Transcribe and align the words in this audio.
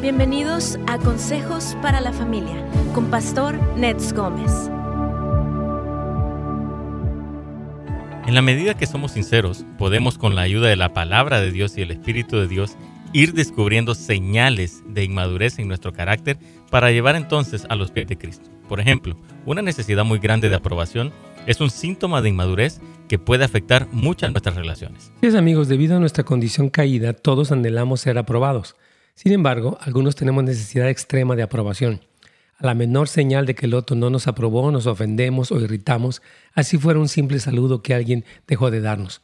Bienvenidos 0.00 0.78
a 0.86 0.96
Consejos 0.96 1.76
para 1.82 2.00
la 2.00 2.12
Familia 2.12 2.64
con 2.94 3.10
Pastor 3.10 3.58
Nets 3.76 4.12
Gómez. 4.12 4.70
En 8.24 8.32
la 8.32 8.40
medida 8.40 8.74
que 8.74 8.86
somos 8.86 9.10
sinceros, 9.10 9.64
podemos 9.76 10.16
con 10.16 10.36
la 10.36 10.42
ayuda 10.42 10.68
de 10.68 10.76
la 10.76 10.92
palabra 10.92 11.40
de 11.40 11.50
Dios 11.50 11.76
y 11.76 11.82
el 11.82 11.90
Espíritu 11.90 12.36
de 12.36 12.46
Dios 12.46 12.76
ir 13.12 13.32
descubriendo 13.32 13.96
señales 13.96 14.84
de 14.86 15.02
inmadurez 15.02 15.58
en 15.58 15.66
nuestro 15.66 15.92
carácter 15.92 16.38
para 16.70 16.92
llevar 16.92 17.16
entonces 17.16 17.66
a 17.68 17.74
los 17.74 17.90
pies 17.90 18.06
de 18.06 18.16
Cristo. 18.16 18.48
Por 18.68 18.78
ejemplo, 18.78 19.16
una 19.46 19.62
necesidad 19.62 20.04
muy 20.04 20.20
grande 20.20 20.48
de 20.48 20.54
aprobación 20.54 21.12
es 21.46 21.60
un 21.60 21.70
síntoma 21.70 22.22
de 22.22 22.28
inmadurez 22.28 22.80
que 23.08 23.18
puede 23.18 23.44
afectar 23.44 23.88
muchas 23.90 24.30
nuestras 24.30 24.54
relaciones. 24.54 25.10
Sí, 25.22 25.36
amigos, 25.36 25.66
debido 25.66 25.96
a 25.96 26.00
nuestra 26.00 26.22
condición 26.22 26.70
caída, 26.70 27.14
todos 27.14 27.50
anhelamos 27.50 28.02
ser 28.02 28.16
aprobados. 28.16 28.76
Sin 29.18 29.32
embargo, 29.32 29.78
algunos 29.80 30.14
tenemos 30.14 30.44
necesidad 30.44 30.88
extrema 30.88 31.34
de 31.34 31.42
aprobación. 31.42 32.02
A 32.56 32.66
la 32.66 32.74
menor 32.74 33.08
señal 33.08 33.46
de 33.46 33.56
que 33.56 33.66
el 33.66 33.74
otro 33.74 33.96
no 33.96 34.10
nos 34.10 34.28
aprobó, 34.28 34.70
nos 34.70 34.86
ofendemos 34.86 35.50
o 35.50 35.58
irritamos, 35.58 36.22
así 36.54 36.78
fuera 36.78 37.00
un 37.00 37.08
simple 37.08 37.40
saludo 37.40 37.82
que 37.82 37.94
alguien 37.94 38.24
dejó 38.46 38.70
de 38.70 38.80
darnos. 38.80 39.20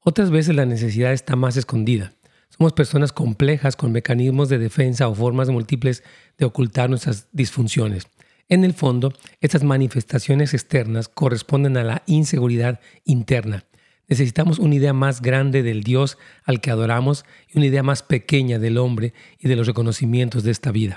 Otras 0.00 0.30
veces 0.30 0.54
la 0.54 0.66
necesidad 0.66 1.14
está 1.14 1.34
más 1.34 1.56
escondida. 1.56 2.12
Somos 2.50 2.74
personas 2.74 3.10
complejas 3.10 3.74
con 3.74 3.90
mecanismos 3.90 4.50
de 4.50 4.58
defensa 4.58 5.08
o 5.08 5.14
formas 5.14 5.48
múltiples 5.48 6.04
de 6.36 6.44
ocultar 6.44 6.90
nuestras 6.90 7.28
disfunciones. 7.32 8.06
En 8.50 8.64
el 8.64 8.74
fondo, 8.74 9.14
estas 9.40 9.64
manifestaciones 9.64 10.52
externas 10.52 11.08
corresponden 11.08 11.78
a 11.78 11.84
la 11.84 12.02
inseguridad 12.04 12.80
interna. 13.06 13.64
Necesitamos 14.08 14.58
una 14.58 14.74
idea 14.74 14.94
más 14.94 15.20
grande 15.20 15.62
del 15.62 15.82
Dios 15.82 16.16
al 16.44 16.62
que 16.62 16.70
adoramos 16.70 17.26
y 17.52 17.58
una 17.58 17.66
idea 17.66 17.82
más 17.82 18.02
pequeña 18.02 18.58
del 18.58 18.78
hombre 18.78 19.12
y 19.38 19.48
de 19.48 19.56
los 19.56 19.66
reconocimientos 19.66 20.44
de 20.44 20.50
esta 20.50 20.72
vida. 20.72 20.94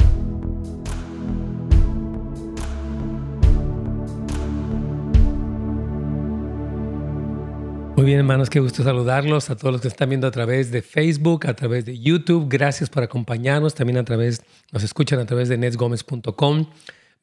Muy 7.98 8.06
bien, 8.06 8.20
hermanos, 8.20 8.50
qué 8.50 8.62
gusto 8.62 8.82
saludarlos 8.84 9.50
a 9.50 9.58
todos 9.58 9.74
los 9.74 9.82
que 9.82 9.90
están 9.90 10.08
viendo 10.08 10.26
a 10.26 10.32
través 10.32 10.72
de 10.72 10.82
Facebook, 10.82 11.46
a 11.48 11.54
través 11.54 11.86
de 11.86 12.00
YouTube. 12.00 12.48
Gracias 12.50 12.90
por 12.90 13.04
acompañarnos. 13.04 13.76
También 13.76 13.98
a 13.98 14.06
través, 14.06 14.42
nos 14.72 14.84
escuchan 14.84 15.20
a 15.20 15.26
través 15.26 15.50
de 15.50 15.58
netsgomez.com. 15.58 16.68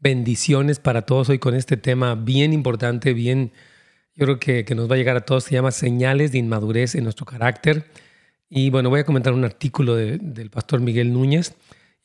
Bendiciones 0.00 0.78
para 0.78 1.02
todos 1.02 1.30
hoy 1.30 1.38
con 1.38 1.54
este 1.54 1.78
tema 1.78 2.14
bien 2.14 2.52
importante, 2.52 3.14
bien 3.14 3.52
yo 4.18 4.24
creo 4.26 4.40
que, 4.40 4.64
que, 4.64 4.74
nos 4.74 4.90
va 4.90 4.96
a 4.96 4.98
llegar 4.98 5.16
a 5.16 5.20
todos, 5.20 5.44
se 5.44 5.52
llama 5.52 5.70
Señales 5.70 6.32
de 6.32 6.38
Inmadurez 6.38 6.96
en 6.96 7.04
nuestro 7.04 7.24
carácter. 7.24 7.84
Y 8.50 8.68
bueno, 8.68 8.90
voy 8.90 8.98
a 8.98 9.04
comentar 9.04 9.32
un 9.32 9.44
artículo 9.44 9.94
del 9.94 10.50
pastor 10.50 10.80
Miguel 10.80 11.12
Núñez. 11.12 11.54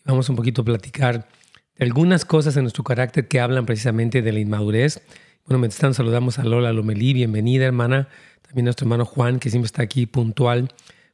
Vamos 0.05 0.29
un 0.29 0.35
poquito 0.35 0.61
a 0.61 0.65
platicar 0.65 1.27
de 1.75 1.85
algunas 1.85 2.23
cosas 2.23 2.55
en 2.55 2.65
nuestro 2.65 2.83
carácter 2.83 3.27
que 3.27 3.39
hablan 3.39 3.65
precisamente 3.65 4.21
de 4.21 4.31
la 4.31 4.39
inmadurez. 4.39 5.01
Bueno, 5.47 5.57
me 5.57 5.65
están 5.65 5.95
saludamos 5.95 6.37
a 6.37 6.43
Lola 6.43 6.71
Lomelí, 6.71 7.13
bienvenida 7.13 7.65
hermana. 7.65 8.09
También 8.43 8.65
a 8.65 8.67
nuestro 8.67 8.85
hermano 8.85 9.05
Juan, 9.05 9.39
que 9.39 9.49
siempre 9.49 9.65
está 9.65 9.81
aquí 9.81 10.05
puntual, 10.05 10.71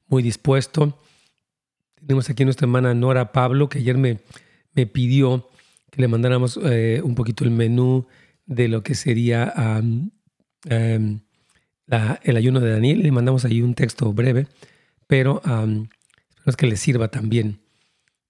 muy 0.07 0.21
dispuesto. 0.21 0.99
Tenemos 1.95 2.29
aquí 2.29 2.43
a 2.43 2.45
nuestra 2.45 2.65
hermana 2.65 2.93
Nora 2.93 3.31
Pablo, 3.31 3.69
que 3.69 3.79
ayer 3.79 3.97
me, 3.97 4.19
me 4.73 4.85
pidió 4.85 5.47
que 5.91 6.01
le 6.01 6.09
mandáramos 6.09 6.59
eh, 6.61 6.99
un 7.05 7.15
poquito 7.15 7.45
el 7.45 7.51
menú 7.51 8.05
de 8.45 8.67
lo 8.67 8.83
que 8.83 8.95
sería 8.95 9.53
Em, 10.65 11.21
el 12.23 12.37
ayuno 12.37 12.59
de 12.59 12.71
Daniel. 12.71 13.01
Le 13.01 13.11
mandamos 13.11 13.45
ahí 13.45 13.61
un 13.61 13.73
texto 13.73 14.11
breve, 14.13 14.47
pero 15.07 15.41
um, 15.45 15.87
esperamos 16.29 16.55
que 16.57 16.67
le 16.67 16.77
sirva 16.77 17.07
también. 17.09 17.61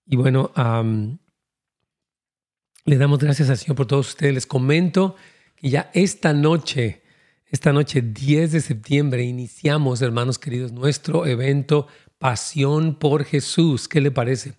Y 0.05 0.16
bueno, 0.16 0.52
le 2.85 2.97
damos 2.97 3.19
gracias 3.19 3.50
al 3.50 3.57
Señor 3.57 3.75
por 3.75 3.85
todos 3.85 4.09
ustedes. 4.09 4.33
Les 4.33 4.47
comento 4.47 5.16
que 5.55 5.69
ya 5.69 5.91
esta 5.94 6.34
noche, 6.34 7.03
esta 7.47 7.73
noche 7.73 8.01
10 8.01 8.53
de 8.53 8.62
septiembre, 8.62 9.23
iniciamos, 9.23 10.01
hermanos 10.01 10.39
queridos, 10.39 10.72
nuestro 10.72 11.25
evento 11.28 11.88
Pasión 12.18 12.95
por 12.95 13.23
Jesús. 13.23 13.88
¿Qué 13.88 14.01
le 14.01 14.12
parece? 14.12 14.53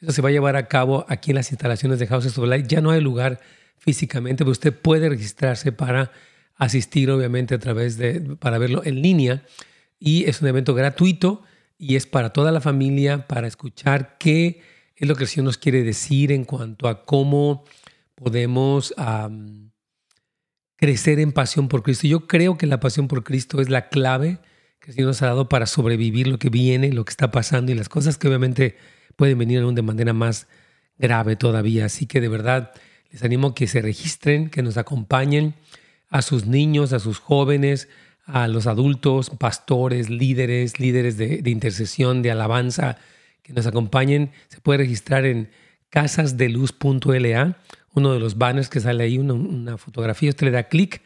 Eso 0.00 0.12
se 0.12 0.20
va 0.20 0.28
a 0.28 0.32
llevar 0.32 0.56
a 0.56 0.68
cabo 0.68 1.06
aquí 1.08 1.30
en 1.30 1.36
las 1.36 1.50
instalaciones 1.50 1.98
de 1.98 2.06
House 2.06 2.26
of 2.26 2.46
Light. 2.46 2.66
Ya 2.66 2.80
no 2.80 2.90
hay 2.90 3.00
lugar 3.00 3.40
físicamente, 3.78 4.44
pero 4.44 4.52
usted 4.52 4.74
puede 4.74 5.08
registrarse 5.08 5.72
para 5.72 6.10
asistir 6.56 7.10
obviamente 7.10 7.54
a 7.54 7.58
través 7.58 7.96
de, 7.96 8.20
para 8.38 8.58
verlo 8.58 8.82
en 8.84 9.02
línea. 9.02 9.44
Y 9.98 10.24
es 10.24 10.42
un 10.42 10.48
evento 10.48 10.74
gratuito 10.74 11.42
y 11.78 11.96
es 11.96 12.06
para 12.06 12.30
toda 12.30 12.52
la 12.52 12.60
familia, 12.60 13.26
para 13.26 13.46
escuchar 13.46 14.16
qué 14.18 14.60
es 14.96 15.06
lo 15.06 15.14
que 15.14 15.24
el 15.24 15.28
Señor 15.28 15.44
nos 15.44 15.58
quiere 15.58 15.82
decir 15.82 16.32
en 16.32 16.44
cuanto 16.44 16.88
a 16.88 17.04
cómo 17.04 17.64
podemos 18.14 18.94
crecer 20.76 21.20
en 21.20 21.32
pasión 21.32 21.68
por 21.68 21.82
Cristo. 21.82 22.06
Yo 22.06 22.26
creo 22.26 22.56
que 22.56 22.66
la 22.66 22.80
pasión 22.80 23.08
por 23.08 23.24
Cristo 23.24 23.60
es 23.60 23.68
la 23.68 23.88
clave 23.88 24.38
que 24.80 24.90
el 24.90 24.94
Señor 24.94 25.08
nos 25.08 25.22
ha 25.22 25.26
dado 25.26 25.48
para 25.48 25.66
sobrevivir 25.66 26.26
lo 26.26 26.38
que 26.38 26.48
viene, 26.48 26.92
lo 26.92 27.04
que 27.04 27.10
está 27.10 27.30
pasando 27.30 27.72
y 27.72 27.74
las 27.74 27.88
cosas 27.88 28.16
que 28.16 28.28
obviamente 28.28 28.76
pueden 29.16 29.38
venir 29.38 29.60
aún 29.60 29.74
de 29.74 29.82
manera 29.82 30.12
más 30.12 30.46
grave 30.98 31.36
todavía. 31.36 31.86
Así 31.86 32.06
que 32.06 32.20
de 32.20 32.28
verdad 32.28 32.72
les 33.10 33.22
animo 33.22 33.48
a 33.48 33.54
que 33.54 33.66
se 33.66 33.82
registren, 33.82 34.48
que 34.48 34.62
nos 34.62 34.76
acompañen 34.76 35.54
a 36.10 36.22
sus 36.22 36.46
niños, 36.46 36.92
a 36.92 36.98
sus 36.98 37.18
jóvenes, 37.18 37.88
a 38.26 38.48
los 38.48 38.66
adultos, 38.66 39.30
pastores, 39.30 40.10
líderes, 40.10 40.80
líderes 40.80 41.16
de, 41.16 41.40
intercesión, 41.46 42.22
de 42.22 42.32
alabanza, 42.32 42.98
que 43.42 43.52
nos 43.52 43.66
acompañen. 43.66 44.32
Se 44.48 44.60
puede 44.60 44.78
registrar 44.78 45.24
en 45.24 45.48
casasdeluz.la, 45.90 47.56
uno 47.94 48.12
de 48.12 48.20
los 48.20 48.36
banners 48.36 48.68
que 48.68 48.80
sale 48.80 49.04
ahí, 49.04 49.18
una, 49.18 49.78
fotografía. 49.78 50.30
Usted 50.30 50.46
le 50.46 50.50
da 50.50 50.64
clic 50.64 51.02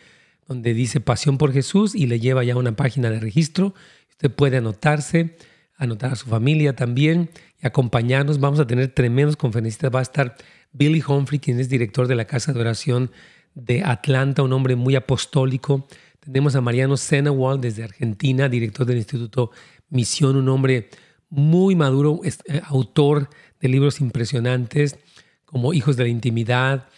donde 0.49 0.75
dice 0.75 1.01
Pasión 1.01 1.39
por 1.39 1.53
Jesús 1.53 1.95
y 1.95 2.07
le 2.07 2.19
lleva 2.19 2.43
ya 2.43 2.57
una 2.57 2.75
página 2.75 3.11
de 3.11 3.21
registro. 3.21 3.75
Usted 4.11 4.31
puede 4.31 4.57
anotarse, 4.57 5.37
anotar 5.77 6.13
a 6.13 6.17
su 6.17 6.27
familia 6.27 6.75
también 6.75 7.31
y 7.63 7.67
acompañarnos. 7.67 8.41
Vamos 8.41 8.59
a 8.59 8.67
tener 8.67 8.89
tremendos 8.89 9.37
conferencistas. 9.37 9.95
Va 9.95 10.01
a 10.01 10.03
estar 10.03 10.37
Billy 10.73 11.03
Humphrey, 11.07 11.39
quien 11.39 11.61
es 11.61 11.69
director 11.69 12.09
de 12.09 12.15
la 12.17 12.25
Casa 12.25 12.53
de 12.53 12.61
Oración 12.61 13.11
de 13.55 13.83
Atlanta, 13.83 14.43
un 14.43 14.53
hombre 14.53 14.77
muy 14.77 14.97
apostólico. 14.97 15.87
Tenemos 16.21 16.55
a 16.55 16.61
Mariano 16.61 16.97
Senawal 16.97 17.61
desde 17.61 17.85
Argentina, 17.85 18.49
director 18.49 18.87
del 18.87 18.99
Instituto 18.99 19.51
Misión, 19.89 20.37
un 20.37 20.49
hombre 20.49 20.89
muy 21.29 21.77
maduro, 21.77 22.21
eh, 22.25 22.61
autor 22.65 23.29
de 23.61 23.69
libros 23.69 24.01
impresionantes 24.01 24.99
como 25.45 25.73
Hijos 25.75 25.97
de 25.97 26.05
la 26.05 26.09
Intimidad, 26.09 26.89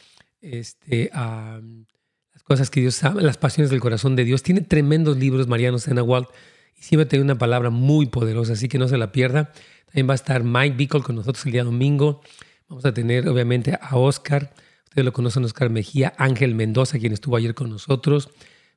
este, 0.41 1.11
las 1.15 2.43
cosas 2.43 2.69
que 2.69 2.81
Dios 2.81 2.95
sabe, 2.95 3.23
las 3.23 3.39
pasiones 3.39 3.71
del 3.71 3.81
corazón 3.81 4.17
de 4.17 4.25
Dios. 4.25 4.43
Tiene 4.43 4.61
tremendos 4.61 5.17
libros 5.17 5.47
Mariano 5.49 5.79
Senawal 5.79 6.29
y 6.77 6.83
siempre 6.83 7.07
tiene 7.07 7.25
una 7.25 7.39
palabra 7.39 7.71
muy 7.71 8.07
poderosa, 8.07 8.53
así 8.53 8.69
que 8.69 8.79
no 8.79 8.89
se 8.89 8.99
la 8.99 9.13
pierda. 9.13 9.53
También 9.87 10.09
va 10.09 10.13
a 10.13 10.17
estar 10.17 10.45
Mike 10.45 10.77
Bickle 10.77 11.03
con 11.03 11.17
nosotros 11.17 11.45
el 11.47 11.53
día 11.53 11.65
domingo. 11.65 12.21
Vamos 12.69 12.85
a 12.85 12.93
tener 12.93 13.29
obviamente 13.29 13.79
a 13.81 13.97
Oscar 13.97 14.53
Ustedes 14.93 15.07
lo 15.07 15.15
conocen, 15.15 15.43
Oscar 15.43 15.71
Mejía, 15.71 16.13
Ángel 16.19 16.55
Mendoza, 16.55 16.99
quien 16.99 17.15
estuvo 17.15 17.37
ayer 17.37 17.55
con 17.55 17.71
nosotros. 17.71 18.29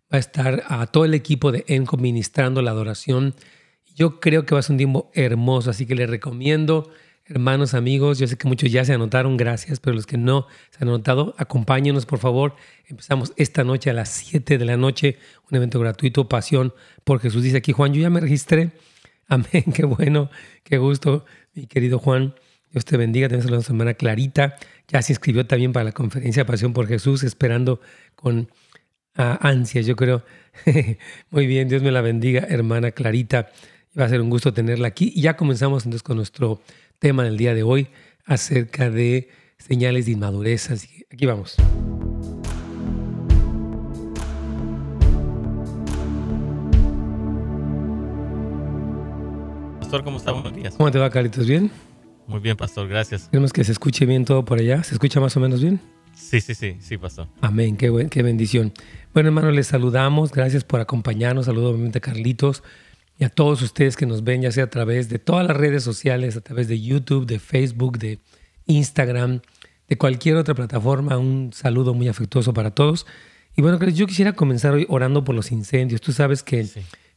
Va 0.03 0.15
a 0.15 0.17
estar 0.17 0.63
a 0.69 0.87
todo 0.87 1.03
el 1.03 1.13
equipo 1.13 1.51
de 1.51 1.65
ENCO 1.67 1.97
ministrando 1.97 2.61
la 2.61 2.71
adoración. 2.71 3.35
Yo 3.93 4.21
creo 4.21 4.45
que 4.45 4.55
va 4.55 4.59
a 4.59 4.61
ser 4.61 4.75
un 4.75 4.77
tiempo 4.77 5.11
hermoso, 5.13 5.71
así 5.71 5.85
que 5.85 5.93
les 5.93 6.09
recomiendo, 6.09 6.89
hermanos, 7.25 7.73
amigos, 7.73 8.17
yo 8.17 8.27
sé 8.27 8.37
que 8.37 8.47
muchos 8.47 8.71
ya 8.71 8.85
se 8.85 8.93
anotaron, 8.93 9.35
gracias, 9.35 9.81
pero 9.81 9.93
los 9.93 10.05
que 10.05 10.17
no 10.17 10.47
se 10.71 10.77
han 10.85 10.87
anotado, 10.87 11.35
acompáñenos, 11.37 12.05
por 12.05 12.19
favor. 12.19 12.55
Empezamos 12.87 13.33
esta 13.35 13.65
noche 13.65 13.89
a 13.89 13.93
las 13.93 14.07
7 14.07 14.57
de 14.57 14.63
la 14.63 14.77
noche, 14.77 15.17
un 15.51 15.57
evento 15.57 15.81
gratuito, 15.81 16.29
Pasión 16.29 16.73
por 17.03 17.19
Jesús. 17.19 17.43
Dice 17.43 17.57
aquí 17.57 17.73
Juan, 17.73 17.93
yo 17.93 18.01
ya 18.01 18.09
me 18.09 18.21
registré. 18.21 18.71
Amén, 19.27 19.65
qué 19.75 19.83
bueno, 19.83 20.29
qué 20.63 20.77
gusto, 20.77 21.25
mi 21.53 21.67
querido 21.67 21.99
Juan. 21.99 22.35
Dios 22.75 22.83
te 22.83 22.97
bendiga. 22.97 23.29
Tenemos 23.29 23.49
a 23.49 23.55
la 23.55 23.61
semana 23.61 23.93
Clarita. 23.93 24.57
Ya 24.89 25.01
se 25.01 25.13
inscribió 25.13 25.47
también 25.47 25.71
para 25.71 25.85
la 25.85 25.91
conferencia 25.93 26.45
Pasión 26.45 26.73
por 26.73 26.87
Jesús, 26.87 27.23
esperando 27.23 27.79
con 28.15 28.49
uh, 29.17 29.37
ansias, 29.39 29.85
yo 29.85 29.95
creo. 29.95 30.25
Muy 31.29 31.47
bien, 31.47 31.69
Dios 31.69 31.81
me 31.81 31.91
la 31.93 32.01
bendiga, 32.01 32.45
hermana 32.49 32.91
Clarita. 32.91 33.47
Va 33.97 34.03
a 34.03 34.09
ser 34.09 34.19
un 34.19 34.29
gusto 34.29 34.53
tenerla 34.53 34.89
aquí. 34.89 35.13
Y 35.15 35.21
ya 35.21 35.37
comenzamos 35.37 35.85
entonces 35.85 36.03
con 36.03 36.17
nuestro 36.17 36.59
tema 36.99 37.23
del 37.23 37.37
día 37.37 37.53
de 37.53 37.63
hoy 37.63 37.87
acerca 38.25 38.89
de 38.89 39.29
señales 39.57 40.07
de 40.07 40.11
inmadurez. 40.11 40.69
Así 40.69 41.05
aquí 41.09 41.25
vamos. 41.25 41.55
Pastor, 49.79 50.03
¿cómo 50.03 50.17
está? 50.17 50.33
Buenos 50.33 50.53
días. 50.53 50.75
¿Cómo 50.75 50.91
te 50.91 50.99
va, 50.99 51.09
Carlitos? 51.09 51.47
¿Bien? 51.47 51.71
Muy 52.27 52.39
bien, 52.39 52.57
pastor, 52.57 52.87
gracias. 52.87 53.27
Queremos 53.29 53.53
que 53.53 53.63
se 53.63 53.71
escuche 53.71 54.05
bien 54.05 54.25
todo 54.25 54.45
por 54.45 54.59
allá. 54.59 54.83
¿Se 54.83 54.93
escucha 54.93 55.19
más 55.19 55.35
o 55.37 55.39
menos 55.39 55.61
bien? 55.61 55.79
Sí, 56.15 56.41
sí, 56.41 56.55
sí, 56.55 56.77
sí, 56.79 56.97
pastor. 56.97 57.27
Amén, 57.41 57.77
qué, 57.77 57.89
buen, 57.89 58.09
qué 58.09 58.23
bendición. 58.23 58.73
Bueno, 59.13 59.29
hermano, 59.29 59.51
les 59.51 59.67
saludamos. 59.67 60.31
Gracias 60.31 60.63
por 60.63 60.79
acompañarnos. 60.79 61.45
Saludo 61.45 61.69
obviamente 61.69 61.99
a 61.99 62.01
Carlitos 62.01 62.63
y 63.19 63.23
a 63.25 63.29
todos 63.29 63.61
ustedes 63.61 63.95
que 63.95 64.05
nos 64.05 64.23
ven, 64.23 64.41
ya 64.41 64.51
sea 64.51 64.65
a 64.65 64.69
través 64.69 65.09
de 65.09 65.19
todas 65.19 65.45
las 65.45 65.55
redes 65.55 65.83
sociales, 65.83 66.35
a 66.35 66.41
través 66.41 66.67
de 66.67 66.81
YouTube, 66.81 67.25
de 67.25 67.39
Facebook, 67.39 67.97
de 67.99 68.19
Instagram, 68.65 69.41
de 69.87 69.97
cualquier 69.97 70.37
otra 70.37 70.55
plataforma. 70.55 71.17
Un 71.17 71.51
saludo 71.53 71.93
muy 71.93 72.07
afectuoso 72.07 72.53
para 72.53 72.71
todos. 72.71 73.05
Y 73.55 73.61
bueno, 73.61 73.79
yo 73.89 74.07
quisiera 74.07 74.33
comenzar 74.33 74.73
hoy 74.73 74.85
orando 74.89 75.23
por 75.23 75.35
los 75.35 75.51
incendios. 75.51 76.01
Tú 76.01 76.11
sabes 76.11 76.43
que 76.43 76.67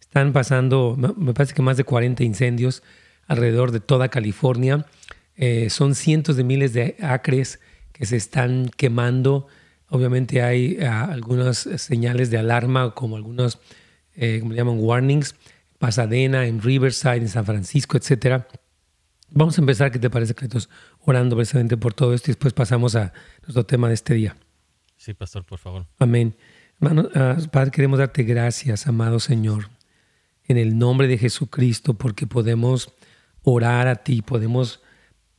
están 0.00 0.32
pasando, 0.32 0.96
me 1.16 1.34
parece 1.34 1.54
que 1.54 1.62
más 1.62 1.76
de 1.76 1.84
40 1.84 2.22
incendios 2.24 2.82
alrededor 3.28 3.70
de 3.70 3.78
toda 3.80 4.08
California. 4.08 4.86
Eh, 5.36 5.70
son 5.70 5.94
cientos 5.94 6.36
de 6.36 6.42
miles 6.42 6.72
de 6.72 6.96
acres 7.00 7.60
que 7.92 8.04
se 8.06 8.16
están 8.16 8.70
quemando. 8.76 9.46
Obviamente 9.88 10.42
hay 10.42 10.78
ah, 10.82 11.04
algunas 11.04 11.58
señales 11.58 12.30
de 12.30 12.38
alarma, 12.38 12.94
como 12.94 13.16
algunos, 13.16 13.60
eh, 14.16 14.38
como 14.40 14.54
llaman, 14.54 14.78
warnings. 14.80 15.36
Pasadena, 15.78 16.46
en 16.46 16.60
Riverside, 16.60 17.18
en 17.18 17.28
San 17.28 17.44
Francisco, 17.44 17.96
etcétera. 17.96 18.48
Vamos 19.30 19.58
a 19.58 19.60
empezar, 19.60 19.90
¿qué 19.90 19.98
te 19.98 20.10
parece, 20.10 20.34
Cletos? 20.34 20.68
Orando 21.00 21.36
precisamente 21.36 21.76
por 21.76 21.94
todo 21.94 22.14
esto 22.14 22.30
y 22.30 22.32
después 22.32 22.52
pasamos 22.52 22.96
a 22.96 23.12
nuestro 23.42 23.64
tema 23.64 23.88
de 23.88 23.94
este 23.94 24.14
día. 24.14 24.36
Sí, 24.96 25.14
pastor, 25.14 25.44
por 25.44 25.58
favor. 25.58 25.86
Amén. 25.98 26.34
Hermano, 26.80 27.08
ah, 27.14 27.36
Padre, 27.52 27.70
queremos 27.70 27.98
darte 27.98 28.24
gracias, 28.24 28.86
amado 28.86 29.20
Señor, 29.20 29.68
en 30.44 30.56
el 30.56 30.78
nombre 30.78 31.06
de 31.06 31.18
Jesucristo, 31.18 31.94
porque 31.94 32.26
podemos 32.26 32.92
orar 33.50 33.88
a 33.88 33.96
ti, 33.96 34.22
podemos 34.22 34.80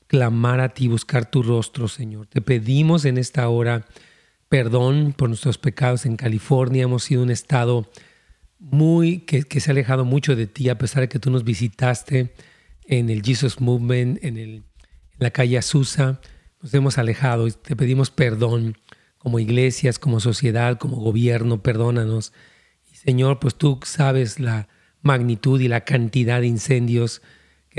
clamar 0.07 0.59
a 0.59 0.69
ti, 0.69 0.87
buscar 0.87 1.29
tu 1.29 1.43
rostro, 1.43 1.87
Señor. 1.87 2.27
Te 2.27 2.41
pedimos 2.41 3.05
en 3.05 3.17
esta 3.17 3.47
hora 3.49 3.85
perdón 4.49 5.13
por 5.15 5.29
nuestros 5.29 5.57
pecados 5.57 6.05
en 6.05 6.17
California. 6.17 6.83
Hemos 6.83 7.03
sido 7.03 7.21
un 7.21 7.29
estado 7.29 7.89
muy 8.57 9.19
que, 9.19 9.43
se 9.59 9.69
ha 9.69 9.73
alejado 9.73 10.03
mucho 10.03 10.35
de 10.35 10.47
ti, 10.47 10.69
a 10.69 10.77
pesar 10.77 11.01
de 11.01 11.09
que 11.09 11.19
tú 11.19 11.29
nos 11.29 11.43
visitaste 11.43 12.33
en 12.85 13.09
el 13.09 13.21
Jesus 13.21 13.61
Movement, 13.61 14.23
en, 14.23 14.37
el, 14.37 14.63
la 15.17 15.31
calle 15.31 15.57
Azusa. 15.57 16.19
Nos 16.61 16.73
hemos 16.73 16.97
alejado 16.97 17.47
y 17.47 17.51
te 17.51 17.75
pedimos 17.75 18.09
perdón 18.09 18.77
como 19.17 19.39
iglesias, 19.39 19.99
como 19.99 20.19
sociedad, 20.19 20.77
como 20.77 20.97
gobierno, 20.97 21.61
perdónanos. 21.61 22.33
Y 22.91 22.95
Señor, 22.95 23.39
pues 23.39 23.55
tú 23.55 23.79
sabes 23.83 24.39
la 24.39 24.67
magnitud 25.01 25.61
y 25.61 25.67
la 25.67 25.81
cantidad 25.81 26.41
de 26.41 26.47
incendios. 26.47 27.21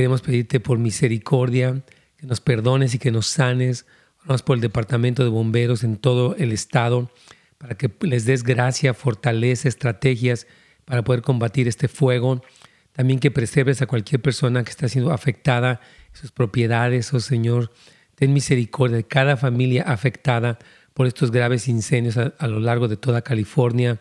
Queremos 0.01 0.23
pedirte 0.23 0.61
por 0.61 0.79
misericordia, 0.79 1.83
que 2.17 2.27
nos 2.27 2.41
perdones 2.41 2.95
y 2.95 2.99
que 2.99 3.11
nos 3.11 3.27
sanes. 3.27 3.85
Oramos 4.23 4.41
por 4.41 4.57
el 4.57 4.63
departamento 4.63 5.23
de 5.23 5.29
bomberos 5.29 5.85
en 5.85 5.99
todo 5.99 6.35
el 6.37 6.53
estado, 6.53 7.11
para 7.59 7.77
que 7.77 7.91
les 8.01 8.25
des 8.25 8.43
gracia, 8.43 8.95
fortaleza, 8.95 9.69
estrategias 9.69 10.47
para 10.87 11.05
poder 11.05 11.21
combatir 11.21 11.69
este 11.69 11.87
fuego. 11.87 12.43
También 12.93 13.21
que 13.21 13.31
preserves 13.31 13.83
a 13.83 13.87
cualquier 13.87 14.23
persona 14.23 14.65
que 14.65 14.71
está 14.71 14.89
siendo 14.89 15.13
afectada, 15.13 15.83
sus 16.15 16.33
propiedades, 16.33 17.13
oh 17.13 17.21
Señor. 17.21 17.71
Ten 18.15 18.33
misericordia 18.33 18.97
de 18.97 19.05
cada 19.05 19.37
familia 19.37 19.83
afectada 19.83 20.59
por 20.95 21.09
estos 21.09 21.31
graves 21.31 21.69
incendios 21.69 22.17
a, 22.17 22.47
lo 22.47 22.59
largo 22.61 22.89
de 22.89 22.97
toda 22.97 23.21
California. 23.21 24.01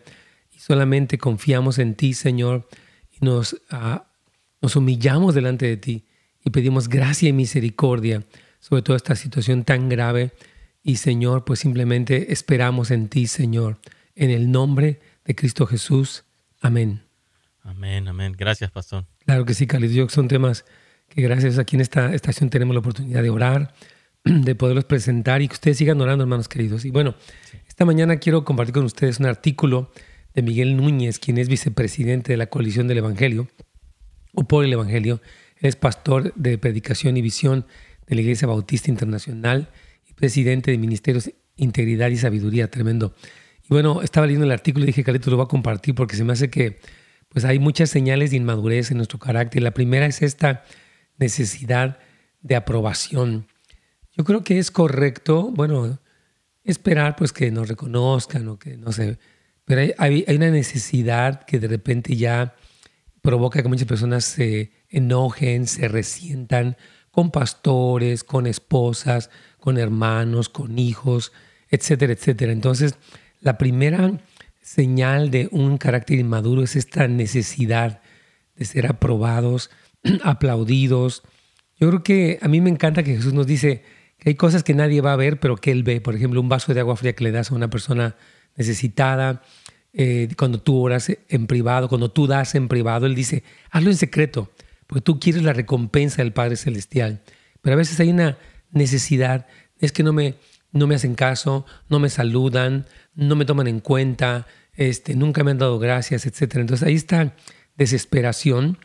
Y 0.50 0.60
solamente 0.60 1.18
confiamos 1.18 1.78
en 1.78 1.94
ti, 1.94 2.14
Señor, 2.14 2.66
y 3.10 3.22
nos, 3.22 3.60
ah, 3.68 4.09
nos 4.60 4.76
humillamos 4.76 5.34
delante 5.34 5.66
de 5.66 5.76
ti 5.76 6.04
y 6.44 6.50
pedimos 6.50 6.88
gracia 6.88 7.28
y 7.28 7.32
misericordia 7.32 8.24
sobre 8.60 8.82
toda 8.82 8.96
esta 8.96 9.16
situación 9.16 9.64
tan 9.64 9.88
grave. 9.88 10.32
Y 10.82 10.96
Señor, 10.96 11.44
pues 11.44 11.60
simplemente 11.60 12.32
esperamos 12.32 12.90
en 12.90 13.08
ti, 13.08 13.26
Señor, 13.26 13.78
en 14.14 14.30
el 14.30 14.50
nombre 14.50 15.00
de 15.24 15.34
Cristo 15.34 15.66
Jesús. 15.66 16.24
Amén. 16.60 17.02
Amén, 17.62 18.08
amén. 18.08 18.34
Gracias, 18.36 18.70
pastor. 18.70 19.04
Claro 19.24 19.44
que 19.44 19.54
sí, 19.54 19.66
Yo 19.66 20.08
Son 20.08 20.28
temas 20.28 20.64
que 21.08 21.22
gracias 21.22 21.58
aquí 21.58 21.76
en 21.76 21.82
esta 21.82 22.14
estación 22.14 22.50
tenemos 22.50 22.74
la 22.74 22.80
oportunidad 22.80 23.22
de 23.22 23.30
orar, 23.30 23.74
de 24.24 24.54
poderlos 24.54 24.84
presentar 24.84 25.42
y 25.42 25.48
que 25.48 25.54
ustedes 25.54 25.78
sigan 25.78 26.00
orando, 26.00 26.24
hermanos 26.24 26.48
queridos. 26.48 26.84
Y 26.84 26.90
bueno, 26.90 27.14
esta 27.68 27.84
mañana 27.84 28.16
quiero 28.16 28.44
compartir 28.44 28.74
con 28.74 28.84
ustedes 28.84 29.20
un 29.20 29.26
artículo 29.26 29.90
de 30.34 30.42
Miguel 30.42 30.76
Núñez, 30.76 31.18
quien 31.18 31.38
es 31.38 31.48
vicepresidente 31.48 32.32
de 32.32 32.36
la 32.36 32.46
Coalición 32.46 32.88
del 32.88 32.98
Evangelio, 32.98 33.48
o 34.34 34.44
por 34.44 34.64
el 34.64 34.72
Evangelio. 34.72 35.20
Es 35.56 35.76
pastor 35.76 36.32
de 36.34 36.58
predicación 36.58 37.16
y 37.16 37.22
visión 37.22 37.66
de 38.06 38.14
la 38.14 38.20
Iglesia 38.22 38.48
Bautista 38.48 38.90
Internacional 38.90 39.70
y 40.08 40.14
presidente 40.14 40.70
de 40.70 40.78
Ministerios 40.78 41.30
Integridad 41.56 42.08
y 42.08 42.16
Sabiduría. 42.16 42.70
Tremendo. 42.70 43.14
Y 43.64 43.68
bueno, 43.68 44.02
estaba 44.02 44.26
leyendo 44.26 44.46
el 44.46 44.52
artículo 44.52 44.84
y 44.84 44.86
dije, 44.86 45.04
Carlitos, 45.04 45.30
lo 45.30 45.36
voy 45.36 45.44
a 45.44 45.48
compartir 45.48 45.94
porque 45.94 46.16
se 46.16 46.24
me 46.24 46.32
hace 46.32 46.50
que 46.50 46.78
pues 47.28 47.44
hay 47.44 47.58
muchas 47.58 47.90
señales 47.90 48.30
de 48.30 48.38
inmadurez 48.38 48.90
en 48.90 48.96
nuestro 48.96 49.18
carácter. 49.18 49.62
La 49.62 49.70
primera 49.70 50.06
es 50.06 50.22
esta 50.22 50.64
necesidad 51.18 51.98
de 52.40 52.56
aprobación. 52.56 53.46
Yo 54.16 54.24
creo 54.24 54.42
que 54.42 54.58
es 54.58 54.70
correcto, 54.70 55.50
bueno, 55.52 56.00
esperar 56.64 57.16
pues 57.16 57.32
que 57.32 57.50
nos 57.50 57.68
reconozcan 57.68 58.48
o 58.48 58.58
que 58.58 58.76
no 58.76 58.92
sé, 58.92 59.18
pero 59.64 59.94
hay, 59.98 60.24
una 60.28 60.50
necesidad 60.50 61.44
que 61.44 61.60
de 61.60 61.68
repente 61.68 62.16
ya 62.16 62.56
provoca 63.22 63.62
que 63.62 63.68
muchas 63.68 63.86
personas 63.86 64.24
se 64.24 64.72
enojen, 64.88 65.66
se 65.66 65.88
resientan 65.88 66.76
con 67.10 67.30
pastores, 67.30 68.24
con 68.24 68.46
esposas, 68.46 69.30
con 69.58 69.78
hermanos, 69.78 70.48
con 70.48 70.78
hijos, 70.78 71.32
etcétera, 71.68 72.12
etcétera. 72.12 72.52
Entonces, 72.52 72.94
la 73.40 73.58
primera 73.58 74.20
señal 74.60 75.30
de 75.30 75.48
un 75.50 75.78
carácter 75.78 76.18
inmaduro 76.18 76.62
es 76.62 76.76
esta 76.76 77.08
necesidad 77.08 78.02
de 78.56 78.64
ser 78.64 78.86
aprobados, 78.86 79.70
aplaudidos. 80.22 81.22
Yo 81.78 81.88
creo 81.88 82.02
que 82.02 82.38
a 82.42 82.48
mí 82.48 82.60
me 82.60 82.70
encanta 82.70 83.02
que 83.02 83.16
Jesús 83.16 83.32
nos 83.32 83.46
dice 83.46 83.82
que 84.18 84.30
hay 84.30 84.34
cosas 84.34 84.62
que 84.62 84.74
nadie 84.74 85.00
va 85.00 85.14
a 85.14 85.16
ver, 85.16 85.40
pero 85.40 85.56
que 85.56 85.72
Él 85.72 85.82
ve. 85.82 86.00
Por 86.00 86.14
ejemplo, 86.14 86.40
un 86.40 86.48
vaso 86.48 86.74
de 86.74 86.80
agua 86.80 86.96
fría 86.96 87.14
que 87.14 87.24
le 87.24 87.32
das 87.32 87.50
a 87.50 87.54
una 87.54 87.70
persona 87.70 88.16
necesitada. 88.56 89.42
Eh, 89.92 90.28
cuando 90.36 90.60
tú 90.60 90.80
oras 90.80 91.10
en 91.28 91.46
privado, 91.46 91.88
cuando 91.88 92.10
tú 92.10 92.26
das 92.26 92.54
en 92.54 92.68
privado, 92.68 93.06
Él 93.06 93.14
dice, 93.14 93.42
hazlo 93.70 93.90
en 93.90 93.96
secreto, 93.96 94.50
porque 94.86 95.00
tú 95.00 95.18
quieres 95.18 95.42
la 95.42 95.52
recompensa 95.52 96.22
del 96.22 96.32
Padre 96.32 96.56
Celestial. 96.56 97.22
Pero 97.60 97.74
a 97.74 97.76
veces 97.76 97.98
hay 98.00 98.10
una 98.10 98.38
necesidad, 98.70 99.46
es 99.78 99.92
que 99.92 100.02
no 100.02 100.12
me, 100.12 100.36
no 100.72 100.86
me 100.86 100.94
hacen 100.94 101.14
caso, 101.14 101.66
no 101.88 101.98
me 101.98 102.08
saludan, 102.08 102.86
no 103.14 103.36
me 103.36 103.44
toman 103.44 103.66
en 103.66 103.80
cuenta, 103.80 104.46
este, 104.74 105.14
nunca 105.14 105.44
me 105.44 105.50
han 105.50 105.58
dado 105.58 105.78
gracias, 105.78 106.26
etc. 106.26 106.56
Entonces 106.56 106.86
ahí 106.86 106.94
está 106.94 107.34
desesperación 107.76 108.78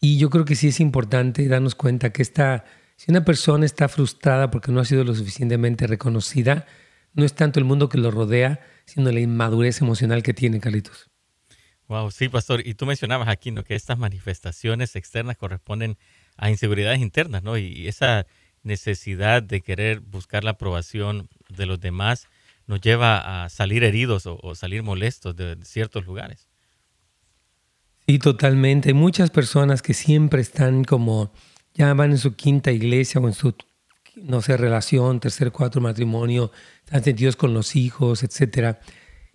y 0.00 0.18
yo 0.18 0.30
creo 0.30 0.44
que 0.44 0.56
sí 0.56 0.68
es 0.68 0.80
importante 0.80 1.46
darnos 1.46 1.74
cuenta 1.74 2.10
que 2.12 2.22
esta, 2.22 2.64
si 2.96 3.10
una 3.10 3.24
persona 3.24 3.64
está 3.64 3.88
frustrada 3.88 4.50
porque 4.50 4.72
no 4.72 4.80
ha 4.80 4.84
sido 4.84 5.04
lo 5.04 5.14
suficientemente 5.14 5.86
reconocida, 5.86 6.66
no 7.14 7.24
es 7.24 7.34
tanto 7.34 7.58
el 7.58 7.64
mundo 7.64 7.88
que 7.88 7.98
lo 7.98 8.10
rodea, 8.10 8.60
sino 8.84 9.10
la 9.10 9.20
inmadurez 9.20 9.80
emocional 9.80 10.22
que 10.22 10.34
tiene, 10.34 10.60
Carlitos. 10.60 11.10
Wow, 11.88 12.10
sí, 12.10 12.28
pastor. 12.28 12.66
Y 12.66 12.74
tú 12.74 12.86
mencionabas 12.86 13.28
aquí 13.28 13.50
¿no? 13.50 13.64
que 13.64 13.74
estas 13.74 13.98
manifestaciones 13.98 14.96
externas 14.96 15.36
corresponden 15.36 15.98
a 16.36 16.50
inseguridades 16.50 17.00
internas, 17.00 17.42
¿no? 17.42 17.58
Y 17.58 17.86
esa 17.86 18.26
necesidad 18.62 19.42
de 19.42 19.60
querer 19.60 20.00
buscar 20.00 20.44
la 20.44 20.52
aprobación 20.52 21.28
de 21.48 21.66
los 21.66 21.80
demás 21.80 22.28
nos 22.66 22.80
lleva 22.80 23.44
a 23.44 23.48
salir 23.48 23.84
heridos 23.84 24.24
o, 24.26 24.54
salir 24.54 24.82
molestos 24.82 25.36
de, 25.36 25.56
ciertos 25.64 26.06
lugares. 26.06 26.48
Sí, 28.06 28.18
totalmente. 28.18 28.90
Hay 28.90 28.94
muchas 28.94 29.30
personas 29.30 29.82
que 29.82 29.94
siempre 29.94 30.40
están 30.40 30.84
como, 30.84 31.32
ya 31.74 31.92
van 31.94 32.12
en 32.12 32.18
su 32.18 32.34
quinta 32.34 32.72
iglesia 32.72 33.20
o 33.20 33.26
en 33.26 33.34
su, 33.34 33.54
no 34.16 34.40
sé, 34.42 34.56
relación, 34.56 35.20
tercer, 35.20 35.52
cuarto 35.52 35.80
matrimonio, 35.80 36.50
sentidos 37.00 37.36
con 37.36 37.54
los 37.54 37.76
hijos, 37.76 38.22
etc. 38.22 38.76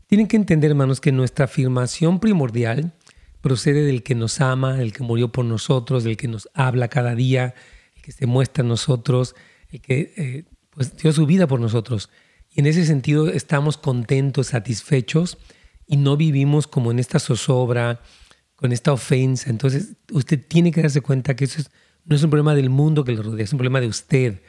Tienen 0.08 0.28
que 0.28 0.38
entender, 0.38 0.72
hermanos, 0.72 1.02
que 1.02 1.12
nuestra 1.12 1.46
afirmación 1.46 2.20
primordial 2.20 2.94
procede 3.42 3.84
del 3.84 4.04
que 4.04 4.16
nos 4.16 4.42
ama, 4.42 4.82
el 4.82 4.94
que 4.94 5.04
murió 5.04 5.32
por 5.32 5.46
nosotros, 5.46 6.04
del 6.04 6.18
que 6.18 6.28
nos 6.28 6.50
habla 6.54 6.88
cada 6.88 7.16
día, 7.16 7.54
el 7.96 8.02
que 8.02 8.12
se 8.12 8.26
muestra 8.26 8.64
a 8.64 8.68
nosotros, 8.68 9.36
el 9.70 9.82
que 9.82 10.14
eh, 10.18 10.44
pues, 10.72 10.96
dio 10.98 11.12
su 11.12 11.26
vida 11.26 11.48
por 11.48 11.60
nosotros. 11.60 12.10
Y 12.52 12.62
en 12.62 12.68
ese 12.68 12.86
sentido 12.86 13.30
estamos 13.30 13.78
contentos, 13.78 14.48
satisfechos 14.48 15.38
y 15.86 15.98
no 15.98 16.18
vivimos 16.18 16.68
como 16.68 16.92
en 16.92 17.00
esta 17.00 17.20
zozobra, 17.20 18.02
con 18.56 18.72
esta 18.72 18.92
ofensa. 18.92 19.50
Entonces 19.50 19.96
usted 20.12 20.44
tiene 20.46 20.72
que 20.72 20.82
darse 20.82 21.02
cuenta 21.02 21.36
que 21.36 21.46
eso 21.46 21.62
no 22.06 22.16
es 22.16 22.24
un 22.24 22.30
problema 22.30 22.56
del 22.56 22.70
mundo 22.70 23.04
que 23.04 23.12
lo 23.12 23.24
rodea, 23.24 23.44
es 23.44 23.54
un 23.54 23.60
problema 23.60 23.80
de 23.80 23.88
usted. 23.88 24.42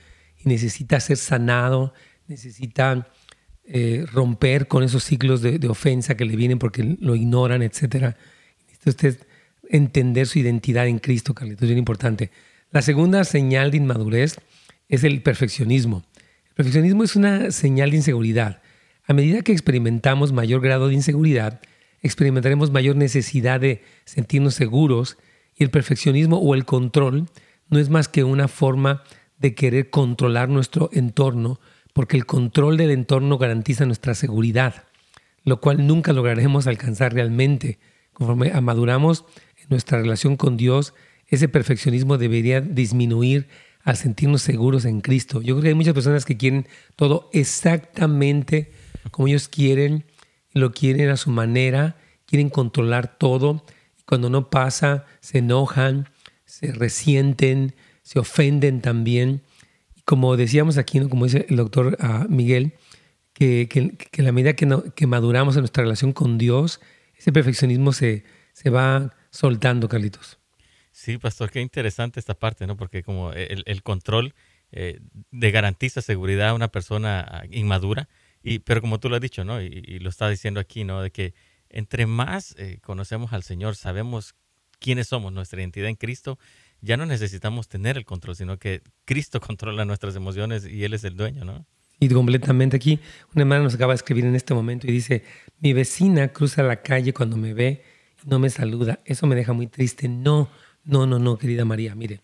Y 0.42 0.48
necesita 0.48 1.00
ser 1.00 1.16
sanado, 1.16 1.92
necesita 2.28 3.08
eh, 3.64 4.06
romper 4.12 4.68
con 4.68 4.82
esos 4.82 5.04
ciclos 5.04 5.42
de, 5.42 5.66
ofensa 5.68 6.16
que 6.16 6.24
le 6.24 6.36
vienen 6.36 6.58
porque 6.58 6.96
lo 7.00 7.14
ignoran, 7.14 7.62
etc. 7.62 8.14
Necesita 8.66 8.90
usted 8.90 9.18
entender 9.68 10.26
su 10.26 10.38
identidad 10.38 10.86
en 10.86 10.98
Cristo, 10.98 11.34
Carlitos, 11.34 11.62
es 11.62 11.68
bien 11.68 11.78
importante. 11.78 12.30
La 12.70 12.82
segunda 12.82 13.24
señal 13.24 13.70
de 13.70 13.78
inmadurez 13.78 14.38
es 14.88 15.04
el 15.04 15.22
perfeccionismo. 15.22 16.04
Perfeccionismo 16.54 17.04
es 17.04 17.16
una 17.16 17.50
señal 17.50 17.90
de 17.90 17.96
inseguridad. 17.96 18.62
A 19.06 19.14
medida 19.14 19.42
que 19.42 19.52
experimentamos 19.52 20.32
mayor 20.32 20.60
grado 20.60 20.88
de 20.88 20.94
inseguridad, 20.94 21.60
experimentaremos 22.02 22.70
mayor 22.70 22.96
necesidad 22.96 23.60
de 23.60 23.82
sentirnos 24.04 24.54
seguros 24.54 25.16
y 25.56 25.64
el 25.64 25.70
perfeccionismo 25.70 26.38
o 26.38 26.54
el 26.54 26.64
control 26.64 27.28
no 27.68 27.78
es 27.78 27.90
más 27.90 28.08
que 28.08 28.24
una 28.24 28.48
forma 28.48 29.02
de 29.38 29.54
querer 29.54 29.90
controlar 29.90 30.48
nuestro 30.48 30.90
entorno, 30.92 31.60
porque 31.98 32.16
el 32.16 32.26
control 32.26 32.76
del 32.76 32.92
entorno 32.92 33.38
garantiza 33.38 33.84
nuestra 33.84 34.14
seguridad, 34.14 34.84
lo 35.42 35.60
cual 35.60 35.84
nunca 35.84 36.12
lograremos 36.12 36.68
alcanzar 36.68 37.12
realmente. 37.12 37.80
Conforme 38.12 38.52
amaduramos 38.52 39.24
en 39.56 39.66
nuestra 39.68 39.98
relación 39.98 40.36
con 40.36 40.56
Dios, 40.56 40.94
ese 41.26 41.48
perfeccionismo 41.48 42.16
debería 42.16 42.60
disminuir 42.60 43.48
al 43.82 43.96
sentirnos 43.96 44.42
seguros 44.42 44.84
en 44.84 45.00
Cristo. 45.00 45.42
Yo 45.42 45.54
creo 45.54 45.62
que 45.62 45.68
hay 45.70 45.74
muchas 45.74 45.92
personas 45.92 46.24
que 46.24 46.36
quieren 46.36 46.68
todo 46.94 47.30
exactamente 47.32 48.70
como 49.10 49.26
ellos 49.26 49.48
quieren, 49.48 50.04
lo 50.52 50.70
quieren 50.70 51.08
a 51.08 51.16
su 51.16 51.30
manera, 51.30 51.96
quieren 52.26 52.48
controlar 52.48 53.18
todo, 53.18 53.64
y 53.98 54.04
cuando 54.04 54.30
no 54.30 54.50
pasa, 54.50 55.04
se 55.18 55.38
enojan, 55.38 56.08
se 56.44 56.70
resienten, 56.70 57.74
se 58.04 58.20
ofenden 58.20 58.82
también. 58.82 59.42
Como 60.08 60.38
decíamos 60.38 60.78
aquí, 60.78 61.00
¿no? 61.00 61.10
como 61.10 61.26
dice 61.26 61.44
el 61.50 61.56
doctor 61.56 61.98
ah, 62.00 62.24
Miguel, 62.30 62.72
que, 63.34 63.68
que, 63.68 64.22
la 64.22 64.32
medida 64.32 64.54
que, 64.54 64.66
que, 64.96 65.06
maduramos 65.06 65.54
en 65.56 65.60
nuestra 65.60 65.82
relación 65.82 66.14
con 66.14 66.38
Dios, 66.38 66.80
ese 67.14 67.30
perfeccionismo 67.30 67.92
se, 67.92 68.24
se 68.54 68.70
va 68.70 69.14
soltando, 69.28 69.86
Carlitos. 69.86 70.38
Sí, 70.92 71.18
pastor, 71.18 71.50
qué 71.50 71.60
interesante 71.60 72.18
esta 72.18 72.32
parte, 72.32 72.66
¿no? 72.66 72.78
Porque 72.78 73.02
como 73.02 73.34
el, 73.34 73.62
el 73.66 73.82
control 73.82 74.34
eh, 74.72 74.98
de 75.30 75.50
garantiza 75.50 76.00
seguridad 76.00 76.48
a 76.48 76.54
una 76.54 76.68
persona 76.68 77.20
ah, 77.20 77.42
inmadura, 77.50 78.08
y, 78.42 78.60
pero 78.60 78.80
como 78.80 78.98
tú 79.00 79.10
lo 79.10 79.16
has 79.16 79.22
dicho, 79.22 79.44
¿no? 79.44 79.60
Y, 79.60 79.98
lo 79.98 80.08
está 80.08 80.30
diciendo 80.30 80.58
aquí, 80.58 80.84
¿no? 80.84 81.02
De 81.02 81.10
que 81.10 81.34
entre 81.68 82.06
más 82.06 82.54
eh, 82.58 82.78
conocemos 82.82 83.34
al 83.34 83.42
Señor, 83.42 83.76
sabemos 83.76 84.36
quiénes 84.78 85.08
somos, 85.08 85.34
nuestra 85.34 85.60
identidad 85.60 85.90
en 85.90 85.96
Cristo, 85.96 86.38
ya 86.80 86.96
no 86.96 87.06
necesitamos 87.06 87.68
tener 87.68 87.96
el 87.96 88.04
control, 88.04 88.36
sino 88.36 88.58
que 88.58 88.82
Cristo 89.04 89.40
controla 89.46 89.84
nuestras 89.84 90.16
emociones 90.16 90.66
y 90.66 90.84
Él 90.84 90.94
es 90.94 91.04
el 91.04 91.16
dueño, 91.16 91.44
¿no? 91.44 91.66
Y 92.00 92.08
completamente 92.08 92.76
aquí, 92.76 93.00
una 93.34 93.42
hermana 93.42 93.64
nos 93.64 93.74
acaba 93.74 93.92
de 93.92 93.96
escribir 93.96 94.24
en 94.24 94.36
este 94.36 94.54
momento 94.54 94.86
y 94.86 94.92
dice, 94.92 95.24
mi 95.58 95.72
vecina 95.72 96.28
cruza 96.28 96.62
la 96.62 96.80
calle 96.80 97.12
cuando 97.12 97.36
me 97.36 97.54
ve 97.54 97.82
y 98.24 98.28
no 98.28 98.38
me 98.38 98.50
saluda. 98.50 99.00
Eso 99.04 99.26
me 99.26 99.34
deja 99.34 99.52
muy 99.52 99.66
triste. 99.66 100.08
No, 100.08 100.48
no, 100.84 101.08
no, 101.08 101.18
no, 101.18 101.36
querida 101.38 101.64
María, 101.64 101.96
mire. 101.96 102.20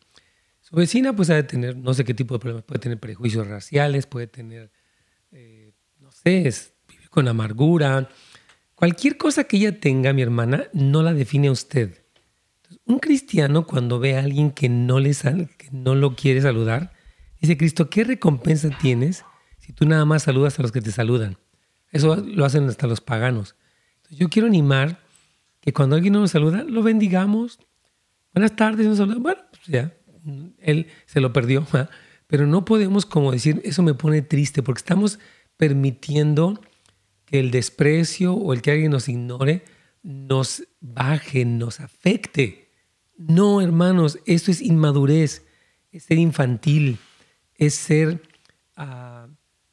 Su 0.61 0.76
vecina 0.76 1.14
pues 1.14 1.28
ha 1.30 1.34
de 1.34 1.42
tener, 1.42 1.76
no 1.76 1.92
sé 1.92 2.04
qué 2.04 2.14
tipo 2.14 2.34
de 2.34 2.38
problemas, 2.38 2.64
puede 2.64 2.78
tener 2.78 3.00
prejuicios 3.00 3.49
raciales, 3.49 4.06
puede 4.06 4.28
tener, 4.28 4.70
eh, 5.32 5.73
no 6.00 6.12
sé, 6.12 6.52
vivir 6.88 7.11
con 7.11 7.26
amargura. 7.26 8.08
Cualquier 8.76 9.16
cosa 9.16 9.42
que 9.42 9.56
ella 9.56 9.80
tenga, 9.80 10.12
mi 10.12 10.23
hermana, 10.23 10.68
no 10.73 11.02
la 11.02 11.12
define 11.12 11.50
usted 11.50 12.03
un 12.87 12.99
cristiano 12.99 13.66
cuando 13.66 13.99
ve 13.99 14.16
a 14.16 14.21
alguien 14.21 14.50
que 14.50 14.68
no, 14.68 15.00
le 15.00 15.12
que 15.12 15.68
no 15.73 15.94
lo 15.94 16.16
quiere 16.16 16.40
saludar, 16.42 16.92
dice 17.40 17.56
Cristo, 17.56 17.90
¿qué 17.90 18.04
recompensa 18.04 18.71
tienes 18.80 19.25
si 19.59 19.73
tú 19.73 19.87
nada 19.87 20.04
más 20.04 20.25
saludas 20.25 20.59
a 20.59 20.62
los 20.62 20.73
que 20.73 20.80
te 20.80 20.92
saludan? 20.92 21.38
Eso 21.90 22.16
lo 22.16 22.44
hacen 22.44 22.68
hasta 22.68 22.87
los 22.87 23.00
paganos. 23.00 23.56
yo 24.11 24.28
quiero 24.28 24.49
animar 24.49 24.99
que 25.61 25.73
cuando 25.73 25.97
alguien 25.97 26.12
no 26.12 26.21
nos 26.21 26.33
saluda, 26.33 26.64
lo 26.64 26.83
bendigamos. 26.83 27.59
Buenas 28.35 28.54
tardes, 28.56 28.87
nos 28.87 28.99
saluda. 28.99 29.18
Bueno, 29.18 29.40
pues 29.50 29.62
ya, 29.66 29.94
él 30.59 30.88
se 31.06 31.21
lo 31.21 31.33
perdió, 31.33 31.66
pero 32.26 32.47
no 32.47 32.64
podemos 32.64 33.06
como 33.06 33.33
decir, 33.33 33.61
eso 33.64 33.83
me 33.83 33.94
pone 33.94 34.23
triste, 34.23 34.62
porque 34.62 34.80
estamos 34.80 35.18
permitiendo 35.56 36.61
que 37.25 37.40
el 37.40 37.50
desprecio 37.50 38.35
o 38.35 38.52
el 38.52 38.61
que 38.61 38.73
alguien 38.73 38.90
nos 38.90 39.09
ignore 39.09 39.64
nos 40.04 40.62
baje, 40.80 41.44
nos 41.44 41.80
afecte. 41.80 42.68
No, 43.16 43.61
hermanos, 43.61 44.20
esto 44.26 44.50
es 44.50 44.61
inmadurez, 44.61 45.44
es 45.90 46.04
ser 46.04 46.18
infantil, 46.18 46.99
es 47.56 47.75
ser 47.75 48.20
uh, 48.76 49.26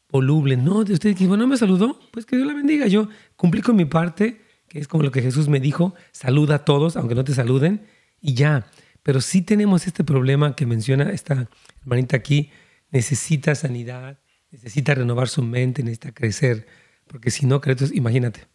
voluble. 0.10 0.58
No, 0.58 0.84
de 0.84 0.94
ustedes 0.94 1.18
que 1.18 1.28
bueno, 1.28 1.46
me 1.46 1.58
saludó, 1.58 2.00
pues 2.12 2.26
que 2.26 2.38
Dios 2.38 2.48
la 2.48 2.54
bendiga. 2.54 2.88
Yo 2.88 3.10
cumplí 3.36 3.62
con 3.62 3.76
mi 3.76 3.86
parte, 3.86 4.42
que 4.70 4.80
es 4.80 4.88
como 4.88 5.04
lo 5.04 5.12
que 5.12 5.22
Jesús 5.22 5.50
me 5.50 5.60
dijo, 5.60 5.94
saluda 6.14 6.56
a 6.56 6.66
todos, 6.66 6.96
aunque 6.96 7.14
no 7.14 7.26
te 7.26 7.34
saluden, 7.34 7.86
y 8.22 8.34
ya. 8.34 8.66
Pero 9.04 9.20
sí 9.20 9.42
tenemos 9.42 9.86
este 9.86 10.04
problema 10.04 10.56
que 10.56 10.66
menciona 10.66 11.12
esta 11.12 11.50
hermanita 11.82 12.16
aquí, 12.16 12.52
necesita 12.90 13.54
sanidad, 13.56 14.20
necesita 14.50 14.96
renovar 14.96 15.28
su 15.28 15.44
mente, 15.44 15.84
necesita 15.84 16.14
crecer, 16.14 16.68
porque 17.08 17.32
si 17.32 17.46
no, 17.46 17.60
imagínate. 17.94 18.48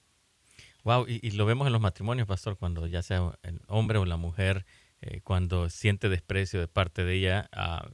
Wow, 0.87 1.05
y, 1.09 1.33
lo 1.33 1.47
vemos 1.47 1.67
en 1.67 1.73
los 1.73 1.83
matrimonios, 1.83 2.29
pastor, 2.29 2.57
cuando 2.57 2.87
ya 2.87 3.03
sea 3.03 3.37
el 3.43 3.61
hombre 3.67 3.99
o 3.99 4.05
la 4.05 4.17
mujer, 4.17 4.65
eh, 5.01 5.21
cuando 5.25 5.69
siente 5.69 6.09
desprecio 6.09 6.61
de 6.61 6.69
parte 6.69 7.03
de 7.03 7.15
ella 7.15 7.49
ah, 7.51 7.89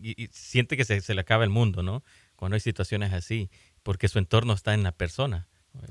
y, 0.00 0.28
siente 0.32 0.78
que 0.78 0.86
se, 0.86 1.14
le 1.14 1.20
acaba 1.20 1.44
el 1.44 1.50
mundo, 1.50 1.82
¿no? 1.82 2.02
Cuando 2.36 2.54
hay 2.54 2.60
situaciones 2.60 3.12
así, 3.12 3.50
porque 3.82 4.08
su 4.08 4.18
entorno 4.18 4.54
está 4.54 4.72
en 4.72 4.82
la 4.82 4.92
persona. 4.92 5.46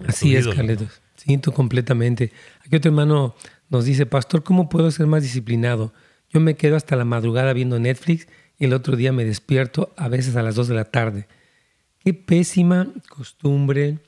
Así 0.07 0.35
es, 0.35 0.47
Carletos. 0.47 0.99
Siento 1.15 1.51
completamente. 1.51 2.31
Aquí 2.65 2.77
otro 2.77 2.89
hermano 2.89 3.35
nos 3.69 3.85
dice, 3.85 4.07
pastor, 4.07 4.41
¿cómo 4.41 4.67
puedo 4.67 4.89
ser 4.89 5.05
más 5.05 5.21
disciplinado? 5.21 5.93
Yo 6.31 6.39
me 6.39 6.55
quedo 6.55 6.75
hasta 6.75 6.95
la 6.95 7.05
madrugada 7.05 7.53
viendo 7.53 7.77
Netflix 7.77 8.27
y 8.57 8.65
el 8.65 8.73
otro 8.73 8.95
día 8.95 9.11
me 9.11 9.25
despierto 9.25 9.93
a 9.95 10.07
veces 10.07 10.35
a 10.35 10.41
las 10.41 10.55
2 10.55 10.69
de 10.69 10.73
la 10.73 10.85
tarde. 10.85 11.27
Qué 11.99 12.15
pésima 12.15 12.87
costumbre 13.09 13.99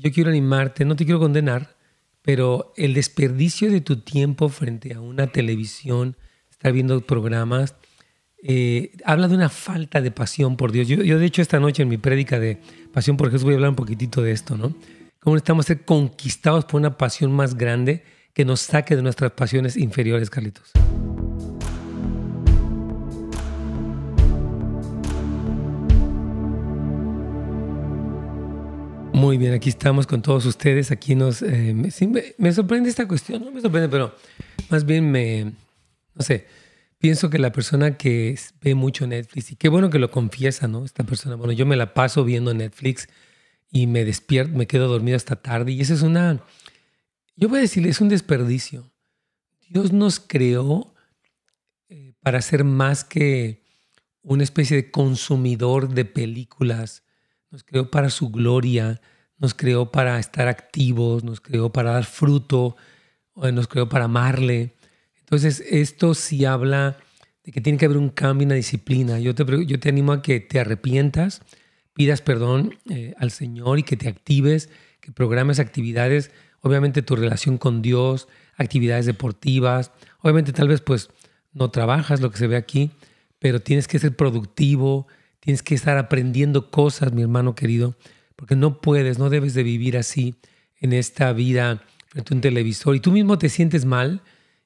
yo 0.00 0.12
quiero 0.12 0.30
animarte, 0.30 0.84
no 0.84 0.96
te 0.96 1.04
quiero 1.04 1.18
condenar, 1.18 1.76
pero 2.22 2.72
el 2.76 2.94
desperdicio 2.94 3.70
de 3.70 3.80
tu 3.80 4.00
tiempo 4.00 4.48
frente 4.48 4.94
a 4.94 5.00
una 5.00 5.28
televisión, 5.28 6.16
estar 6.50 6.72
viendo 6.72 7.00
programas, 7.00 7.74
eh, 8.42 8.92
habla 9.04 9.28
de 9.28 9.34
una 9.34 9.48
falta 9.48 10.00
de 10.00 10.10
pasión 10.10 10.56
por 10.56 10.70
Dios. 10.70 10.86
Yo, 10.86 11.18
de 11.18 11.26
hecho, 11.26 11.42
esta 11.42 11.58
noche 11.58 11.82
en 11.82 11.88
mi 11.88 11.98
prédica 11.98 12.38
de 12.38 12.58
Pasión 12.92 13.16
por 13.16 13.30
Jesús 13.30 13.44
voy 13.44 13.54
a 13.54 13.56
hablar 13.56 13.70
un 13.70 13.76
poquitito 13.76 14.22
de 14.22 14.32
esto, 14.32 14.56
¿no? 14.56 14.74
Cómo 15.20 15.36
estamos 15.36 15.66
ser 15.66 15.84
conquistados 15.84 16.64
por 16.64 16.80
una 16.80 16.96
pasión 16.96 17.32
más 17.32 17.56
grande 17.56 18.04
que 18.32 18.44
nos 18.44 18.60
saque 18.60 18.94
de 18.94 19.02
nuestras 19.02 19.32
pasiones 19.32 19.76
inferiores, 19.76 20.30
Carlitos. 20.30 20.72
Muy 29.18 29.36
bien, 29.36 29.52
aquí 29.52 29.68
estamos 29.68 30.06
con 30.06 30.22
todos 30.22 30.46
ustedes. 30.46 30.92
Aquí 30.92 31.16
nos. 31.16 31.42
Eh, 31.42 31.74
me, 31.74 32.52
sorprende 32.52 32.88
esta 32.88 33.08
cuestión, 33.08 33.44
no 33.44 33.50
me 33.50 33.60
sorprende, 33.60 33.88
pero 33.88 34.14
más 34.70 34.84
bien 34.84 35.10
me. 35.10 35.54
No 36.14 36.22
sé. 36.22 36.46
Pienso 36.98 37.28
que 37.28 37.40
la 37.40 37.50
persona 37.50 37.96
que 37.96 38.38
ve 38.60 38.76
mucho 38.76 39.08
Netflix, 39.08 39.50
y 39.50 39.56
qué 39.56 39.68
bueno 39.68 39.90
que 39.90 39.98
lo 39.98 40.12
confiesa, 40.12 40.68
¿no? 40.68 40.84
Esta 40.84 41.02
persona, 41.02 41.34
bueno, 41.34 41.52
yo 41.52 41.66
me 41.66 41.74
la 41.74 41.94
paso 41.94 42.24
viendo 42.24 42.54
Netflix 42.54 43.08
y 43.72 43.88
me 43.88 44.04
despierto, 44.04 44.56
me 44.56 44.68
quedo 44.68 44.86
dormido 44.86 45.16
hasta 45.16 45.34
tarde. 45.34 45.72
Y 45.72 45.80
eso 45.80 45.94
es 45.94 46.02
una. 46.02 46.40
Yo 47.34 47.48
voy 47.48 47.58
a 47.58 47.62
decirle, 47.62 47.88
es 47.88 48.00
un 48.00 48.08
desperdicio. 48.08 48.88
Dios 49.68 49.92
nos 49.92 50.20
creó 50.20 50.94
eh, 51.88 52.14
para 52.22 52.40
ser 52.40 52.62
más 52.62 53.02
que 53.02 53.64
una 54.22 54.44
especie 54.44 54.76
de 54.76 54.92
consumidor 54.92 55.88
de 55.88 56.04
películas 56.04 57.02
nos 57.50 57.64
creó 57.64 57.90
para 57.90 58.10
su 58.10 58.30
gloria, 58.30 59.00
nos 59.38 59.54
creó 59.54 59.90
para 59.90 60.18
estar 60.18 60.48
activos, 60.48 61.24
nos 61.24 61.40
creó 61.40 61.70
para 61.70 61.92
dar 61.92 62.04
fruto, 62.04 62.76
nos 63.34 63.68
creó 63.68 63.88
para 63.88 64.06
amarle. 64.06 64.74
Entonces, 65.20 65.62
esto 65.68 66.14
sí 66.14 66.44
habla 66.44 66.96
de 67.44 67.52
que 67.52 67.60
tiene 67.60 67.78
que 67.78 67.84
haber 67.84 67.98
un 67.98 68.10
cambio, 68.10 68.46
una 68.46 68.54
disciplina. 68.56 69.18
Yo 69.20 69.34
te, 69.34 69.44
yo 69.66 69.78
te 69.78 69.88
animo 69.88 70.12
a 70.12 70.22
que 70.22 70.40
te 70.40 70.60
arrepientas, 70.60 71.42
pidas 71.94 72.20
perdón 72.20 72.76
eh, 72.90 73.14
al 73.18 73.30
Señor 73.30 73.78
y 73.78 73.82
que 73.82 73.96
te 73.96 74.08
actives, 74.08 74.68
que 75.00 75.12
programes 75.12 75.58
actividades, 75.58 76.30
obviamente 76.60 77.02
tu 77.02 77.16
relación 77.16 77.58
con 77.58 77.82
Dios, 77.82 78.28
actividades 78.56 79.06
deportivas. 79.06 79.92
Obviamente 80.20 80.52
tal 80.52 80.68
vez 80.68 80.80
pues 80.80 81.10
no 81.52 81.70
trabajas 81.70 82.20
lo 82.20 82.30
que 82.30 82.38
se 82.38 82.46
ve 82.46 82.56
aquí, 82.56 82.90
pero 83.38 83.60
tienes 83.60 83.88
que 83.88 83.98
ser 83.98 84.14
productivo, 84.16 85.06
Tienes 85.48 85.62
que 85.62 85.74
estar 85.74 85.96
aprendiendo 85.96 86.70
cosas, 86.70 87.14
mi 87.14 87.22
hermano 87.22 87.54
querido, 87.54 87.96
porque 88.36 88.54
no 88.54 88.82
puedes, 88.82 89.18
no 89.18 89.30
debes 89.30 89.54
de 89.54 89.62
vivir 89.62 89.96
así 89.96 90.34
en 90.78 90.92
esta 90.92 91.32
vida 91.32 91.82
frente 92.06 92.34
a 92.34 92.36
un 92.36 92.42
televisor 92.42 92.94
y 92.94 93.00
tú 93.00 93.12
mismo 93.12 93.38
te 93.38 93.48
sientes 93.48 93.86
mal. 93.86 94.20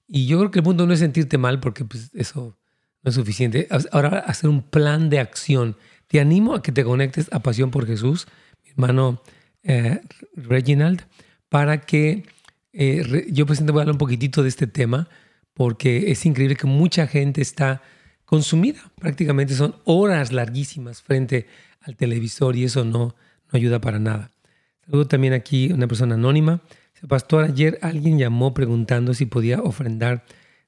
Y 0.08 0.26
yo 0.26 0.40
creo 0.40 0.50
que 0.50 0.58
el 0.58 0.64
punto 0.64 0.84
no 0.84 0.92
es 0.92 0.98
sentirte 0.98 1.38
mal 1.38 1.60
porque 1.60 1.84
pues, 1.84 2.10
eso 2.14 2.58
no 3.00 3.08
es 3.08 3.14
suficiente. 3.14 3.68
Ahora 3.92 4.18
hacer 4.26 4.50
un 4.50 4.60
plan 4.60 5.08
de 5.08 5.20
acción. 5.20 5.76
Te 6.08 6.18
animo 6.18 6.52
a 6.56 6.62
que 6.62 6.72
te 6.72 6.82
conectes 6.82 7.28
a 7.30 7.44
Pasión 7.44 7.70
por 7.70 7.86
Jesús, 7.86 8.26
mi 8.64 8.70
hermano 8.72 9.22
eh, 9.62 10.00
Reginald, 10.34 11.02
para 11.48 11.82
que 11.82 12.24
eh, 12.72 13.28
yo 13.30 13.46
pues 13.46 13.60
te 13.60 13.70
voy 13.70 13.78
a 13.78 13.82
hablar 13.82 13.94
un 13.94 13.98
poquitito 13.98 14.42
de 14.42 14.48
este 14.48 14.66
tema 14.66 15.08
porque 15.54 16.10
es 16.10 16.26
increíble 16.26 16.56
que 16.56 16.66
mucha 16.66 17.06
gente 17.06 17.40
está 17.40 17.82
consumida. 18.32 18.80
Prácticamente 18.98 19.54
son 19.54 19.74
horas 19.84 20.32
larguísimas 20.32 21.02
frente 21.02 21.48
al 21.82 21.96
televisor 21.96 22.56
y 22.56 22.64
eso 22.64 22.82
no, 22.82 22.98
no 23.08 23.14
ayuda 23.52 23.78
para 23.78 23.98
nada. 23.98 24.30
Saludo 24.86 25.06
también 25.06 25.34
aquí 25.34 25.70
una 25.70 25.86
persona 25.86 26.14
anónima. 26.14 26.62
Pastor, 27.06 27.44
ayer 27.44 27.78
alguien 27.82 28.18
llamó 28.18 28.54
preguntando 28.54 29.12
si 29.12 29.26
podía 29.26 29.60
ofrendar 29.60 30.24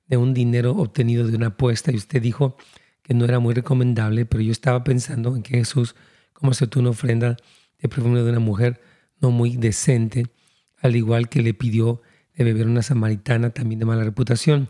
de 0.06 0.18
un 0.18 0.34
dinero 0.34 0.72
obtenido 0.72 1.26
de 1.26 1.34
una 1.36 1.46
apuesta 1.46 1.90
y 1.90 1.96
usted 1.96 2.20
dijo 2.20 2.58
que 3.02 3.14
no 3.14 3.24
era 3.24 3.38
muy 3.38 3.54
recomendable, 3.54 4.26
pero 4.26 4.42
yo 4.42 4.52
estaba 4.52 4.84
pensando 4.84 5.34
en 5.34 5.42
que 5.42 5.56
Jesús, 5.56 5.94
como 6.34 6.52
aceptó 6.52 6.80
una 6.80 6.90
ofrenda 6.90 7.38
de 7.78 7.88
perfume 7.88 8.20
de 8.20 8.28
una 8.28 8.40
mujer 8.40 8.82
no 9.22 9.30
muy 9.30 9.56
decente, 9.56 10.26
al 10.82 10.96
igual 10.96 11.30
que 11.30 11.40
le 11.40 11.54
pidió 11.54 12.02
de 12.36 12.44
beber 12.44 12.66
una 12.66 12.82
samaritana 12.82 13.48
también 13.54 13.78
de 13.78 13.86
mala 13.86 14.04
reputación. 14.04 14.68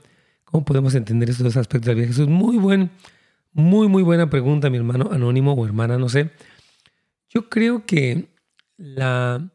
¿Cómo 0.54 0.64
podemos 0.64 0.94
entender 0.94 1.28
estos 1.28 1.42
dos 1.42 1.56
aspectos 1.56 1.86
de 1.86 1.94
la 1.94 1.96
vida 1.96 2.06
Jesús? 2.06 2.28
Muy 2.28 2.58
buen, 2.58 2.92
muy, 3.52 3.88
muy 3.88 4.04
buena 4.04 4.30
pregunta, 4.30 4.70
mi 4.70 4.76
hermano 4.76 5.10
anónimo 5.10 5.52
o 5.52 5.66
hermana, 5.66 5.98
no 5.98 6.08
sé. 6.08 6.30
Yo 7.28 7.48
creo 7.48 7.84
que 7.86 8.28
la 8.76 9.50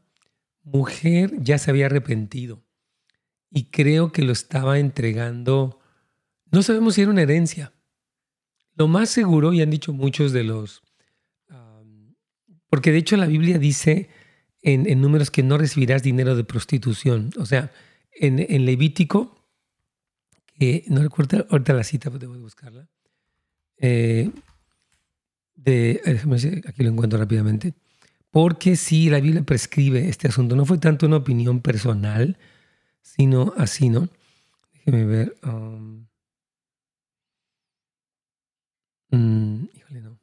mujer 0.62 1.32
ya 1.40 1.58
se 1.58 1.72
había 1.72 1.86
arrepentido 1.86 2.62
y 3.50 3.68
creo 3.68 4.12
que 4.12 4.24
lo 4.24 4.34
estaba 4.34 4.78
entregando. 4.78 5.80
No 6.52 6.64
sabemos 6.64 6.96
si 6.96 7.04
era 7.04 7.12
una 7.12 7.22
herencia. 7.22 7.72
Lo 8.76 8.90
más 8.90 9.10
seguro, 9.10 9.54
y 9.54 9.62
han 9.62 9.70
dicho 9.70 9.94
muchos 9.94 10.34
de 10.34 10.44
los... 10.44 10.84
porque 12.70 12.92
de 12.92 12.98
hecho 12.98 13.16
la 13.16 13.28
Biblia 13.28 13.58
dice 13.58 14.10
en, 14.62 15.00
números 15.00 15.32
que 15.32 15.44
no 15.44 15.58
recibirás 15.58 16.04
dinero 16.04 16.36
de 16.36 16.44
prostitución. 16.44 17.30
O 17.38 17.46
sea, 17.46 17.72
en 18.12 18.66
Levítico, 18.66 19.39
que 20.60 20.84
no 20.88 21.02
recuerdo 21.02 21.48
ahorita 21.50 21.74
la 21.74 21.84
cita, 21.84 22.10
debo 22.10 22.38
buscarla. 22.38 22.88
Eh, 23.78 24.30
aquí 26.68 26.84
lo 26.84 26.90
encuentro 26.90 27.18
rápidamente. 27.18 27.74
Porque 28.32 28.76
si 28.76 29.10
la 29.10 29.20
Biblia 29.20 29.44
prescribe 29.44 30.08
este 30.08 30.28
asunto. 30.28 30.56
No 30.56 30.66
fue 30.66 30.78
tanto 30.78 31.08
una 31.08 31.18
opinión 31.18 31.62
personal, 31.62 32.38
sino 33.02 33.54
así, 33.58 33.90
¿no? 33.90 34.10
Déjeme 34.74 35.06
ver. 35.06 35.36
Um, 35.44 36.06
mm, 39.12 39.68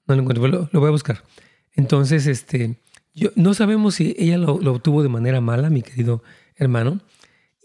no, 0.07 0.14
lo 0.14 0.14
encuentro, 0.14 0.47
lo, 0.47 0.81
voy 0.81 0.88
a 0.88 0.93
buscar. 0.93 1.25
Entonces, 1.73 2.26
este, 2.26 2.76
yo, 3.12 3.31
no 3.35 3.55
sabemos 3.55 3.97
si 3.97 4.14
ella 4.19 4.38
lo, 4.38 4.55
obtuvo 4.55 5.02
de 5.02 5.09
manera 5.09 5.40
mala, 5.40 5.69
mi 5.69 5.83
querido 5.83 6.23
hermano. 6.55 7.00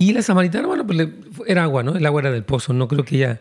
Y 0.02 0.14
la 0.14 0.24
samaritana, 0.24 0.66
bueno, 0.66 0.88
pues 0.88 1.10
era 1.46 1.62
agua, 1.62 1.84
¿no? 1.84 1.96
El 1.96 2.04
agua 2.08 2.22
era 2.22 2.32
del 2.32 2.44
pozo. 2.44 2.74
No 2.74 2.88
creo 2.88 3.06
que 3.06 3.18
ella 3.18 3.40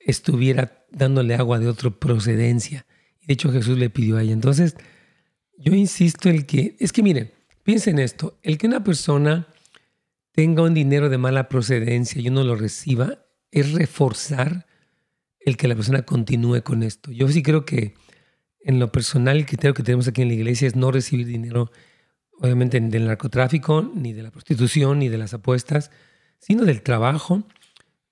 estuviera 0.00 0.84
dándole 0.90 1.36
agua 1.36 1.60
de 1.60 1.68
otra 1.68 1.90
procedencia. 1.90 2.84
De 3.24 3.34
hecho, 3.34 3.52
Jesús 3.52 3.78
le 3.78 3.90
pidió 3.90 4.16
a 4.16 4.22
ella. 4.22 4.32
Entonces, 4.32 4.74
yo 5.56 5.72
insisto 5.72 6.28
en 6.28 6.42
que, 6.42 6.74
es 6.80 6.90
que 6.90 7.04
miren, 7.04 7.30
piensen 7.62 8.00
esto, 8.00 8.40
el 8.42 8.58
que 8.58 8.66
una 8.66 8.82
persona 8.82 9.46
tenga 10.32 10.64
un 10.64 10.74
dinero 10.74 11.10
de 11.10 11.18
mala 11.18 11.48
procedencia 11.48 12.20
y 12.20 12.26
uno 12.26 12.42
lo 12.42 12.56
reciba, 12.56 13.20
es 13.52 13.70
reforzar 13.70 14.66
el 15.38 15.56
que 15.56 15.68
la 15.68 15.76
persona 15.76 16.02
continúe 16.02 16.62
con 16.64 16.82
esto. 16.82 17.12
Yo 17.12 17.28
sí 17.28 17.40
creo 17.44 17.64
que 17.64 17.94
en 18.62 18.80
lo 18.80 18.90
personal 18.90 19.36
el 19.36 19.46
criterio 19.46 19.74
que 19.74 19.84
tenemos 19.84 20.08
aquí 20.08 20.22
en 20.22 20.28
la 20.28 20.34
iglesia 20.34 20.66
es 20.66 20.74
no 20.74 20.90
recibir 20.90 21.28
dinero, 21.28 21.70
obviamente, 22.40 22.80
del 22.80 23.06
narcotráfico, 23.06 23.90
ni 23.94 24.12
de 24.12 24.22
la 24.22 24.30
prostitución, 24.30 24.98
ni 24.98 25.08
de 25.08 25.18
las 25.18 25.34
apuestas, 25.34 25.90
sino 26.38 26.64
del 26.64 26.82
trabajo 26.82 27.44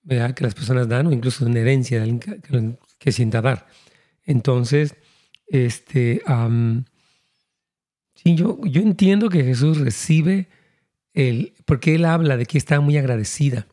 que 0.08 0.44
las 0.44 0.54
personas 0.54 0.88
dan 0.88 1.06
o 1.06 1.12
incluso 1.12 1.44
de 1.44 1.50
una 1.50 1.60
herencia 1.60 1.98
de 1.98 2.04
alguien 2.04 2.78
que, 2.98 3.12
sienta 3.12 3.42
dar. 3.42 3.66
Entonces, 4.24 4.94
este, 5.46 6.22
sí, 8.14 8.34
yo, 8.34 8.58
yo 8.64 8.80
entiendo 8.80 9.28
que 9.28 9.44
Jesús 9.44 9.78
recibe 9.78 10.48
el, 11.12 11.54
porque 11.66 11.94
Él 11.94 12.04
habla 12.06 12.36
de 12.36 12.46
que 12.46 12.56
está 12.56 12.80
muy 12.80 12.96
agradecida. 12.96 13.66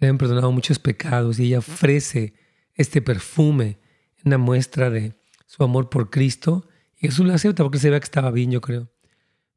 Le 0.00 0.08
han 0.08 0.18
perdonado 0.18 0.50
muchos 0.50 0.78
pecados 0.78 1.38
y 1.38 1.46
ella 1.46 1.58
ofrece 1.58 2.34
este 2.74 3.00
perfume, 3.00 3.78
una 4.24 4.38
muestra 4.38 4.90
de 4.90 5.14
su 5.46 5.62
amor 5.62 5.88
por 5.88 6.10
Cristo. 6.10 6.68
Y 6.98 7.06
Jesús 7.06 7.24
lo 7.24 7.32
acepta 7.32 7.62
porque 7.62 7.78
se 7.78 7.90
ve 7.90 8.00
que 8.00 8.04
estaba 8.04 8.30
bien, 8.30 8.50
yo 8.50 8.60
creo. 8.60 8.90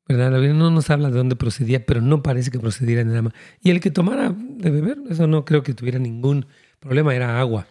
¿Verdad? 0.10 0.32
La 0.32 0.40
Biblia 0.40 0.58
no 0.58 0.72
nos 0.72 0.90
habla 0.90 1.10
de 1.12 1.18
dónde 1.18 1.36
procedía, 1.36 1.86
pero 1.86 2.02
no 2.02 2.24
parece 2.24 2.50
que 2.50 2.60
procediera 2.60 3.04
de 3.04 3.10
nada 3.10 3.22
más. 3.22 3.34
Y 3.62 3.70
el 3.70 3.80
que 3.80 3.92
tomara 3.92 4.36
de 4.36 4.72
beber, 4.72 4.98
eso 5.10 5.28
no 5.28 5.46
creo 5.46 5.62
que 5.62 5.76
tuviera 5.76 6.00
ningún 6.00 6.48
problema, 6.80 7.16
era 7.16 7.40
agua. 7.40 7.68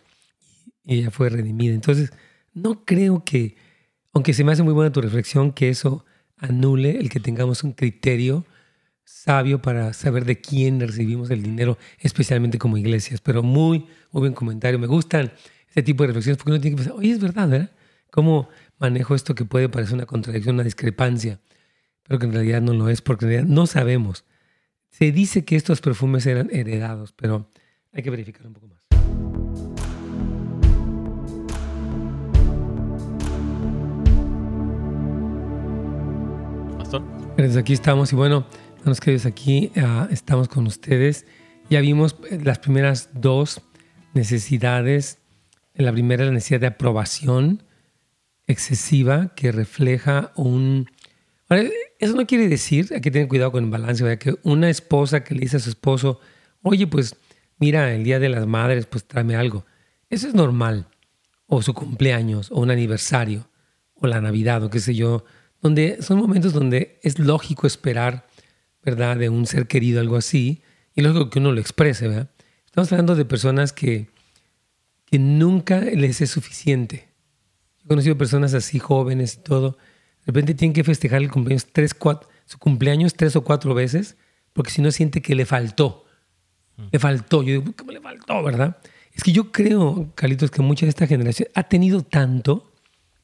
Y 0.85 1.01
ella 1.01 1.11
fue 1.11 1.31
redimida. 1.31 1.75
Entonces, 1.75 2.13
no 2.55 2.85
creo 2.85 3.25
que, 3.25 3.57
aunque 4.13 4.33
se 4.35 4.45
me 4.45 4.53
hace 4.53 4.63
muy 4.63 4.73
buena 4.73 4.93
tu 4.93 5.01
reflexión, 5.01 5.53
que 5.53 5.69
eso 5.69 6.05
anule 6.37 7.01
el 7.01 7.11
que 7.11 7.19
tengamos 7.19 7.65
un 7.65 7.73
criterio 7.73 8.47
sabio 9.03 9.61
para 9.61 9.93
saber 9.93 10.25
de 10.25 10.41
quién 10.41 10.79
recibimos 10.79 11.31
el 11.31 11.43
dinero, 11.43 11.77
especialmente 11.99 12.57
como 12.59 12.77
iglesias. 12.77 13.21
Pero 13.21 13.43
muy, 13.43 13.81
muy 14.13 14.21
buen 14.21 14.33
comentario. 14.33 14.79
Me 14.79 14.87
gustan 14.87 15.33
este 15.69 15.83
tipo 15.83 16.05
de 16.05 16.09
reflexiones 16.09 16.37
porque 16.39 16.53
uno 16.53 16.61
tiene 16.61 16.77
que 16.77 16.85
pensar, 16.85 16.97
oye, 16.97 17.11
es 17.11 17.21
verdad, 17.21 17.49
¿verdad? 17.49 17.71
¿Cómo 18.13 18.49
manejo 18.79 19.17
esto 19.17 19.35
que 19.35 19.45
puede 19.45 19.69
parecer 19.69 19.95
una 19.95 20.07
contradicción, 20.07 20.55
una 20.55 20.65
discrepancia? 20.65 21.41
Pero 22.09 22.19
que 22.19 22.27
en 22.27 22.33
realidad 22.33 22.63
no 22.63 22.73
lo 22.73 22.89
es, 22.89 23.03
porque 23.03 23.27
en 23.27 23.31
realidad 23.31 23.55
no 23.55 23.67
sabemos. 23.67 24.25
Se 24.89 25.13
dice 25.13 25.45
que 25.45 25.57
estos 25.57 25.83
perfumes 25.83 26.27
eran 26.27 26.49
heredados, 26.51 27.13
pero 27.13 27.51
hay 27.93 28.03
que 28.03 28.11
verificar 28.11 28.47
un 28.47 28.55
poco 28.55 28.67
más. 28.69 28.79
Desde 37.37 37.61
aquí 37.61 37.73
estamos 37.73 38.13
y 38.13 38.17
bueno, 38.17 38.47
nos 38.85 39.01
quedes 39.01 39.27
aquí, 39.27 39.71
uh, 39.77 40.11
estamos 40.11 40.49
con 40.49 40.67
ustedes. 40.67 41.27
Ya 41.71 41.81
vimos 41.81 42.17
eh, 42.31 42.41
las 42.43 42.59
primeras 42.59 43.11
dos 43.13 43.61
necesidades. 44.15 45.19
La 45.75 45.93
primera, 45.93 46.25
la 46.25 46.33
necesidad 46.33 46.61
de 46.61 46.67
aprobación 46.69 47.63
excesiva 48.47 49.35
que 49.37 49.53
refleja 49.53 50.33
un 50.35 50.91
eso 51.99 52.15
no 52.15 52.27
quiere 52.27 52.49
decir, 52.49 52.89
hay 52.95 53.01
que 53.01 53.11
tener 53.11 53.29
cuidado 53.29 53.53
con 53.53 53.65
el 53.65 53.71
balance, 53.71 54.19
que 54.19 54.37
una 54.43 54.71
esposa 54.71 55.25
que 55.25 55.35
le 55.35 55.41
dice 55.41 55.57
a 55.57 55.61
su 55.61 55.71
esposo, 55.71 56.21
oye, 56.63 56.87
pues 56.87 57.17
mira, 57.59 57.93
el 57.93 58.05
Día 58.05 58.19
de 58.19 58.29
las 58.29 58.47
Madres, 58.47 58.87
pues 58.87 59.05
tráeme 59.05 59.37
algo. 59.37 59.67
Eso 60.09 60.29
es 60.29 60.35
normal. 60.35 60.89
O 61.47 61.63
su 61.63 61.75
cumpleaños, 61.75 62.51
o 62.53 62.61
un 62.61 62.71
aniversario, 62.71 63.49
o 63.95 64.07
la 64.07 64.21
Navidad, 64.21 64.63
o 64.63 64.71
qué 64.71 64.81
sé 64.81 64.95
yo, 64.95 65.25
donde 65.61 66.03
son 66.03 66.19
momentos 66.19 66.53
donde 66.53 67.01
es 67.03 67.19
lógico 67.19 67.67
esperar, 67.67 68.27
¿verdad?, 68.85 69.17
de 69.17 69.29
un 69.29 69.47
ser 69.47 69.67
querido, 69.67 70.01
algo 70.01 70.17
así, 70.17 70.63
y 70.95 71.03
lógico 71.03 71.31
que 71.31 71.39
uno 71.41 71.53
lo 71.53 71.61
exprese, 71.61 72.07
¿verdad? 72.09 72.31
Estamos 72.65 72.93
hablando 72.93 73.17
de 73.17 73.25
personas 73.25 73.73
que, 73.73 74.09
que 75.07 75.19
nunca 75.19 75.81
les 75.81 76.21
es 76.21 76.31
suficiente. 76.31 77.09
Yo 77.79 77.87
he 77.87 77.89
conocido 77.89 78.19
personas 78.19 78.55
así 78.55 78.79
jóvenes 78.79 79.35
y 79.35 79.39
todo, 79.39 79.79
de 80.29 80.33
repente 80.33 80.53
tienen 80.53 80.75
que 80.75 80.85
festejar 80.85 81.23
el 81.23 81.31
cumpleaños 81.31 81.69
tres, 81.73 81.95
cuatro, 81.95 82.29
su 82.45 82.59
cumpleaños 82.59 83.15
tres 83.15 83.35
o 83.35 83.45
cuatro 83.45 83.73
veces, 83.73 84.19
porque 84.53 84.71
si 84.71 84.83
no 84.83 84.91
siente 84.91 85.23
que 85.23 85.35
le 85.35 85.47
faltó. 85.47 86.05
Mm. 86.77 86.83
Le 86.93 86.99
faltó. 86.99 87.43
Yo 87.43 87.61
digo, 87.61 87.73
¿cómo 87.75 87.93
le 87.93 88.01
faltó, 88.03 88.43
verdad? 88.43 88.77
Es 89.15 89.23
que 89.23 89.33
yo 89.33 89.51
creo, 89.51 90.13
Carlitos, 90.15 90.51
que 90.51 90.61
mucha 90.61 90.85
de 90.85 90.91
esta 90.91 91.07
generación 91.07 91.49
ha 91.55 91.63
tenido 91.63 92.03
tanto. 92.03 92.71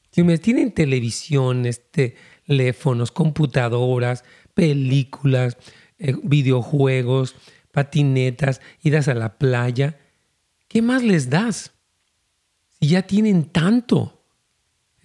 Tienen 0.09 0.71
televisiones, 0.71 1.83
teléfonos, 1.91 3.11
computadoras, 3.11 4.23
películas, 4.55 5.57
eh, 5.99 6.15
videojuegos, 6.23 7.35
patinetas, 7.71 8.61
idas 8.81 9.09
a 9.09 9.13
la 9.13 9.37
playa. 9.37 9.99
¿Qué 10.67 10.81
más 10.81 11.03
les 11.03 11.29
das? 11.29 11.71
Si 12.79 12.87
ya 12.87 13.03
tienen 13.03 13.45
tanto. 13.45 14.14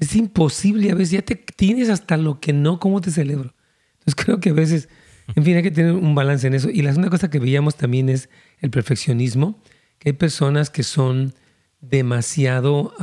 Es 0.00 0.16
imposible, 0.16 0.90
a 0.90 0.94
veces 0.94 1.12
ya 1.12 1.22
te 1.22 1.36
tienes 1.36 1.90
hasta 1.90 2.16
lo 2.16 2.40
que 2.40 2.52
no, 2.52 2.80
¿cómo 2.80 3.00
te 3.00 3.10
celebro? 3.10 3.54
Entonces 3.98 4.14
creo 4.16 4.40
que 4.40 4.50
a 4.50 4.54
veces, 4.54 4.88
en 5.36 5.44
fin, 5.44 5.56
hay 5.56 5.62
que 5.62 5.70
tener 5.70 5.92
un 5.92 6.14
balance 6.14 6.46
en 6.46 6.54
eso. 6.54 6.70
Y 6.70 6.80
la 6.82 6.90
segunda 6.90 7.10
cosa 7.10 7.30
que 7.30 7.38
veíamos 7.38 7.76
también 7.76 8.08
es 8.08 8.30
el 8.58 8.70
perfeccionismo, 8.70 9.62
que 9.98 10.08
hay 10.08 10.12
personas 10.14 10.70
que 10.70 10.82
son 10.82 11.34
demasiado 11.80 12.94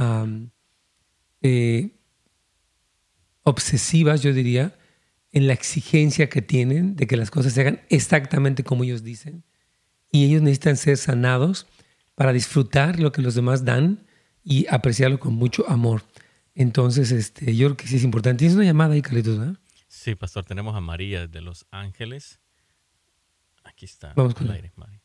eh, 1.41 1.91
obsesivas, 3.43 4.23
yo 4.23 4.33
diría, 4.33 4.77
en 5.31 5.45
la 5.45 5.53
exigencia 5.53 6.29
que 6.29 6.41
tienen 6.41 6.95
de 6.95 7.05
que 7.05 7.15
las 7.15 7.29
cosas 7.29 7.53
se 7.53 7.62
hagan 7.62 7.81
exactamente 7.89 8.63
como 8.63 8.83
ellos 8.83 9.03
dicen. 9.03 9.43
Y 10.12 10.25
ellos 10.25 10.41
necesitan 10.41 10.77
ser 10.77 10.97
sanados 10.97 11.67
para 12.15 12.33
disfrutar 12.33 12.99
lo 12.99 13.12
que 13.12 13.21
los 13.21 13.36
demás 13.36 13.65
dan 13.65 14.07
y 14.43 14.65
apreciarlo 14.69 15.19
con 15.19 15.36
mucho 15.36 15.69
amor. 15.69 16.03
Entonces, 16.60 17.12
este, 17.12 17.56
yo 17.56 17.67
creo 17.67 17.78
que 17.78 17.86
sí 17.86 17.98
es 17.98 18.04
importante. 18.04 18.39
Tienes 18.39 18.56
una 18.56 18.65
llamada 18.65 18.96
ahí, 18.96 19.04
Carlitos, 19.04 19.38
¿verdad? 19.38 19.58
Sí, 19.88 20.15
pastor, 20.15 20.43
tenemos 20.43 20.76
a 20.76 20.82
María 20.82 21.28
de 21.28 21.39
Los 21.41 21.67
Ángeles. 21.70 22.41
Aquí 23.63 23.86
está. 23.86 24.13
Vamos 24.15 24.34
con 24.34 24.48
el 24.48 24.54
aire, 24.54 24.72
María. 24.76 25.00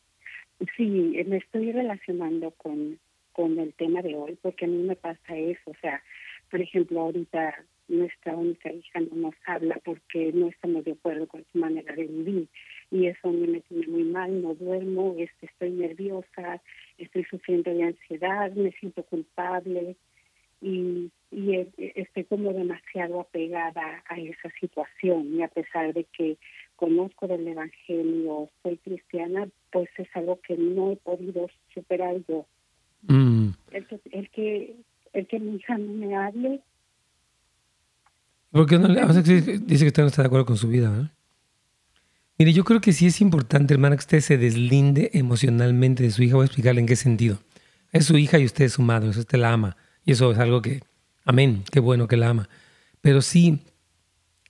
Sí, 0.79 0.87
me 1.27 1.37
estoy 1.37 1.73
relacionando 1.73 2.53
con, 2.53 2.99
con 3.33 3.59
el 3.59 3.75
tema 3.75 4.01
de 4.01 4.15
hoy 4.15 4.38
porque 4.41 4.65
a 4.65 4.69
mí 4.69 4.83
me 4.83 4.97
pasa 4.97 5.37
eso. 5.37 5.73
O 5.73 5.75
sea, 5.83 6.03
por 6.51 6.62
ejemplo, 6.62 7.03
ahorita 7.03 7.55
nuestra 7.87 8.35
única 8.35 8.73
hija 8.73 9.01
no 9.01 9.17
nos 9.17 9.35
habla 9.47 9.79
porque 9.85 10.33
no 10.33 10.49
estamos 10.49 10.85
de 10.85 10.93
acuerdo 10.93 11.27
con 11.27 11.45
su 11.53 11.59
manera 11.59 11.95
de 11.95 12.07
vivir 12.07 12.49
y 12.91 13.09
eso 13.09 13.29
a 13.29 13.33
mí 13.33 13.47
me 13.47 13.61
tiene 13.61 13.88
muy 13.88 14.05
mal, 14.05 14.41
no 14.41 14.55
duermo, 14.55 15.17
este, 15.19 15.47
estoy 15.47 15.73
nerviosa, 15.73 16.62
estoy 16.97 17.25
sufriendo 17.25 17.75
de 17.75 17.83
ansiedad, 17.83 18.53
me 18.53 18.73
siento 18.73 19.03
culpable 19.03 19.97
y, 20.62 21.11
y 21.31 21.66
estoy 21.77 22.25
como 22.25 22.53
demasiado 22.53 23.20
apegada 23.20 24.03
a 24.09 24.18
esa 24.18 24.48
situación 24.61 25.35
y 25.35 25.42
a 25.42 25.48
pesar 25.48 25.92
de 25.92 26.05
que 26.16 26.38
conozco 26.77 27.27
del 27.27 27.46
Evangelio, 27.46 28.48
soy 28.62 28.79
cristiana, 28.79 29.48
pues 29.70 29.88
es 29.98 30.09
algo 30.14 30.40
que 30.46 30.57
no 30.57 30.92
he 30.92 30.96
podido 30.96 31.48
superar 31.75 32.16
yo. 32.29 32.46
Mm. 33.03 33.51
El, 33.72 33.87
que, 33.87 34.01
el, 34.12 34.31
que, 34.31 34.77
el 35.12 35.27
que 35.27 35.40
mi 35.40 35.57
hija 35.57 35.77
no 35.79 35.92
me 35.92 36.16
hable. 36.16 36.61
¿Por 38.51 38.66
qué 38.66 38.79
no 38.79 38.88
le, 38.88 39.01
dice 39.01 39.85
que 39.85 39.87
usted 39.87 40.03
no 40.03 40.09
está 40.09 40.22
de 40.22 40.27
acuerdo 40.27 40.46
con 40.46 40.57
su 40.57 40.68
vida, 40.68 40.90
¿verdad? 40.90 41.12
Mire, 42.38 42.53
yo 42.53 42.64
creo 42.64 42.81
que 42.81 42.92
sí 42.92 43.07
es 43.07 43.20
importante, 43.20 43.75
hermana, 43.75 43.96
que 43.96 44.01
usted 44.01 44.20
se 44.20 44.38
deslinde 44.38 45.11
emocionalmente 45.14 46.03
de 46.03 46.11
su 46.11 46.22
hija. 46.22 46.37
Voy 46.37 46.44
a 46.44 46.46
explicarle 46.46 46.81
en 46.81 46.87
qué 46.87 46.96
sentido. 46.96 47.38
Es 47.92 48.07
su 48.07 48.16
hija 48.16 48.38
y 48.38 48.44
usted 48.44 48.64
es 48.64 48.72
su 48.72 48.83
madre, 48.83 49.11
usted 49.11 49.38
la 49.38 49.53
ama. 49.53 49.77
Y 50.05 50.12
eso 50.12 50.33
es 50.33 50.38
algo 50.38 50.62
que, 50.62 50.83
amén, 51.25 51.65
qué 51.71 51.81
bueno 51.81 52.09
que 52.09 52.17
la 52.17 52.31
ama. 52.31 52.49
Pero 53.01 53.23
sí, 53.23 53.61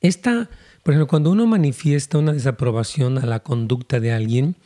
esta, 0.00 0.48
por 0.82 0.94
ejemplo, 0.94 1.08
cuando 1.08 1.30
uno 1.30 1.46
manifiesta 1.46 2.18
una 2.18 2.32
desaprobación 2.32 3.18
a 3.18 3.26
la 3.26 3.40
conducta 3.40 4.00
de 4.00 4.12
alguien, 4.12 4.56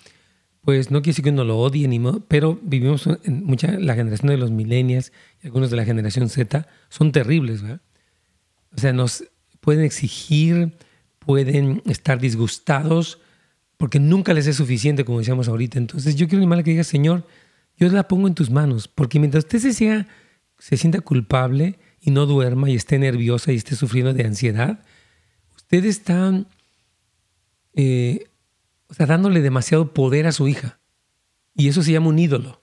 pues 0.62 0.90
no 0.90 1.00
quiere 1.00 1.12
decir 1.12 1.24
que 1.24 1.30
uno 1.30 1.44
lo 1.44 1.58
odie, 1.58 1.86
ni 1.86 2.00
pero 2.26 2.58
vivimos 2.62 3.08
en 3.24 3.44
mucha, 3.44 3.72
la 3.78 3.94
generación 3.94 4.28
de 4.30 4.36
los 4.36 4.50
millennials 4.50 5.12
y 5.42 5.46
algunos 5.46 5.70
de 5.70 5.76
la 5.76 5.84
generación 5.84 6.28
Z 6.28 6.66
son 6.88 7.12
terribles, 7.12 7.62
¿verdad? 7.62 7.80
O 8.76 8.80
sea, 8.80 8.92
nos 8.92 9.24
pueden 9.60 9.84
exigir 9.84 10.72
pueden 11.26 11.82
estar 11.86 12.20
disgustados 12.20 13.18
porque 13.76 13.98
nunca 13.98 14.32
les 14.32 14.46
es 14.46 14.56
suficiente, 14.56 15.04
como 15.04 15.18
decíamos 15.18 15.48
ahorita. 15.48 15.76
Entonces 15.76 16.14
yo 16.14 16.28
quiero 16.28 16.38
animarle 16.38 16.64
que 16.64 16.70
diga, 16.70 16.84
Señor, 16.84 17.26
yo 17.76 17.88
la 17.88 18.08
pongo 18.08 18.28
en 18.28 18.34
tus 18.34 18.48
manos, 18.48 18.88
porque 18.88 19.18
mientras 19.18 19.44
usted 19.44 19.58
se, 19.58 19.72
sea, 19.74 20.06
se 20.58 20.76
sienta 20.76 21.00
culpable 21.00 21.78
y 22.00 22.10
no 22.10 22.26
duerma 22.26 22.70
y 22.70 22.74
esté 22.74 22.98
nerviosa 22.98 23.52
y 23.52 23.56
esté 23.56 23.76
sufriendo 23.76 24.14
de 24.14 24.24
ansiedad, 24.24 24.84
usted 25.56 25.84
está 25.84 26.44
eh, 27.74 28.24
o 28.88 28.94
sea, 28.94 29.06
dándole 29.06 29.42
demasiado 29.42 29.92
poder 29.92 30.26
a 30.26 30.32
su 30.32 30.48
hija. 30.48 30.80
Y 31.54 31.68
eso 31.68 31.82
se 31.82 31.92
llama 31.92 32.08
un 32.08 32.18
ídolo. 32.18 32.62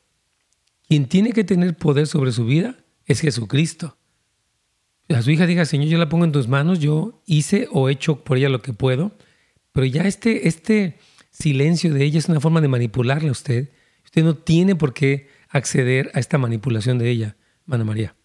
Quien 0.88 1.08
tiene 1.08 1.32
que 1.32 1.44
tener 1.44 1.76
poder 1.76 2.08
sobre 2.08 2.32
su 2.32 2.46
vida 2.46 2.86
es 3.06 3.22
Jesucristo 3.22 3.98
a 5.16 5.22
su 5.22 5.32
hija 5.32 5.46
diga, 5.46 5.66
Señor, 5.66 5.88
yo 5.88 5.98
la 5.98 6.10
pongo 6.10 6.26
en 6.26 6.32
tus 6.32 6.48
manos, 6.48 6.80
yo 6.80 7.22
hice 7.26 7.68
o 7.72 7.90
he 7.90 7.94
hecho 7.94 8.24
por 8.24 8.38
ella 8.38 8.50
lo 8.50 8.62
que 8.62 8.74
puedo, 8.74 9.16
pero 9.72 9.86
ya 9.86 10.04
este, 10.04 10.48
este 10.48 10.98
silencio 11.32 11.94
de 11.94 12.04
ella 12.04 12.20
es 12.20 12.30
una 12.30 12.40
forma 12.40 12.62
de 12.62 12.68
manipularla 12.68 13.30
a 13.30 13.34
usted. 13.34 13.72
Usted 14.06 14.24
no 14.24 14.36
tiene 14.36 14.76
por 14.76 14.94
qué 14.94 15.28
acceder 15.50 16.12
a 16.14 16.20
esta 16.20 16.38
manipulación 16.38 16.98
de 16.98 17.10
ella, 17.10 17.38
Mana 17.66 17.84
María. 17.84 18.16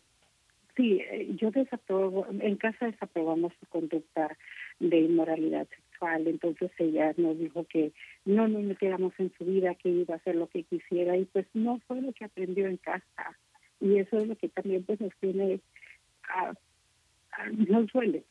Sí, 0.77 1.01
eh, 1.11 1.35
yo 1.37 1.51
desaprobo, 1.51 2.27
en 2.41 2.57
casa 2.57 2.87
desaprobamos 2.87 3.53
su 3.59 3.67
conducta 3.67 4.37
de 4.79 5.01
inmoralidad 5.01 5.67
sexual, 5.69 6.27
entonces 6.29 6.71
ella 6.79 7.13
nos 7.17 7.39
dijo 7.39 7.65
que 7.65 7.93
no 8.25 8.47
nos 8.47 8.63
metiéramos 8.63 9.13
en 9.19 9.33
su 9.37 9.45
vida, 9.45 9.75
que 9.75 9.89
iba 9.89 10.15
a 10.15 10.19
hacer 10.19 10.37
lo 10.37 10.47
que 10.47 10.63
quisiera 10.63 11.17
y 11.17 11.25
pues 11.25 11.47
no 11.53 11.81
fue 11.89 12.01
lo 12.01 12.13
que 12.13 12.25
aprendió 12.25 12.69
en 12.69 12.77
casa 12.77 13.37
y 13.81 13.99
eso 13.99 14.19
es 14.19 14.29
lo 14.29 14.37
que 14.37 14.49
también 14.49 14.85
pues 14.85 15.01
nos 15.01 15.13
tiene 15.21 15.61
a 16.29 16.53
no 17.69 17.87
suele. 17.89 18.25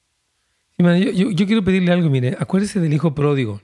yo, 0.78 1.46
quiero 1.46 1.64
pedirle 1.64 1.92
algo, 1.92 2.10
mire, 2.10 2.36
acuérdese 2.40 2.80
del 2.80 2.94
hijo 2.94 3.16
pródigo. 3.16 3.62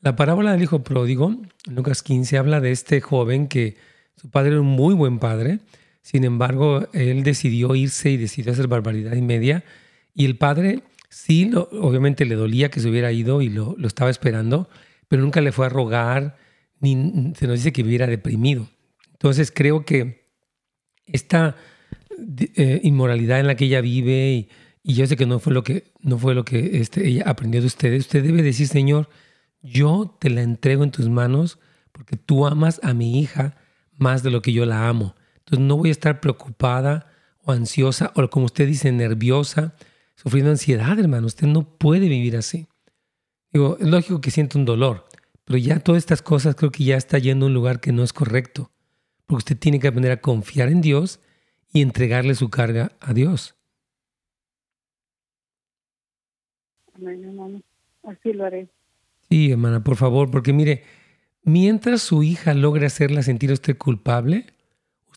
La 0.00 0.16
parábola 0.16 0.52
del 0.52 0.62
hijo 0.62 0.82
pródigo, 0.82 1.36
Lucas 1.70 2.02
15, 2.02 2.38
habla 2.38 2.60
de 2.60 2.70
este 2.70 3.00
joven 3.00 3.48
que 3.48 3.76
su 4.16 4.30
padre 4.30 4.52
era 4.52 4.60
un 4.60 4.66
muy 4.66 4.94
buen 4.94 5.18
padre, 5.18 5.58
sin 6.06 6.24
embargo, 6.24 6.88
él 6.92 7.24
decidió 7.24 7.74
irse 7.74 8.10
y 8.10 8.16
decidió 8.16 8.52
hacer 8.52 8.68
barbaridad 8.68 9.14
y 9.14 9.22
media, 9.22 9.64
y 10.14 10.24
el 10.24 10.36
padre 10.36 10.82
sí, 11.08 11.50
obviamente 11.54 12.24
le 12.24 12.36
dolía 12.36 12.70
que 12.70 12.80
se 12.80 12.88
hubiera 12.88 13.10
ido 13.10 13.42
y 13.42 13.48
lo, 13.48 13.74
lo 13.76 13.88
estaba 13.88 14.10
esperando, 14.10 14.68
pero 15.08 15.22
nunca 15.22 15.40
le 15.40 15.50
fue 15.50 15.66
a 15.66 15.70
rogar, 15.70 16.36
ni 16.78 17.32
se 17.36 17.46
nos 17.46 17.56
dice 17.56 17.72
que 17.72 17.82
hubiera 17.82 18.06
deprimido. 18.06 18.68
Entonces 19.12 19.50
creo 19.50 19.84
que 19.84 20.30
esta 21.06 21.56
eh, 22.54 22.80
inmoralidad 22.84 23.40
en 23.40 23.46
la 23.46 23.56
que 23.56 23.64
ella 23.64 23.80
vive 23.80 24.32
y 24.32 24.48
y 24.88 24.94
yo 24.94 25.04
sé 25.08 25.16
que 25.16 25.26
no 25.26 25.40
fue 25.40 25.52
lo 25.52 25.64
que, 25.64 25.92
no 26.00 26.16
fue 26.16 26.32
lo 26.36 26.44
que 26.44 26.78
este, 26.78 27.08
ella 27.08 27.24
aprendió 27.26 27.60
de 27.60 27.66
ustedes. 27.66 28.02
Usted 28.02 28.22
debe 28.22 28.40
decir, 28.40 28.68
Señor, 28.68 29.08
yo 29.60 30.16
te 30.20 30.30
la 30.30 30.42
entrego 30.42 30.84
en 30.84 30.92
tus 30.92 31.08
manos 31.08 31.58
porque 31.90 32.16
tú 32.16 32.46
amas 32.46 32.78
a 32.84 32.94
mi 32.94 33.18
hija 33.18 33.56
más 33.98 34.22
de 34.22 34.30
lo 34.30 34.42
que 34.42 34.52
yo 34.52 34.64
la 34.64 34.88
amo. 34.88 35.16
Entonces 35.46 35.66
no 35.66 35.76
voy 35.76 35.90
a 35.90 35.92
estar 35.92 36.20
preocupada 36.20 37.06
o 37.44 37.52
ansiosa 37.52 38.12
o 38.16 38.28
como 38.28 38.46
usted 38.46 38.66
dice, 38.66 38.90
nerviosa, 38.90 39.74
sufriendo 40.16 40.50
ansiedad, 40.50 40.98
hermano. 40.98 41.28
Usted 41.28 41.46
no 41.46 41.62
puede 41.62 42.08
vivir 42.08 42.36
así. 42.36 42.66
Digo, 43.52 43.76
es 43.80 43.86
lógico 43.86 44.20
que 44.20 44.32
siente 44.32 44.58
un 44.58 44.64
dolor, 44.64 45.06
pero 45.44 45.56
ya 45.56 45.78
todas 45.78 46.00
estas 46.02 46.20
cosas 46.20 46.56
creo 46.56 46.72
que 46.72 46.82
ya 46.82 46.96
está 46.96 47.18
yendo 47.18 47.46
a 47.46 47.48
un 47.48 47.54
lugar 47.54 47.80
que 47.80 47.92
no 47.92 48.02
es 48.02 48.12
correcto. 48.12 48.72
Porque 49.26 49.38
usted 49.38 49.58
tiene 49.58 49.78
que 49.78 49.86
aprender 49.86 50.10
a 50.10 50.20
confiar 50.20 50.68
en 50.68 50.80
Dios 50.80 51.20
y 51.72 51.80
entregarle 51.80 52.34
su 52.34 52.50
carga 52.50 52.92
a 53.00 53.12
Dios. 53.12 53.54
Así 58.02 58.32
lo 58.32 58.46
haré. 58.46 58.68
Sí, 59.28 59.52
hermana, 59.52 59.84
por 59.84 59.96
favor, 59.96 60.30
porque 60.30 60.52
mire, 60.52 60.82
mientras 61.42 62.02
su 62.02 62.22
hija 62.24 62.52
logre 62.54 62.86
hacerla 62.86 63.22
sentir 63.22 63.50
a 63.50 63.54
usted 63.54 63.76
culpable, 63.76 64.55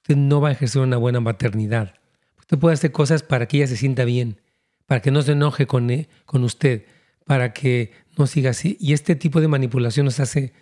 usted 0.10 0.18
no 0.20 0.42
va 0.42 0.50
a 0.50 0.54
ejercer 0.54 0.82
una 0.82 0.98
buena 0.98 1.20
maternidad. 1.20 1.94
Usted 2.40 2.58
puede 2.58 2.74
hacer 2.74 2.92
cosas 2.92 3.22
para 3.22 3.48
que 3.48 3.58
ella 3.58 3.68
se 3.68 3.78
sienta 3.78 4.06
bien, 4.06 4.42
para 4.88 5.02
que 5.02 5.12
no 5.12 5.22
se 5.22 5.34
enoje 5.34 5.68
con, 5.68 5.92
e, 5.92 6.10
con 6.26 6.44
usted, 6.44 6.86
para 7.26 7.54
que 7.54 7.92
no 8.18 8.26
siga 8.26 8.50
así. 8.50 8.76
Y 8.80 8.94
este 8.94 9.16
tipo 9.16 9.40
de 9.40 9.48
manipulación 9.48 10.06
nos 10.06 10.20
hace 10.20 10.54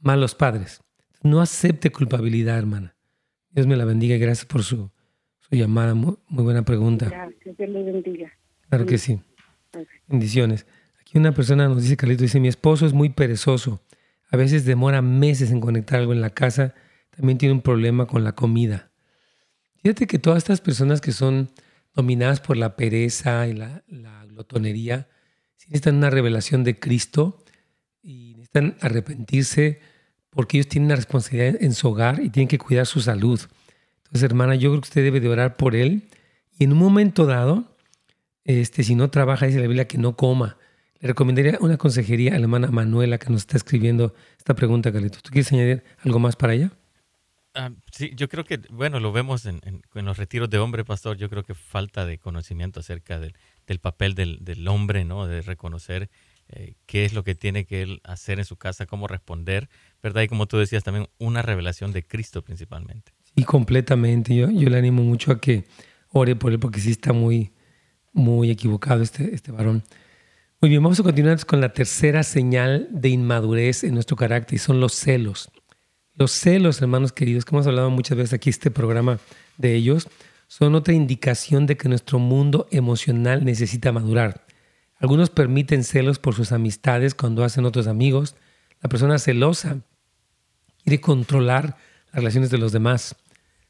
malos 0.00 0.34
padres. 0.34 0.80
No 1.22 1.42
acepte 1.42 1.92
culpabilidad, 1.92 2.56
hermana. 2.56 2.96
Dios 3.50 3.66
me 3.66 3.76
la 3.76 3.84
bendiga 3.84 4.16
y 4.16 4.18
gracias 4.18 4.46
por 4.46 4.62
su, 4.62 4.90
su 5.38 5.54
llamada. 5.54 5.92
Muy, 5.92 6.16
buena 6.30 6.64
pregunta. 6.64 7.10
Gracias, 7.10 7.58
Dios 7.58 7.68
le 7.68 7.82
bendiga. 7.82 8.32
Claro 8.70 8.86
que 8.86 8.96
sí. 8.96 9.20
Bendiciones. 10.06 10.66
Aquí 10.98 11.18
una 11.18 11.32
persona 11.32 11.68
nos 11.68 11.82
dice, 11.82 11.98
Carlito, 11.98 12.22
dice, 12.22 12.40
mi 12.40 12.48
esposo 12.48 12.86
es 12.86 12.94
muy 12.94 13.10
perezoso. 13.10 13.82
A 14.30 14.38
veces 14.38 14.64
demora 14.64 15.02
meses 15.02 15.50
en 15.50 15.60
conectar 15.60 16.00
algo 16.00 16.14
en 16.14 16.22
la 16.22 16.30
casa. 16.30 16.74
También 17.10 17.36
tiene 17.36 17.52
un 17.52 17.60
problema 17.60 18.06
con 18.06 18.24
la 18.24 18.32
comida. 18.32 18.92
Fíjate 19.84 20.06
que 20.06 20.18
todas 20.18 20.38
estas 20.38 20.62
personas 20.62 21.02
que 21.02 21.12
son 21.12 21.50
dominadas 21.94 22.40
por 22.40 22.56
la 22.56 22.74
pereza 22.74 23.46
y 23.46 23.52
la, 23.52 23.82
glotonería, 24.28 25.08
necesitan 25.58 25.96
una 25.96 26.08
revelación 26.08 26.64
de 26.64 26.78
Cristo 26.80 27.44
y 28.02 28.30
necesitan 28.30 28.78
arrepentirse 28.80 29.80
porque 30.30 30.56
ellos 30.56 30.68
tienen 30.68 30.86
una 30.86 30.96
responsabilidad 30.96 31.62
en 31.62 31.74
su 31.74 31.86
hogar 31.86 32.22
y 32.22 32.30
tienen 32.30 32.48
que 32.48 32.56
cuidar 32.56 32.86
su 32.86 33.02
salud. 33.02 33.38
Entonces, 33.98 34.22
hermana, 34.22 34.54
yo 34.54 34.70
creo 34.70 34.80
que 34.80 34.88
usted 34.88 35.04
debe 35.04 35.20
de 35.20 35.28
orar 35.28 35.58
por 35.58 35.76
él 35.76 36.08
y 36.58 36.64
en 36.64 36.72
un 36.72 36.78
momento 36.78 37.26
dado, 37.26 37.76
este, 38.44 38.84
si 38.84 38.94
no 38.94 39.10
trabaja, 39.10 39.44
dice 39.44 39.60
la 39.60 39.66
Biblia, 39.66 39.86
que 39.86 39.98
no 39.98 40.16
coma. 40.16 40.56
Le 40.98 41.08
recomendaría 41.08 41.58
una 41.60 41.76
consejería 41.76 42.30
a 42.30 42.38
la 42.38 42.44
hermana 42.44 42.68
Manuela 42.68 43.18
que 43.18 43.28
nos 43.28 43.42
está 43.42 43.58
escribiendo 43.58 44.14
esta 44.38 44.54
pregunta, 44.54 44.90
Carlitos. 44.90 45.22
¿Tú 45.22 45.30
quieres 45.30 45.52
añadir 45.52 45.84
algo 46.02 46.20
más 46.20 46.36
para 46.36 46.54
ella? 46.54 46.72
Ah, 47.54 47.70
sí, 47.92 48.10
yo 48.16 48.28
creo 48.28 48.44
que, 48.44 48.58
bueno, 48.70 48.98
lo 48.98 49.12
vemos 49.12 49.46
en, 49.46 49.60
los 49.94 50.16
retiros 50.16 50.50
de 50.50 50.58
hombre, 50.58 50.84
pastor. 50.84 51.16
Yo 51.16 51.30
creo 51.30 51.44
que 51.44 51.54
falta 51.54 52.04
de 52.04 52.18
conocimiento 52.18 52.80
acerca 52.80 53.20
del, 53.20 53.34
papel 53.80 54.14
del, 54.14 54.68
hombre, 54.68 55.04
¿no? 55.04 55.26
De 55.26 55.40
reconocer 55.40 56.10
eh, 56.48 56.74
qué 56.86 57.04
es 57.04 57.12
lo 57.12 57.22
que 57.22 57.36
tiene 57.36 57.64
que 57.64 57.82
él 57.82 58.00
hacer 58.02 58.40
en 58.40 58.44
su 58.44 58.56
casa, 58.56 58.86
cómo 58.86 59.06
responder, 59.06 59.68
¿verdad? 60.02 60.22
Y 60.22 60.28
como 60.28 60.46
tú 60.46 60.58
decías, 60.58 60.82
también 60.82 61.08
una 61.18 61.42
revelación 61.42 61.92
de 61.92 62.02
Cristo 62.02 62.42
principalmente. 62.42 63.12
Sí, 63.36 63.44
completamente. 63.44 64.34
Yo, 64.34 64.50
yo 64.50 64.68
le 64.68 64.78
animo 64.78 65.04
mucho 65.04 65.30
a 65.30 65.40
que 65.40 65.64
ore 66.10 66.34
por 66.34 66.52
él 66.52 66.58
porque 66.58 66.80
sí 66.80 66.90
está 66.90 67.12
muy, 67.12 67.52
muy 68.12 68.50
equivocado 68.50 69.00
este, 69.02 69.32
este 69.32 69.52
varón. 69.52 69.84
Muy 70.60 70.70
bien, 70.70 70.82
vamos 70.82 70.98
a 70.98 71.02
continuar 71.04 71.44
con 71.46 71.60
la 71.60 71.72
tercera 71.72 72.24
señal 72.24 72.88
de 72.90 73.10
inmadurez 73.10 73.84
en 73.84 73.94
nuestro 73.94 74.16
carácter 74.16 74.56
y 74.56 74.58
son 74.58 74.80
los 74.80 74.94
celos. 74.94 75.50
Los 76.16 76.30
celos, 76.30 76.80
hermanos 76.80 77.12
queridos, 77.12 77.44
que 77.44 77.54
hemos 77.54 77.66
hablado 77.66 77.90
muchas 77.90 78.16
veces 78.16 78.34
aquí 78.34 78.48
este 78.48 78.70
programa 78.70 79.18
de 79.58 79.74
ellos, 79.74 80.08
son 80.46 80.76
otra 80.76 80.94
indicación 80.94 81.66
de 81.66 81.76
que 81.76 81.88
nuestro 81.88 82.20
mundo 82.20 82.68
emocional 82.70 83.44
necesita 83.44 83.90
madurar. 83.90 84.46
Algunos 84.98 85.30
permiten 85.30 85.82
celos 85.82 86.20
por 86.20 86.34
sus 86.34 86.52
amistades 86.52 87.16
cuando 87.16 87.42
hacen 87.42 87.64
otros 87.64 87.88
amigos. 87.88 88.36
La 88.80 88.88
persona 88.88 89.18
celosa 89.18 89.80
quiere 90.84 91.00
controlar 91.00 91.76
las 92.06 92.14
relaciones 92.14 92.50
de 92.50 92.58
los 92.58 92.70
demás. 92.70 93.16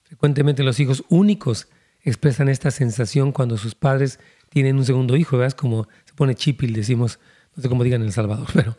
Frecuentemente 0.03 0.63
los 0.63 0.79
hijos 0.81 1.03
únicos 1.09 1.69
expresan 2.03 2.51
esta 2.51 2.71
sensación 2.71 3.33
cuando 3.33 3.57
sus 3.57 3.75
padres 3.75 4.21
tienen 4.51 4.77
un 4.77 4.85
segundo 4.85 5.17
hijo, 5.17 5.39
¿verdad? 5.39 5.57
Como 5.57 5.89
se 6.05 6.13
pone 6.15 6.35
chipil, 6.35 6.75
decimos, 6.75 7.19
no 7.57 7.63
sé 7.63 7.71
cómo 7.71 7.85
digan 7.85 8.03
en 8.03 8.09
El 8.09 8.13
Salvador, 8.13 8.49
pero 8.55 8.77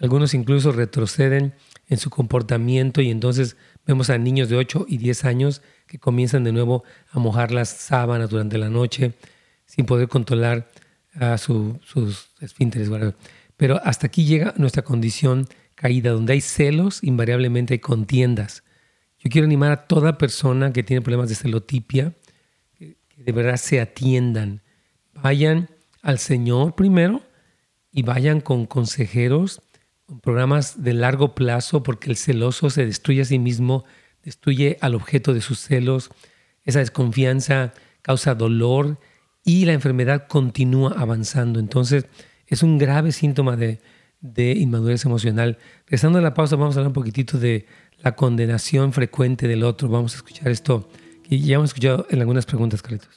algunos 0.00 0.34
incluso 0.34 0.72
retroceden 0.72 1.54
en 1.88 1.98
su 1.98 2.10
comportamiento 2.10 3.00
y 3.00 3.10
entonces 3.10 3.56
Vemos 3.86 4.08
a 4.08 4.16
niños 4.16 4.48
de 4.48 4.56
8 4.56 4.86
y 4.88 4.96
10 4.96 5.24
años 5.26 5.62
que 5.86 5.98
comienzan 5.98 6.44
de 6.44 6.52
nuevo 6.52 6.84
a 7.10 7.18
mojar 7.18 7.50
las 7.50 7.68
sábanas 7.68 8.30
durante 8.30 8.56
la 8.56 8.70
noche 8.70 9.12
sin 9.66 9.84
poder 9.84 10.08
controlar 10.08 10.70
a 11.14 11.36
sus 11.36 12.30
esfínteres. 12.40 12.88
Pero 13.56 13.80
hasta 13.84 14.06
aquí 14.06 14.24
llega 14.24 14.54
nuestra 14.56 14.82
condición 14.82 15.46
caída, 15.74 16.12
donde 16.12 16.32
hay 16.32 16.40
celos, 16.40 17.02
invariablemente 17.02 17.74
hay 17.74 17.78
contiendas. 17.78 18.64
Yo 19.18 19.30
quiero 19.30 19.46
animar 19.46 19.70
a 19.70 19.86
toda 19.86 20.16
persona 20.16 20.72
que 20.72 20.82
tiene 20.82 21.02
problemas 21.02 21.28
de 21.28 21.34
celotipia, 21.34 22.14
que, 22.74 22.96
de 23.16 23.32
verdad 23.32 23.56
se 23.56 23.80
atiendan. 23.80 24.62
Vayan 25.12 25.68
al 26.00 26.18
Señor 26.18 26.74
primero 26.74 27.22
y 27.92 28.02
vayan 28.02 28.40
con 28.40 28.66
consejeros, 28.66 29.60
con 29.60 29.73
programas 30.22 30.82
de 30.82 30.94
largo 30.94 31.34
plazo, 31.34 31.82
porque 31.82 32.10
el 32.10 32.16
celoso 32.16 32.70
se 32.70 32.86
destruye 32.86 33.22
a 33.22 33.24
sí 33.24 33.38
mismo, 33.38 33.84
destruye 34.22 34.78
al 34.80 34.94
objeto 34.94 35.34
de 35.34 35.40
sus 35.40 35.60
celos. 35.60 36.10
Esa 36.64 36.78
desconfianza 36.80 37.74
causa 38.02 38.34
dolor 38.34 38.98
y 39.44 39.64
la 39.64 39.72
enfermedad 39.72 40.26
continúa 40.28 40.94
avanzando. 40.96 41.60
Entonces, 41.60 42.06
es 42.46 42.62
un 42.62 42.78
grave 42.78 43.12
síntoma 43.12 43.56
de, 43.56 43.80
de 44.20 44.52
inmadurez 44.52 45.04
emocional. 45.04 45.58
Regresando 45.86 46.18
a 46.18 46.22
la 46.22 46.34
pausa, 46.34 46.56
vamos 46.56 46.76
a 46.76 46.80
hablar 46.80 46.88
un 46.88 46.94
poquitito 46.94 47.38
de 47.38 47.66
la 48.02 48.14
condenación 48.16 48.92
frecuente 48.92 49.48
del 49.48 49.64
otro. 49.64 49.88
Vamos 49.88 50.14
a 50.14 50.16
escuchar 50.16 50.48
esto 50.48 50.88
que 51.22 51.38
ya 51.38 51.56
hemos 51.56 51.70
escuchado 51.70 52.06
en 52.10 52.20
algunas 52.20 52.46
preguntas, 52.46 52.82
Carlitos. 52.82 53.14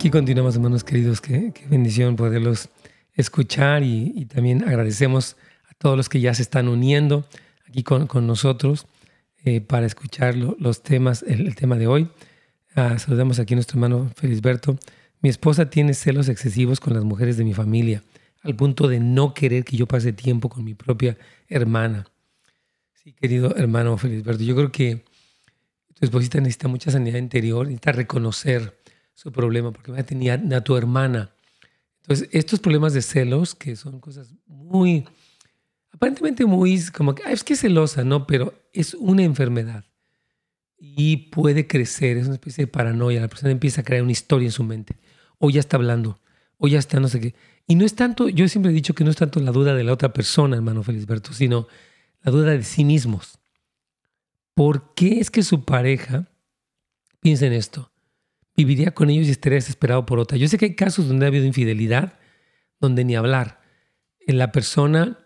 Aquí 0.00 0.08
continuamos, 0.08 0.54
hermanos 0.54 0.82
queridos. 0.82 1.20
Qué, 1.20 1.52
bendición 1.68 2.16
poderlos 2.16 2.70
escuchar 3.12 3.82
y, 3.82 4.24
también 4.24 4.66
agradecemos 4.66 5.36
a 5.68 5.74
todos 5.74 5.94
los 5.94 6.08
que 6.08 6.22
ya 6.22 6.32
se 6.32 6.40
están 6.40 6.68
uniendo 6.68 7.28
aquí 7.68 7.82
con, 7.82 8.08
nosotros 8.26 8.86
eh, 9.44 9.60
para 9.60 9.84
escuchar 9.84 10.36
los 10.36 10.82
temas, 10.82 11.22
el 11.22 11.54
tema 11.54 11.76
de 11.76 11.86
hoy. 11.86 12.08
Ah, 12.74 12.98
saludamos 12.98 13.40
aquí 13.40 13.52
a 13.52 13.56
nuestro 13.56 13.76
hermano 13.76 14.10
Felisberto. 14.16 14.78
Mi 15.20 15.28
esposa 15.28 15.68
tiene 15.68 15.92
celos 15.92 16.30
excesivos 16.30 16.80
con 16.80 16.94
las 16.94 17.04
mujeres 17.04 17.36
de 17.36 17.44
mi 17.44 17.52
familia, 17.52 18.02
al 18.40 18.56
punto 18.56 18.88
de 18.88 19.00
no 19.00 19.34
querer 19.34 19.64
que 19.64 19.76
yo 19.76 19.84
pase 19.84 20.14
tiempo 20.14 20.48
con 20.48 20.64
mi 20.64 20.72
propia 20.72 21.18
hermana. 21.46 22.06
Sí, 22.94 23.12
querido 23.12 23.54
hermano 23.54 23.98
Felisberto, 23.98 24.42
yo 24.44 24.56
creo 24.56 24.72
que 24.72 25.04
tu 25.92 26.06
esposita 26.06 26.38
necesita 26.38 26.68
mucha 26.68 26.90
sanidad 26.90 27.18
interior, 27.18 27.66
necesita 27.66 27.92
reconocer 27.92 28.79
su 29.20 29.30
problema, 29.32 29.70
porque 29.70 29.92
a 29.92 30.02
tener 30.02 30.54
a 30.54 30.60
tu 30.62 30.74
hermana. 30.78 31.30
Entonces, 32.00 32.30
estos 32.32 32.58
problemas 32.58 32.94
de 32.94 33.02
celos, 33.02 33.54
que 33.54 33.76
son 33.76 34.00
cosas 34.00 34.32
muy, 34.46 35.06
aparentemente 35.92 36.46
muy, 36.46 36.82
como 36.86 37.14
que, 37.14 37.30
es 37.30 37.44
que 37.44 37.54
celosa, 37.54 38.02
¿no? 38.02 38.26
Pero 38.26 38.54
es 38.72 38.94
una 38.94 39.22
enfermedad 39.22 39.84
y 40.78 41.28
puede 41.28 41.66
crecer, 41.66 42.16
es 42.16 42.28
una 42.28 42.36
especie 42.36 42.64
de 42.64 42.72
paranoia, 42.72 43.20
la 43.20 43.28
persona 43.28 43.52
empieza 43.52 43.82
a 43.82 43.84
crear 43.84 44.02
una 44.02 44.12
historia 44.12 44.46
en 44.46 44.52
su 44.52 44.64
mente, 44.64 44.96
o 45.36 45.50
ya 45.50 45.60
está 45.60 45.76
hablando, 45.76 46.18
o 46.56 46.66
ya 46.66 46.78
está 46.78 46.98
no 46.98 47.08
sé 47.08 47.20
qué. 47.20 47.34
Y 47.66 47.74
no 47.74 47.84
es 47.84 47.94
tanto, 47.94 48.30
yo 48.30 48.48
siempre 48.48 48.72
he 48.72 48.74
dicho 48.74 48.94
que 48.94 49.04
no 49.04 49.10
es 49.10 49.16
tanto 49.16 49.38
la 49.40 49.52
duda 49.52 49.74
de 49.74 49.84
la 49.84 49.92
otra 49.92 50.14
persona, 50.14 50.56
hermano 50.56 50.82
Felisberto, 50.82 51.34
sino 51.34 51.68
la 52.22 52.32
duda 52.32 52.52
de 52.52 52.62
sí 52.62 52.86
mismos. 52.86 53.38
¿Por 54.54 54.94
qué 54.94 55.20
es 55.20 55.30
que 55.30 55.42
su 55.42 55.66
pareja, 55.66 56.26
piensa 57.20 57.44
en 57.44 57.52
esto, 57.52 57.92
viviría 58.64 58.92
con 58.92 59.10
ellos 59.10 59.28
y 59.28 59.30
estaría 59.30 59.56
desesperado 59.56 60.06
por 60.06 60.18
otra? 60.18 60.36
Yo 60.36 60.48
sé 60.48 60.58
que 60.58 60.66
hay 60.66 60.74
casos 60.74 61.08
donde 61.08 61.26
ha 61.26 61.28
habido 61.28 61.44
infidelidad, 61.44 62.18
donde 62.78 63.04
ni 63.04 63.16
hablar. 63.16 63.60
La 64.26 64.52
persona 64.52 65.18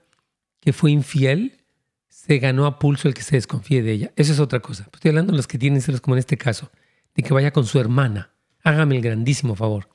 que 0.61 0.73
fue 0.73 0.90
infiel 0.90 1.64
se 2.09 2.38
ganó 2.38 2.66
a 2.66 2.79
pulso 2.79 3.09
el 3.09 3.14
que 3.14 3.23
se 3.23 3.37
desconfíe 3.37 3.83
de 3.83 3.92
ella. 3.92 4.12
Eso 4.16 4.33
es 4.33 4.40
otra 4.40 4.61
cosa. 4.61 4.88
Estoy 4.92 5.11
hablando 5.11 5.33
de 5.33 5.37
los 5.37 5.47
que 5.47 5.59
tienen 5.59 5.83
celos, 5.83 6.01
como 6.01 6.14
en 6.14 6.20
este 6.20 6.38
caso, 6.38 6.70
de 7.14 7.23
que 7.23 7.35
vaya 7.35 7.53
con 7.53 7.66
su 7.66 7.79
hermana. 7.79 8.31
Hágame 8.62 8.97
el 8.97 9.03
grandísimo 9.03 9.55
favor. 9.55 9.88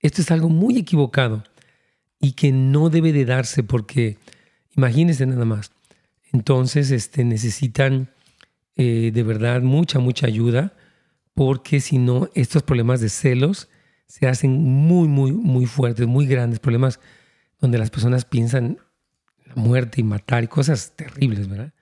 Esto 0.00 0.22
es 0.22 0.30
algo 0.30 0.48
muy 0.48 0.78
equivocado 0.78 1.44
y 2.18 2.32
que 2.32 2.52
no 2.52 2.90
debe 2.90 3.12
de 3.12 3.24
darse 3.24 3.62
porque, 3.62 4.18
imagínense 4.76 5.26
nada 5.26 5.44
más, 5.44 5.72
entonces 6.32 6.90
este, 6.90 7.24
necesitan 7.24 8.10
eh, 8.76 9.10
de 9.12 9.22
verdad 9.22 9.62
mucha, 9.62 9.98
mucha 9.98 10.26
ayuda 10.26 10.72
porque 11.34 11.80
si 11.80 11.98
no, 11.98 12.28
estos 12.34 12.62
problemas 12.62 13.00
de 13.00 13.08
celos 13.08 13.68
se 14.06 14.26
hacen 14.26 14.62
muy, 14.62 15.08
muy, 15.08 15.32
muy 15.32 15.66
fuertes, 15.66 16.06
muy 16.06 16.26
grandes, 16.26 16.58
problemas 16.58 17.00
donde 17.60 17.78
las 17.78 17.90
personas 17.90 18.24
piensan 18.24 18.78
la 19.46 19.54
muerte 19.54 20.00
y 20.00 20.04
matar 20.04 20.44
y 20.44 20.48
cosas 20.48 20.96
terribles, 20.96 21.48
¿verdad? 21.48 21.72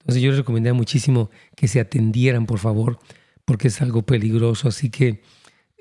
Entonces 0.00 0.22
yo 0.22 0.30
les 0.30 0.38
recomendaría 0.38 0.74
muchísimo 0.74 1.30
que 1.56 1.68
se 1.68 1.80
atendieran, 1.80 2.46
por 2.46 2.58
favor, 2.58 2.98
porque 3.44 3.68
es 3.68 3.80
algo 3.80 4.02
peligroso. 4.02 4.68
Así 4.68 4.90
que 4.90 5.22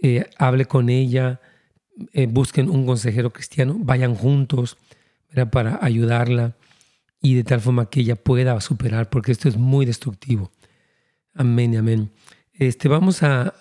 eh, 0.01 0.29
hable 0.37 0.65
con 0.65 0.89
ella, 0.89 1.41
eh, 2.13 2.27
busquen 2.27 2.69
un 2.69 2.85
consejero 2.85 3.31
cristiano, 3.31 3.75
vayan 3.79 4.15
juntos 4.15 4.77
para 5.51 5.79
ayudarla 5.83 6.55
y 7.21 7.35
de 7.35 7.43
tal 7.43 7.59
forma 7.59 7.89
que 7.89 8.01
ella 8.01 8.15
pueda 8.15 8.59
superar, 8.61 9.09
porque 9.09 9.31
esto 9.31 9.49
es 9.49 9.57
muy 9.57 9.85
destructivo. 9.85 10.51
Amén 11.33 11.73
y 11.73 11.77
amén. 11.77 12.11
Este, 12.67 12.87
vamos 12.87 13.23
a, 13.23 13.53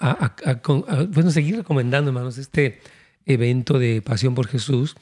bueno, 1.11 1.31
seguir 1.33 1.57
recomendando, 1.57 2.11
hermanos, 2.11 2.39
este 2.39 2.79
evento 3.27 3.81
de 3.81 4.01
Pasión 4.01 4.37
por 4.37 4.47
Jesús. 4.47 4.95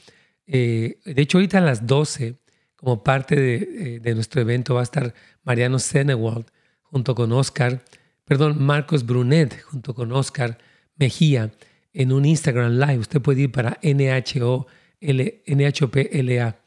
Eh, 0.47 0.97
de 1.05 1.21
hecho, 1.21 1.37
ahorita 1.37 1.59
a 1.59 1.61
las 1.61 1.85
12 1.85 2.35
como 2.75 3.03
parte 3.03 3.35
eh, 3.35 3.99
de, 3.99 4.15
nuestro 4.15 4.41
evento 4.41 4.73
va 4.73 4.79
a 4.79 4.83
estar 4.83 5.13
Mariano 5.43 5.77
Senewald 5.77 6.47
junto 6.81 7.13
con 7.13 7.31
Oscar, 7.31 7.83
perdón, 8.25 8.63
Marcos 8.63 9.05
Brunet 9.05 9.61
junto 9.61 9.93
con 9.93 10.11
Oscar 10.11 10.57
Mejía 10.95 11.51
en 11.93 12.11
un 12.11 12.25
Instagram 12.25 12.79
Live. 12.79 12.97
Usted 12.97 13.21
puede 13.21 13.41
ir 13.41 13.51
para 13.51 13.77
NHO, 13.83 14.65
NHOPLA, 14.99 16.59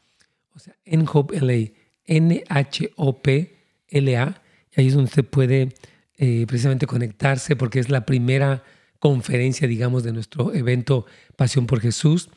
o 0.53 0.59
sea, 0.59 0.75
NHOPLA, 0.85 1.71
NHOPLA, 2.07 3.43
y 3.91 4.79
ahí 4.79 4.87
es 4.87 4.93
donde 4.93 5.09
usted 5.09 5.25
puede 5.25 5.73
eh, 6.17 6.45
precisamente 6.47 6.87
conectarse 6.87 7.55
porque 7.55 7.79
es 7.79 7.89
la 7.89 8.05
primera 8.05 8.63
conferencia, 8.99 9.67
digamos, 9.67 10.03
de 10.03 10.13
nuestro 10.13 10.53
evento 10.53 11.05
Pasión 11.35 11.67
por 11.67 11.81
Jesús. 11.81 12.29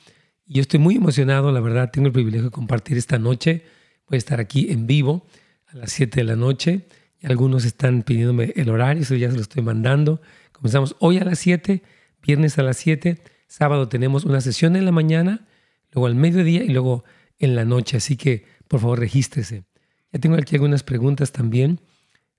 Y 0.47 0.55
yo 0.55 0.62
estoy 0.62 0.81
muy 0.81 0.97
emocionado, 0.97 1.53
la 1.53 1.61
verdad, 1.61 1.91
tengo 1.91 2.09
el 2.09 2.12
privilegio 2.12 2.47
de 2.47 2.51
compartir 2.51 2.97
esta 2.97 3.19
noche. 3.19 3.64
Voy 4.09 4.17
a 4.17 4.19
estar 4.19 4.41
aquí 4.41 4.71
en 4.71 4.87
vivo 4.87 5.27
a 5.67 5.77
las 5.77 5.93
7 5.93 6.21
de 6.21 6.25
la 6.25 6.37
noche. 6.37 6.87
Y 7.21 7.27
algunos 7.27 7.64
están 7.64 8.03
pidiéndome 8.03 8.53
el 8.57 8.69
horario, 8.71 9.03
eso 9.03 9.14
ya 9.14 9.31
se 9.31 9.37
lo 9.37 9.43
estoy 9.43 9.62
mandando. 9.62 10.21
Comenzamos 10.53 10.97
hoy 10.99 11.19
a 11.19 11.25
las 11.25 11.38
7, 11.38 11.83
viernes 12.23 12.59
a 12.59 12.62
las 12.62 12.77
7, 12.79 13.23
sábado 13.47 13.88
tenemos 13.88 14.25
una 14.25 14.41
sesión 14.41 14.77
en 14.77 14.85
la 14.85 14.93
mañana, 14.93 15.47
luego 15.93 16.07
al 16.07 16.14
mediodía 16.14 16.62
y 16.64 16.69
luego 16.69 17.05
en 17.38 17.55
la 17.55 17.64
noche. 17.64 17.97
Así 17.97 18.17
que 18.17 18.45
por 18.67 18.81
favor 18.81 18.99
regístrese. 18.99 19.64
Ya 20.12 20.21
tengo 20.21 20.37
aquí 20.37 20.57
algunas 20.57 20.83
preguntas 20.83 21.33
también 21.33 21.81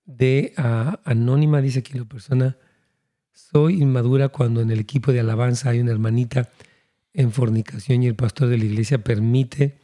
de 0.09 0.53
Anónima, 1.05 1.61
dice 1.61 1.79
aquí 1.79 1.97
la 1.97 2.05
persona. 2.05 2.57
Soy 3.31 3.81
inmadura 3.81 4.29
cuando 4.29 4.61
en 4.61 4.71
el 4.71 4.79
equipo 4.79 5.13
de 5.13 5.19
alabanza 5.19 5.69
hay 5.69 5.79
una 5.79 5.91
hermanita 5.91 6.49
en 7.13 7.31
fornicación 7.31 8.03
y 8.03 8.07
el 8.07 8.15
pastor 8.15 8.49
de 8.49 8.57
la 8.57 8.65
iglesia 8.65 9.03
permite 9.03 9.77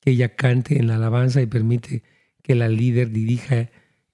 que 0.00 0.10
ella 0.10 0.34
cante 0.34 0.78
en 0.78 0.88
la 0.88 0.96
alabanza 0.96 1.42
y 1.42 1.46
permite 1.46 2.02
que 2.42 2.54
la 2.54 2.68
líder 2.68 3.10
dirija 3.10 3.70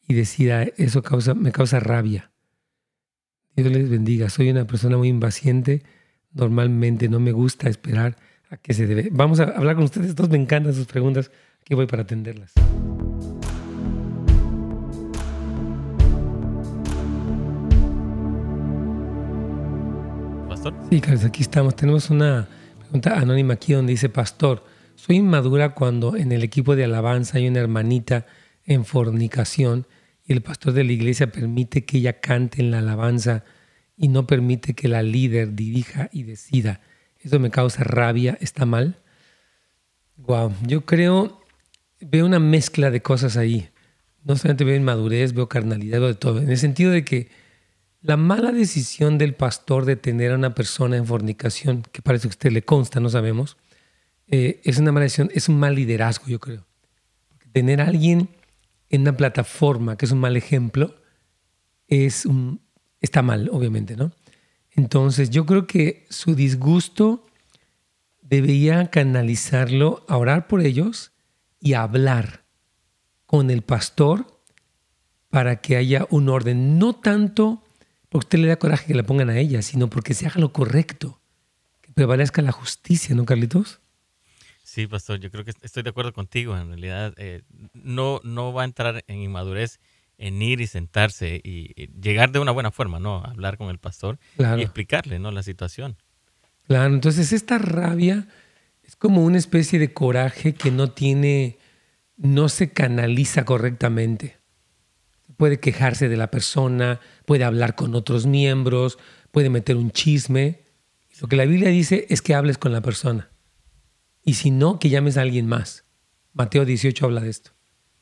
y 0.06 0.14
decida, 0.14 0.64
eso 0.64 1.02
me 1.36 1.52
causa 1.52 1.80
rabia. 1.80 2.32
Dios 3.54 3.72
les 3.72 3.88
bendiga. 3.88 4.28
Soy 4.28 4.50
una 4.50 4.66
persona 4.66 4.96
muy 4.96 5.08
impaciente. 5.08 5.82
Normalmente 6.32 7.08
no 7.08 7.20
me 7.20 7.32
gusta 7.32 7.68
esperar 7.68 8.16
a 8.50 8.56
que 8.56 8.74
se 8.74 8.86
debe. 8.86 9.08
Vamos 9.12 9.40
a 9.40 9.44
hablar 9.44 9.76
con 9.76 9.84
ustedes 9.84 10.14
dos. 10.14 10.28
Me 10.28 10.38
encantan 10.38 10.74
sus 10.74 10.86
preguntas. 10.86 11.30
Aquí 11.60 11.74
voy 11.74 11.86
para 11.86 12.02
atenderlas. 12.02 12.52
Sí, 20.90 21.00
Carlos, 21.00 21.24
aquí 21.24 21.42
estamos. 21.42 21.76
Tenemos 21.76 22.10
una 22.10 22.48
pregunta 22.80 23.18
anónima 23.18 23.54
aquí 23.54 23.72
donde 23.72 23.92
dice, 23.92 24.08
Pastor, 24.08 24.64
soy 24.96 25.16
inmadura 25.16 25.74
cuando 25.74 26.16
en 26.16 26.32
el 26.32 26.42
equipo 26.42 26.76
de 26.76 26.84
alabanza 26.84 27.38
hay 27.38 27.48
una 27.48 27.60
hermanita 27.60 28.26
en 28.64 28.84
fornicación 28.84 29.86
y 30.26 30.32
el 30.32 30.42
pastor 30.42 30.72
de 30.72 30.84
la 30.84 30.92
iglesia 30.92 31.32
permite 31.32 31.84
que 31.84 31.98
ella 31.98 32.20
cante 32.20 32.60
en 32.60 32.70
la 32.70 32.78
alabanza 32.80 33.44
y 33.96 34.08
no 34.08 34.26
permite 34.26 34.74
que 34.74 34.88
la 34.88 35.02
líder 35.02 35.54
dirija 35.54 36.08
y 36.12 36.24
decida. 36.24 36.80
Eso 37.20 37.38
me 37.38 37.50
causa 37.50 37.84
rabia, 37.84 38.36
¿está 38.40 38.66
mal? 38.66 38.98
Wow, 40.16 40.52
yo 40.66 40.84
creo, 40.84 41.40
veo 42.00 42.26
una 42.26 42.40
mezcla 42.40 42.90
de 42.90 43.00
cosas 43.00 43.36
ahí. 43.36 43.68
No 44.24 44.36
solamente 44.36 44.64
veo 44.64 44.76
inmadurez, 44.76 45.32
veo 45.32 45.48
carnalidad, 45.48 46.00
veo 46.00 46.08
de 46.08 46.14
todo. 46.14 46.40
En 46.40 46.50
el 46.50 46.58
sentido 46.58 46.90
de 46.90 47.04
que 47.04 47.28
la 48.00 48.16
mala 48.16 48.52
decisión 48.52 49.18
del 49.18 49.34
pastor 49.34 49.84
de 49.84 49.96
tener 49.96 50.32
a 50.32 50.36
una 50.36 50.54
persona 50.54 50.96
en 50.96 51.06
fornicación, 51.06 51.82
que 51.92 52.02
parece 52.02 52.22
que 52.22 52.32
a 52.32 52.36
usted 52.36 52.52
le 52.52 52.62
consta, 52.62 53.00
no 53.00 53.08
sabemos, 53.08 53.56
eh, 54.26 54.60
es 54.64 54.78
una 54.78 54.92
maldición, 54.92 55.30
es 55.34 55.48
un 55.48 55.58
mal 55.58 55.74
liderazgo, 55.74 56.26
yo 56.26 56.38
creo. 56.38 56.66
tener 57.52 57.80
a 57.80 57.86
alguien 57.86 58.28
en 58.90 59.02
una 59.02 59.16
plataforma 59.16 59.96
que 59.96 60.06
es 60.06 60.12
un 60.12 60.20
mal 60.20 60.36
ejemplo 60.36 60.94
es 61.88 62.26
está 63.00 63.22
mal, 63.22 63.48
obviamente, 63.52 63.96
¿no? 63.96 64.12
Entonces, 64.70 65.30
yo 65.30 65.46
creo 65.46 65.66
que 65.66 66.06
su 66.10 66.34
disgusto 66.34 67.26
debería 68.22 68.90
canalizarlo 68.90 70.04
a 70.08 70.16
orar 70.18 70.46
por 70.46 70.60
ellos 70.60 71.12
y 71.58 71.72
hablar 71.72 72.44
con 73.26 73.50
el 73.50 73.62
pastor 73.62 74.40
para 75.30 75.60
que 75.60 75.76
haya 75.76 76.06
un 76.10 76.28
orden. 76.28 76.78
No 76.78 76.94
tanto 76.94 77.64
porque 78.08 78.26
usted 78.26 78.38
le 78.38 78.48
da 78.48 78.56
coraje 78.56 78.86
que 78.86 78.94
la 78.94 79.02
pongan 79.02 79.30
a 79.30 79.38
ella, 79.38 79.62
sino 79.62 79.88
porque 79.90 80.14
se 80.14 80.26
haga 80.26 80.40
lo 80.40 80.52
correcto, 80.52 81.20
que 81.80 81.92
prevalezca 81.92 82.42
la 82.42 82.52
justicia, 82.52 83.14
¿no, 83.14 83.24
Carlitos? 83.24 83.80
Sí, 84.62 84.86
pastor, 84.86 85.18
yo 85.18 85.30
creo 85.30 85.44
que 85.44 85.52
estoy 85.62 85.82
de 85.82 85.90
acuerdo 85.90 86.12
contigo. 86.12 86.56
En 86.56 86.68
realidad, 86.68 87.14
eh, 87.16 87.42
no, 87.72 88.20
no 88.22 88.52
va 88.52 88.62
a 88.62 88.64
entrar 88.66 89.02
en 89.06 89.18
inmadurez 89.18 89.80
en 90.18 90.42
ir 90.42 90.60
y 90.60 90.66
sentarse 90.66 91.40
y, 91.42 91.88
llegar 92.00 92.32
de 92.32 92.40
una 92.40 92.50
buena 92.50 92.70
forma, 92.70 92.98
¿no? 92.98 93.24
Hablar 93.24 93.56
con 93.56 93.70
el 93.70 93.78
pastor 93.78 94.18
y 94.36 94.62
explicarle, 94.62 95.18
¿no? 95.18 95.30
La 95.30 95.44
situación. 95.44 95.96
Claro, 96.66 96.92
entonces 96.92 97.32
esta 97.32 97.56
rabia 97.56 98.26
es 98.82 98.96
como 98.96 99.24
una 99.24 99.38
especie 99.38 99.78
de 99.78 99.92
coraje 99.94 100.54
que 100.54 100.70
no 100.70 100.90
tiene, 100.90 101.58
no 102.16 102.48
se 102.48 102.72
canaliza 102.72 103.44
correctamente. 103.44 104.37
Puede 105.36 105.60
quejarse 105.60 106.08
de 106.08 106.16
la 106.16 106.30
persona, 106.30 107.00
puede 107.24 107.44
hablar 107.44 107.74
con 107.74 107.94
otros 107.94 108.26
miembros, 108.26 108.98
puede 109.30 109.50
meter 109.50 109.76
un 109.76 109.90
chisme. 109.90 110.62
Lo 111.20 111.28
que 111.28 111.36
la 111.36 111.44
Biblia 111.44 111.68
dice 111.68 112.06
es 112.08 112.22
que 112.22 112.34
hables 112.34 112.58
con 112.58 112.72
la 112.72 112.80
persona. 112.80 113.30
Y 114.24 114.34
si 114.34 114.50
no, 114.50 114.78
que 114.78 114.88
llames 114.88 115.16
a 115.16 115.22
alguien 115.22 115.46
más. 115.46 115.84
Mateo 116.32 116.64
18 116.64 117.04
habla 117.04 117.20
de 117.20 117.30
esto. 117.30 117.52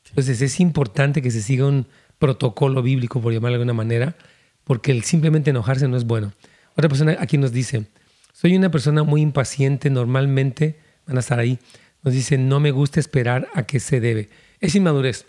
Entonces 0.09 0.41
es 0.41 0.59
importante 0.59 1.21
que 1.21 1.31
se 1.31 1.41
siga 1.41 1.65
un 1.65 1.87
protocolo 2.17 2.81
bíblico, 2.81 3.21
por 3.21 3.33
llamarlo 3.33 3.57
de 3.57 3.63
alguna 3.63 3.73
manera, 3.73 4.15
porque 4.63 4.91
el 4.91 5.03
simplemente 5.03 5.49
enojarse 5.49 5.87
no 5.87 5.97
es 5.97 6.05
bueno. 6.05 6.33
Otra 6.75 6.89
persona 6.89 7.17
aquí 7.19 7.37
nos 7.37 7.51
dice, 7.51 7.87
soy 8.33 8.55
una 8.55 8.69
persona 8.69 9.03
muy 9.03 9.21
impaciente, 9.21 9.89
normalmente 9.89 10.79
van 11.05 11.17
a 11.17 11.21
estar 11.21 11.39
ahí. 11.39 11.59
Nos 12.03 12.13
dice, 12.13 12.37
no 12.37 12.59
me 12.59 12.71
gusta 12.71 12.99
esperar 12.99 13.47
a 13.53 13.63
que 13.63 13.79
se 13.79 13.99
debe. 13.99 14.29
Es 14.59 14.75
inmadurez. 14.75 15.25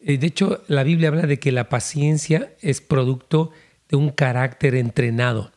Eh, 0.00 0.18
de 0.18 0.26
hecho, 0.26 0.62
la 0.66 0.82
Biblia 0.82 1.08
habla 1.08 1.26
de 1.26 1.38
que 1.38 1.52
la 1.52 1.68
paciencia 1.68 2.54
es 2.60 2.80
producto 2.80 3.50
de 3.88 3.96
un 3.96 4.10
carácter 4.10 4.74
entrenado. 4.74 5.52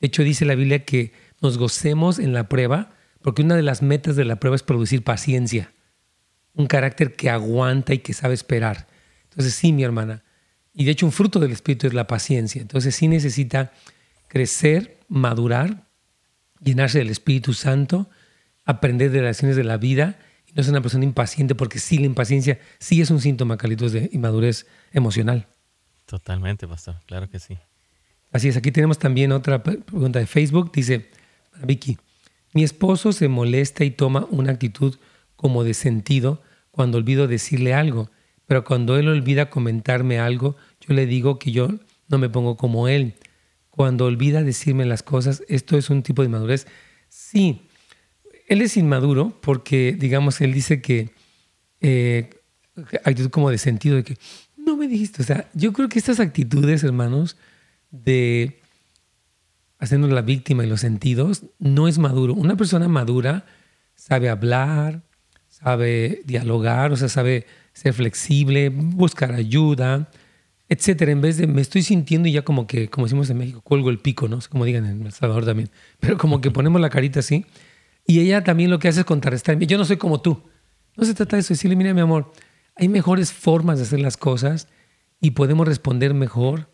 De 0.00 0.08
hecho, 0.08 0.22
dice 0.22 0.44
la 0.44 0.54
Biblia 0.54 0.84
que 0.84 1.12
nos 1.40 1.58
gocemos 1.58 2.18
en 2.18 2.32
la 2.32 2.48
prueba, 2.48 2.90
porque 3.22 3.42
una 3.42 3.56
de 3.56 3.62
las 3.62 3.82
metas 3.82 4.16
de 4.16 4.24
la 4.24 4.36
prueba 4.36 4.56
es 4.56 4.62
producir 4.62 5.02
paciencia, 5.02 5.72
un 6.54 6.66
carácter 6.66 7.14
que 7.14 7.30
aguanta 7.30 7.94
y 7.94 7.98
que 7.98 8.12
sabe 8.12 8.34
esperar. 8.34 8.86
Entonces 9.24 9.54
sí, 9.54 9.72
mi 9.72 9.82
hermana. 9.82 10.24
Y 10.74 10.84
de 10.84 10.92
hecho 10.92 11.06
un 11.06 11.12
fruto 11.12 11.38
del 11.38 11.52
Espíritu 11.52 11.86
es 11.86 11.94
la 11.94 12.06
paciencia. 12.06 12.60
Entonces 12.60 12.94
sí 12.94 13.08
necesita 13.08 13.72
crecer, 14.28 14.98
madurar, 15.08 15.86
llenarse 16.60 16.98
del 16.98 17.10
Espíritu 17.10 17.52
Santo, 17.54 18.08
aprender 18.64 19.10
de 19.10 19.18
las 19.18 19.36
lecciones 19.36 19.56
de 19.56 19.64
la 19.64 19.76
vida 19.76 20.18
y 20.50 20.54
no 20.54 20.62
ser 20.62 20.72
una 20.72 20.82
persona 20.82 21.04
impaciente 21.04 21.54
porque 21.54 21.78
sí, 21.78 21.98
la 21.98 22.06
impaciencia 22.06 22.58
sí 22.78 23.00
es 23.00 23.10
un 23.10 23.20
síntoma, 23.20 23.56
Carlitos, 23.56 23.92
de 23.92 24.10
inmadurez 24.12 24.66
emocional. 24.92 25.46
Totalmente, 26.06 26.66
pastor. 26.66 26.96
Claro 27.06 27.30
que 27.30 27.38
sí. 27.38 27.56
Así 28.32 28.48
es. 28.48 28.56
Aquí 28.56 28.72
tenemos 28.72 28.98
también 28.98 29.32
otra 29.32 29.62
pregunta 29.62 30.18
de 30.18 30.26
Facebook. 30.26 30.72
Dice, 30.72 31.10
Vicky, 31.64 31.98
mi 32.52 32.64
esposo 32.64 33.12
se 33.12 33.28
molesta 33.28 33.84
y 33.84 33.90
toma 33.90 34.26
una 34.30 34.52
actitud 34.52 34.96
como 35.36 35.64
de 35.64 35.74
sentido 35.74 36.42
cuando 36.70 36.98
olvido 36.98 37.28
decirle 37.28 37.74
algo 37.74 38.10
pero 38.50 38.64
cuando 38.64 38.98
él 38.98 39.06
olvida 39.06 39.48
comentarme 39.48 40.18
algo, 40.18 40.56
yo 40.80 40.92
le 40.92 41.06
digo 41.06 41.38
que 41.38 41.52
yo 41.52 41.68
no 42.08 42.18
me 42.18 42.28
pongo 42.28 42.56
como 42.56 42.88
él. 42.88 43.14
Cuando 43.70 44.06
olvida 44.06 44.42
decirme 44.42 44.84
las 44.86 45.04
cosas, 45.04 45.44
esto 45.46 45.78
es 45.78 45.88
un 45.88 46.02
tipo 46.02 46.20
de 46.20 46.26
inmadurez. 46.26 46.66
Sí, 47.08 47.68
él 48.50 48.62
es 48.62 48.76
inmaduro 48.76 49.32
porque, 49.40 49.96
digamos, 49.98 50.40
él 50.40 50.52
dice 50.52 50.82
que 50.82 51.10
eh, 51.80 52.30
actitud 53.04 53.30
como 53.30 53.48
de 53.48 53.58
sentido 53.58 53.94
de 53.94 54.02
que 54.02 54.16
no 54.58 54.76
me 54.76 54.88
dijiste. 54.88 55.22
O 55.22 55.24
sea, 55.24 55.48
yo 55.54 55.72
creo 55.72 55.88
que 55.88 56.00
estas 56.00 56.18
actitudes, 56.18 56.82
hermanos, 56.82 57.36
de 57.92 58.60
hacernos 59.78 60.10
la 60.10 60.22
víctima 60.22 60.64
y 60.64 60.68
los 60.68 60.80
sentidos, 60.80 61.44
no 61.60 61.86
es 61.86 61.98
maduro. 61.98 62.34
Una 62.34 62.56
persona 62.56 62.88
madura 62.88 63.46
sabe 63.94 64.28
hablar, 64.28 65.02
sabe 65.48 66.20
dialogar, 66.24 66.90
o 66.90 66.96
sea, 66.96 67.08
sabe 67.08 67.46
ser 67.72 67.94
flexible, 67.94 68.68
buscar 68.68 69.32
ayuda, 69.32 70.10
etcétera. 70.68 71.12
En 71.12 71.20
vez 71.20 71.36
de 71.36 71.46
me 71.46 71.60
estoy 71.60 71.84
sintiendo 71.84 72.26
y 72.26 72.32
ya 72.32 72.42
como 72.42 72.66
que, 72.66 72.90
como 72.90 73.06
decimos 73.06 73.30
en 73.30 73.38
México, 73.38 73.60
cuelgo 73.60 73.90
el 73.90 74.00
pico, 74.00 74.26
¿no? 74.26 74.40
Como 74.48 74.64
digan 74.64 74.86
en 74.86 75.06
El 75.06 75.12
Salvador 75.12 75.44
también. 75.44 75.70
Pero 76.00 76.18
como 76.18 76.40
que 76.40 76.50
ponemos 76.50 76.80
la 76.80 76.90
carita 76.90 77.20
así. 77.20 77.46
Y 78.10 78.18
ella 78.18 78.42
también 78.42 78.70
lo 78.70 78.80
que 78.80 78.88
hace 78.88 78.98
es 78.98 79.06
contrarrestarme. 79.06 79.68
Yo 79.68 79.78
no 79.78 79.84
soy 79.84 79.96
como 79.96 80.20
tú. 80.20 80.42
No 80.96 81.04
se 81.04 81.14
trata 81.14 81.36
de 81.36 81.42
eso. 81.42 81.54
Decirle, 81.54 81.76
mira, 81.76 81.94
mi 81.94 82.00
amor, 82.00 82.32
hay 82.74 82.88
mejores 82.88 83.32
formas 83.32 83.78
de 83.78 83.84
hacer 83.84 84.00
las 84.00 84.16
cosas 84.16 84.66
y 85.20 85.30
podemos 85.30 85.68
responder 85.68 86.12
mejor. 86.12 86.68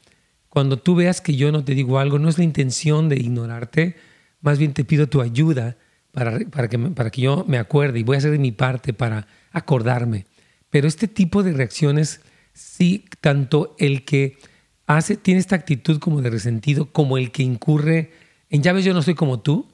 Cuando 0.49 0.79
tú 0.79 0.95
veas 0.95 1.21
que 1.21 1.37
yo 1.37 1.53
no 1.53 1.63
te 1.63 1.75
digo 1.75 1.99
algo, 1.99 2.19
no 2.19 2.31
es 2.31 2.39
la 2.39 2.45
intención 2.45 3.11
de 3.11 3.17
ignorarte, 3.17 3.97
más 4.41 4.59
bien 4.59 4.73
te 4.73 4.87
pido 4.87 5.09
tu 5.09 5.21
ayuda 5.21 5.77
para, 6.11 6.39
que, 6.39 6.79
para 6.79 7.11
que 7.11 7.21
yo 7.21 7.45
me 7.47 7.59
acuerde 7.59 7.99
y 7.99 8.03
voy 8.03 8.15
a 8.15 8.19
hacer 8.21 8.39
mi 8.39 8.53
parte 8.53 8.95
para 8.95 9.27
acordarme. 9.53 10.25
Pero 10.71 10.89
este 10.89 11.07
tipo 11.07 11.43
de 11.43 11.53
reacciones, 11.53 12.23
sí, 12.55 13.05
tanto 13.21 13.77
el 13.79 14.07
que 14.07 14.39
hace, 14.87 15.19
tiene 15.19 15.41
esta 15.41 15.57
actitud 15.57 15.99
como 15.99 16.23
de 16.23 16.31
resentido, 16.31 16.91
como 16.93 17.19
el 17.19 17.31
que 17.31 17.43
incurre 17.43 18.13
en, 18.49 18.63
ya 18.63 18.73
ves, 18.73 18.87
yo 18.87 18.95
no 18.95 19.03
soy 19.03 19.15
como 19.15 19.41
tú, 19.41 19.69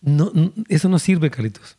no, 0.00 0.32
eso 0.68 0.88
no 0.88 0.98
sirve, 0.98 1.30
Carlitos. 1.30 1.78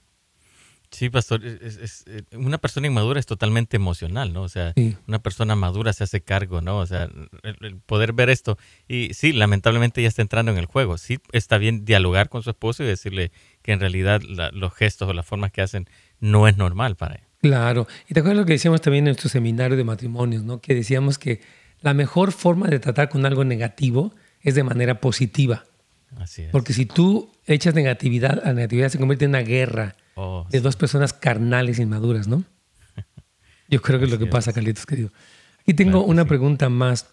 Sí, 0.92 1.12
pastor, 1.12 1.46
es, 1.46 2.04
eh, 2.08 2.24
una 2.36 2.58
persona 2.58 2.88
inmadura 2.88 3.20
es 3.20 3.28
totalmente 3.28 3.78
emocional, 3.78 4.34
¿no? 4.34 4.42
O 4.42 4.50
sea, 4.50 4.74
una 5.08 5.20
persona 5.20 5.56
madura 5.56 5.94
se 5.94 6.04
hace 6.04 6.22
cargo, 6.22 6.62
¿no? 6.62 6.80
O 6.80 6.86
sea, 6.88 7.08
el, 7.44 7.78
poder 7.86 8.12
ver 8.12 8.32
esto. 8.32 8.58
Y 8.88 9.14
sí, 9.14 9.32
lamentablemente 9.32 10.02
ya 10.02 10.08
está 10.08 10.24
entrando 10.24 10.52
en 10.52 10.58
el 10.58 10.66
juego. 10.66 10.98
Sí, 10.98 11.20
está 11.32 11.60
bien 11.60 11.86
dialogar 11.86 12.30
con 12.30 12.42
su 12.42 12.50
esposo 12.50 12.84
y 12.84 12.88
decirle 12.88 13.32
que 13.62 13.72
en 13.72 13.80
realidad 13.80 14.22
los 14.52 14.74
gestos 14.74 15.08
o 15.08 15.14
las 15.14 15.28
formas 15.28 15.52
que 15.52 15.62
hacen 15.62 15.88
no 16.20 16.48
es 16.48 16.58
normal 16.58 16.96
para 16.96 17.16
él. 17.16 17.22
Claro. 17.40 17.88
Y 18.10 18.16
te 18.16 18.22
acuerdas 18.22 18.40
lo 18.40 18.46
que 18.48 18.54
decíamos 18.54 18.82
también 18.82 19.04
en 19.04 19.12
nuestro 19.12 19.30
seminario 19.30 19.78
de 19.78 19.84
matrimonios, 19.84 20.44
¿no? 20.44 20.60
Que 20.60 20.74
decíamos 20.74 21.20
que 21.20 21.42
la 21.82 21.94
mejor 21.94 22.32
forma 22.32 22.68
de 22.68 22.80
tratar 22.80 23.10
con 23.10 23.28
algo 23.28 23.46
negativo 23.46 24.14
es 24.42 24.56
de 24.56 24.64
manera 24.64 25.00
positiva. 25.00 25.66
Así 26.18 26.44
es. 26.44 26.52
Porque 26.52 26.74
si 26.74 26.86
tú 26.86 27.32
echas 27.46 27.74
negatividad, 27.76 28.42
la 28.44 28.54
negatividad 28.54 28.90
se 28.90 28.98
convierte 28.98 29.26
en 29.26 29.32
una 29.32 29.42
guerra 29.42 29.96
oh, 30.16 30.48
de 30.50 30.62
dos 30.62 30.76
personas 30.76 31.14
carnales 31.14 31.80
inmaduras, 31.80 32.28
¿no? 32.28 32.44
Yo 33.70 33.82
creo 33.82 34.00
que 34.00 34.06
es 34.06 34.12
lo 34.12 34.20
que 34.20 34.26
pasa, 34.26 34.54
Carlitos, 34.54 34.86
querido. 34.86 35.12
Aquí 35.62 35.74
tengo 35.74 36.04
una 36.04 36.26
pregunta 36.26 36.70
más. 36.70 37.08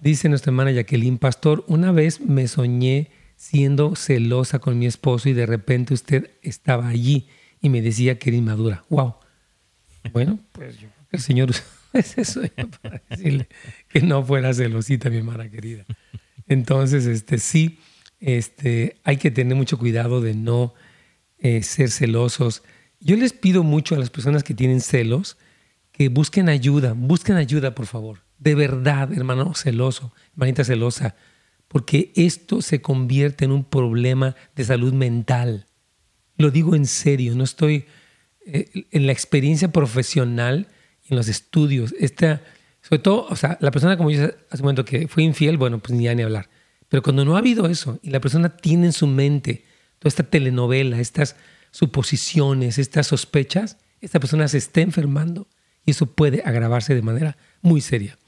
Dice 0.00 0.28
nuestra 0.28 0.50
hermana 0.50 0.72
Jacqueline, 0.72 1.18
pastor, 1.18 1.64
una 1.68 1.92
vez 1.92 2.20
me 2.20 2.48
soñé 2.48 3.10
siendo 3.36 3.94
celosa 3.96 4.58
con 4.58 4.78
mi 4.78 4.86
esposo 4.86 5.28
y 5.28 5.32
de 5.32 5.46
repente 5.46 5.94
usted 5.94 6.30
estaba 6.42 6.88
allí 6.88 7.28
y 7.60 7.68
me 7.68 7.82
decía 7.82 8.18
que 8.18 8.30
era 8.30 8.36
inmadura. 8.36 8.84
¡Wow! 8.88 9.14
Bueno, 10.12 10.38
pues 10.52 10.74
yo 10.78 10.88
creo 10.88 11.06
que 11.10 11.16
el 11.16 11.22
Señor 11.22 11.50
es 11.92 12.18
eso 12.18 12.42
para 12.82 13.02
decirle 13.08 13.48
que 13.88 14.00
no 14.02 14.24
fuera 14.24 14.52
celosita, 14.54 15.10
mi 15.10 15.18
hermana 15.18 15.50
querida. 15.50 15.84
Entonces, 16.48 17.06
este, 17.06 17.38
sí, 17.38 17.78
este, 18.20 18.98
hay 19.04 19.16
que 19.16 19.30
tener 19.30 19.56
mucho 19.56 19.78
cuidado 19.78 20.20
de 20.20 20.34
no 20.34 20.74
eh, 21.38 21.62
ser 21.62 21.90
celosos. 21.90 22.62
Yo 23.00 23.16
les 23.16 23.32
pido 23.32 23.62
mucho 23.62 23.94
a 23.94 23.98
las 23.98 24.10
personas 24.10 24.44
que 24.44 24.54
tienen 24.54 24.80
celos 24.80 25.38
que 25.92 26.08
busquen 26.08 26.48
ayuda, 26.48 26.92
busquen 26.94 27.36
ayuda, 27.36 27.74
por 27.74 27.86
favor. 27.86 28.20
De 28.38 28.54
verdad, 28.54 29.12
hermano 29.12 29.54
celoso, 29.54 30.12
hermanita 30.32 30.64
celosa, 30.64 31.16
porque 31.68 32.12
esto 32.14 32.62
se 32.62 32.80
convierte 32.80 33.44
en 33.44 33.52
un 33.52 33.64
problema 33.64 34.36
de 34.54 34.64
salud 34.64 34.92
mental. 34.92 35.66
Lo 36.36 36.50
digo 36.50 36.74
en 36.74 36.86
serio, 36.86 37.34
no 37.34 37.44
estoy 37.44 37.86
eh, 38.46 38.86
en 38.90 39.06
la 39.06 39.12
experiencia 39.12 39.72
profesional 39.72 40.68
en 41.08 41.16
los 41.16 41.28
estudios, 41.28 41.94
esta, 41.98 42.42
sobre 42.80 43.02
todo, 43.02 43.26
o 43.28 43.36
sea, 43.36 43.58
la 43.60 43.70
persona 43.70 43.96
como 43.96 44.10
yo 44.10 44.24
hace 44.24 44.62
un 44.62 44.62
momento 44.62 44.84
que 44.84 45.08
fue 45.08 45.22
infiel, 45.22 45.56
bueno, 45.58 45.78
pues 45.78 45.92
ni 45.92 46.08
ni 46.14 46.22
hablar. 46.22 46.48
Pero 46.90 47.02
cuando 47.02 47.24
no 47.24 47.36
ha 47.36 47.38
habido 47.38 47.66
eso 47.68 47.98
y 48.02 48.10
la 48.10 48.20
persona 48.20 48.50
tiene 48.50 48.86
en 48.86 48.92
su 48.92 49.06
mente 49.06 49.64
toda 50.00 50.10
esta 50.10 50.24
telenovela, 50.24 51.00
estas 51.00 51.36
suposiciones, 51.70 52.78
estas 52.78 53.06
sospechas, 53.06 53.78
esta 54.00 54.18
persona 54.18 54.48
se 54.48 54.58
está 54.58 54.80
enfermando 54.80 55.46
y 55.86 55.92
eso 55.92 56.06
puede 56.06 56.42
agravarse 56.44 56.94
de 56.94 57.02
manera 57.02 57.36
muy 57.62 57.80
seria. 57.80 58.18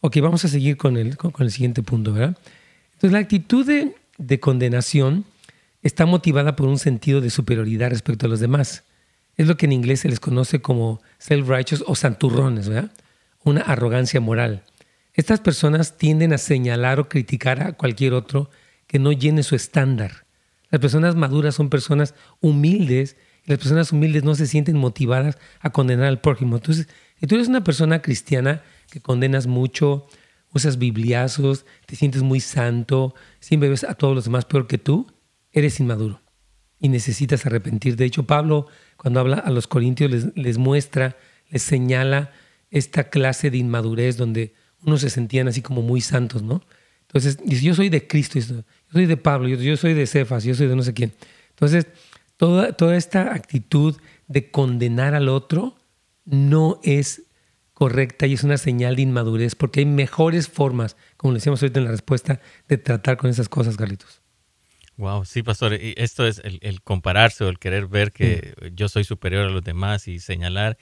Ok, 0.00 0.18
vamos 0.20 0.44
a 0.44 0.48
seguir 0.48 0.76
con 0.76 0.96
el, 0.96 1.16
con, 1.16 1.32
el 1.38 1.52
siguiente 1.52 1.82
punto, 1.82 2.12
¿verdad? 2.12 2.36
Entonces, 2.94 3.12
la 3.12 3.20
actitud 3.20 3.64
de, 3.64 3.94
de 4.18 4.40
condenación 4.40 5.24
está 5.82 6.04
motivada 6.04 6.56
por 6.56 6.66
un 6.66 6.78
sentido 6.78 7.20
de 7.20 7.30
superioridad 7.30 7.90
respecto 7.90 8.26
a 8.26 8.28
los 8.28 8.40
demás. 8.40 8.84
es 9.36 9.46
lo 9.46 9.56
que 9.56 9.66
en 9.66 9.72
inglés 9.72 10.00
se 10.00 10.08
les 10.08 10.18
conoce 10.18 10.60
como 10.60 11.00
self-righteous 11.20 11.84
o 11.86 11.94
santurrones, 11.94 12.68
¿verdad? 12.68 12.90
Una 13.44 13.60
arrogancia 13.60 14.20
moral. 14.20 14.64
Estas 15.18 15.40
personas 15.40 15.98
tienden 15.98 16.32
a 16.32 16.38
señalar 16.38 17.00
o 17.00 17.08
criticar 17.08 17.60
a 17.60 17.72
cualquier 17.72 18.12
otro 18.12 18.50
que 18.86 19.00
no 19.00 19.10
llene 19.10 19.42
su 19.42 19.56
estándar. 19.56 20.26
Las 20.70 20.80
personas 20.80 21.16
maduras 21.16 21.56
son 21.56 21.70
personas 21.70 22.14
humildes 22.40 23.16
y 23.44 23.50
las 23.50 23.58
personas 23.58 23.90
humildes 23.90 24.22
no 24.22 24.36
se 24.36 24.46
sienten 24.46 24.76
motivadas 24.76 25.36
a 25.58 25.70
condenar 25.70 26.06
al 26.06 26.20
prójimo. 26.20 26.54
Entonces, 26.54 26.86
si 27.18 27.26
tú 27.26 27.34
eres 27.34 27.48
una 27.48 27.64
persona 27.64 28.00
cristiana 28.00 28.62
que 28.92 29.00
condenas 29.00 29.48
mucho, 29.48 30.06
usas 30.54 30.78
bibliazos, 30.78 31.66
te 31.86 31.96
sientes 31.96 32.22
muy 32.22 32.38
santo, 32.38 33.12
siempre 33.40 33.68
ves 33.68 33.82
a 33.82 33.94
todos 33.94 34.14
los 34.14 34.26
demás 34.26 34.44
peor 34.44 34.68
que 34.68 34.78
tú, 34.78 35.12
eres 35.50 35.80
inmaduro 35.80 36.22
y 36.78 36.90
necesitas 36.90 37.44
arrepentir. 37.44 37.96
De 37.96 38.04
hecho, 38.04 38.22
Pablo, 38.24 38.68
cuando 38.96 39.18
habla 39.18 39.38
a 39.38 39.50
los 39.50 39.66
corintios, 39.66 40.12
les, 40.12 40.36
les 40.36 40.58
muestra, 40.58 41.16
les 41.50 41.62
señala 41.62 42.30
esta 42.70 43.10
clase 43.10 43.50
de 43.50 43.58
inmadurez 43.58 44.16
donde 44.16 44.54
unos 44.84 45.00
se 45.00 45.10
sentían 45.10 45.48
así 45.48 45.62
como 45.62 45.82
muy 45.82 46.00
santos, 46.00 46.42
¿no? 46.42 46.62
Entonces, 47.02 47.38
dice, 47.42 47.64
yo 47.64 47.74
soy 47.74 47.88
de 47.88 48.06
Cristo, 48.06 48.38
yo 48.38 48.62
soy 48.92 49.06
de 49.06 49.16
Pablo, 49.16 49.48
yo, 49.48 49.76
soy 49.76 49.94
de 49.94 50.06
Cefas, 50.06 50.44
yo 50.44 50.54
soy 50.54 50.66
de 50.66 50.76
no 50.76 50.82
sé 50.82 50.92
quién. 50.92 51.14
Entonces, 51.50 51.86
toda, 52.36 52.72
toda 52.72 52.96
esta 52.96 53.34
actitud 53.34 53.96
de 54.26 54.50
condenar 54.50 55.14
al 55.14 55.28
otro 55.28 55.76
no 56.26 56.78
es 56.82 57.22
correcta 57.72 58.26
y 58.26 58.34
es 58.34 58.42
una 58.42 58.58
señal 58.58 58.96
de 58.96 59.02
inmadurez, 59.02 59.54
porque 59.54 59.80
hay 59.80 59.86
mejores 59.86 60.48
formas, 60.48 60.96
como 61.16 61.32
le 61.32 61.38
decíamos 61.38 61.62
ahorita 61.62 61.78
en 61.78 61.84
la 61.84 61.92
respuesta, 61.92 62.40
de 62.68 62.76
tratar 62.76 63.16
con 63.16 63.30
esas 63.30 63.48
cosas, 63.48 63.76
Carlitos. 63.76 64.20
Wow, 64.96 65.24
sí, 65.24 65.44
pastor. 65.44 65.74
Y 65.74 65.94
esto 65.96 66.26
es 66.26 66.42
el, 66.44 66.82
compararse 66.82 67.44
o 67.44 67.48
el 67.48 67.60
querer 67.60 67.86
ver 67.86 68.10
que 68.10 68.52
yo 68.74 68.88
soy 68.88 69.04
superior 69.04 69.44
a 69.44 69.50
los 69.50 69.62
demás 69.62 70.08
y 70.08 70.18
señalar, 70.18 70.76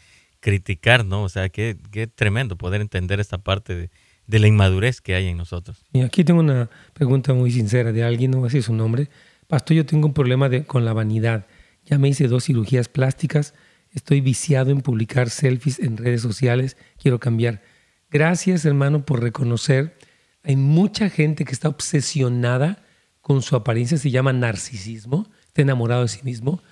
criticar, 0.47 1.05
¿no? 1.05 1.25
O 1.25 1.29
sea, 1.29 1.49
qué, 1.49 1.77
qué 1.91 2.07
tremendo 2.07 2.55
poder 2.55 2.81
entender 2.81 3.19
esta 3.19 3.37
parte 3.37 3.91
de, 4.29 4.39
la 4.39 4.47
inmadurez 4.47 5.01
que 5.01 5.17
hay 5.17 5.27
en 5.27 5.37
nosotros. 5.37 5.85
Y 5.93 6.03
aquí 6.03 6.23
tengo 6.23 6.39
una 6.39 6.71
pregunta 6.93 7.35
muy 7.35 7.51
sincera 7.51 7.91
de 7.91 8.05
alguien, 8.05 8.31
no 8.31 8.39
voy 8.39 8.45
a 8.45 8.51
decir 8.51 8.63
su 8.63 8.73
nombre. 8.73 9.09
Pastor, 9.49 9.77
yo 9.77 9.85
tengo 9.85 10.07
un 10.07 10.15
problema 10.15 10.49
con 10.65 10.85
la 10.85 10.93
vanidad. 10.93 11.49
Ya 11.85 11.99
me 11.99 12.07
hice 12.09 12.29
dos 12.29 12.45
cirugías 12.45 12.89
plásticas, 12.89 13.55
estoy 13.91 14.21
viciado 14.21 14.71
en 14.71 14.83
publicar 14.83 15.31
selfies 15.31 15.81
en 15.81 15.97
redes 15.97 16.23
sociales, 16.23 16.77
quiero 17.03 17.19
cambiar. 17.19 17.65
Gracias, 18.09 18.65
hermano, 18.65 19.05
por 19.05 19.21
reconocer. 19.21 19.99
Hay 20.45 20.55
mucha 20.55 21.11
gente 21.11 21.45
que 21.45 21.53
está 21.53 21.69
obsesionada 21.69 22.85
con 23.21 23.43
su 23.43 23.57
apariencia 23.57 23.99
se 23.99 24.13
llama 24.13 24.33
narcisismo, 24.33 25.29
está 25.45 25.63
enamorado 25.63 26.03
de 26.03 26.09
sí 26.09 26.21
mismo. 26.23 26.63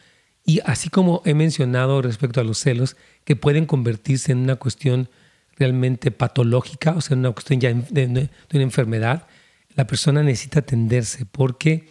Y 0.45 0.61
así 0.65 0.91
como 0.91 1.23
he 1.25 1.35
mencionado 1.35 2.03
respecto 2.03 2.41
a 2.41 2.45
los 2.45 2.59
celos, 2.59 2.97
que 3.25 3.35
pueden 3.35 3.65
convertirse 3.65 4.33
en 4.33 4.39
una 4.39 4.57
cuestión 4.57 5.09
realmente 5.57 6.11
patológica, 6.11 6.93
o 6.93 7.01
sea, 7.01 7.17
una 7.17 7.31
cuestión 7.31 7.61
ya 7.61 7.73
de, 7.73 8.29
una 8.53 8.63
enfermedad, 8.63 9.27
la 9.75 9.87
persona 9.87 10.23
necesita 10.23 10.61
atenderse 10.61 11.25
porque 11.27 11.89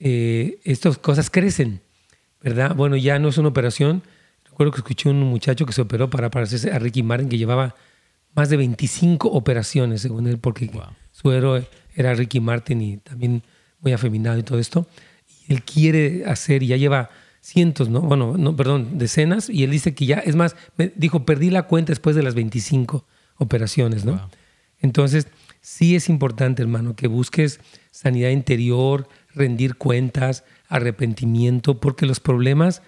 eh, 0.00 0.58
estas 0.64 0.98
cosas 0.98 1.30
crecen, 1.30 1.80
¿verdad? 2.42 2.74
Bueno, 2.74 2.96
ya 2.96 3.18
no 3.18 3.28
es 3.28 3.38
una 3.38 3.48
operación. 3.48 4.02
Recuerdo 4.44 4.72
que 4.72 4.78
escuché 4.78 5.08
un 5.08 5.20
muchacho 5.20 5.64
que 5.64 5.72
se 5.72 5.80
operó 5.80 6.10
para 6.10 6.30
parecerse 6.30 6.72
a 6.72 6.78
Ricky 6.78 7.02
Martin, 7.02 7.28
que 7.28 7.38
llevaba 7.38 7.76
más 8.34 8.48
de 8.48 8.56
25 8.56 9.28
operaciones, 9.28 10.02
según 10.02 10.26
él, 10.26 10.38
porque 10.38 10.70
su 11.12 11.30
héroe 11.30 11.68
era 11.94 12.14
Ricky 12.14 12.40
Martin 12.40 12.80
y 12.80 12.96
también 12.96 13.42
muy 13.80 13.92
afeminado 13.92 14.38
y 14.38 14.42
todo 14.42 14.58
esto. 14.58 14.86
Y 15.46 15.52
él 15.52 15.62
quiere 15.62 16.24
hacer, 16.26 16.62
y 16.62 16.68
ya 16.68 16.76
lleva 16.76 17.10
cientos, 17.42 17.90
¿no? 17.90 18.00
Bueno, 18.00 18.36
no, 18.38 18.56
perdón, 18.56 18.98
decenas, 18.98 19.50
y 19.50 19.64
él 19.64 19.70
dice 19.70 19.94
que 19.94 20.06
ya, 20.06 20.18
es 20.18 20.36
más, 20.36 20.56
me 20.76 20.92
dijo, 20.96 21.26
perdí 21.26 21.50
la 21.50 21.64
cuenta 21.64 21.90
después 21.90 22.16
de 22.16 22.22
las 22.22 22.34
25 22.34 23.04
operaciones, 23.36 24.04
¿no? 24.04 24.30
Entonces, 24.80 25.28
sí 25.60 25.94
es 25.94 26.08
importante, 26.08 26.62
hermano, 26.62 26.96
que 26.96 27.08
busques 27.08 27.60
sanidad 27.90 28.30
interior, 28.30 29.08
rendir 29.34 29.76
cuentas, 29.76 30.44
arrepentimiento, 30.68 31.80
porque 31.80 32.06
los 32.06 32.20
problemas 32.20 32.82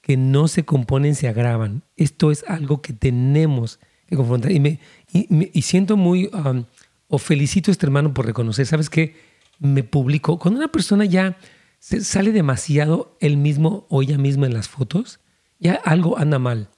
que 0.00 0.16
no 0.16 0.48
se 0.48 0.64
componen 0.64 1.14
se 1.14 1.28
agravan. 1.28 1.82
Esto 1.96 2.30
es 2.30 2.44
algo 2.48 2.80
que 2.80 2.92
tenemos 2.92 3.80
que 4.08 4.16
confrontar. 4.16 4.52
Y, 4.52 4.60
me, 4.60 4.80
y, 5.10 5.62
siento 5.62 5.96
muy, 5.96 6.30
um, 6.32 6.64
o 7.08 7.18
felicito 7.18 7.70
a 7.70 7.72
este 7.72 7.86
hermano 7.86 8.14
por 8.14 8.24
reconocer, 8.24 8.66
¿sabes 8.66 8.88
qué? 8.88 9.14
me 9.58 9.82
publico. 9.82 10.38
Cuando 10.38 10.58
una 10.58 10.68
persona 10.68 11.04
ya 11.04 11.36
sale 11.78 12.32
demasiado 12.32 13.16
él 13.20 13.36
mismo 13.36 13.86
o 13.88 14.02
ella 14.02 14.18
misma 14.18 14.46
en 14.46 14.54
las 14.54 14.68
fotos, 14.68 15.20
ya 15.58 15.74
algo 15.74 16.18
anda 16.18 16.38
mal. 16.38 16.68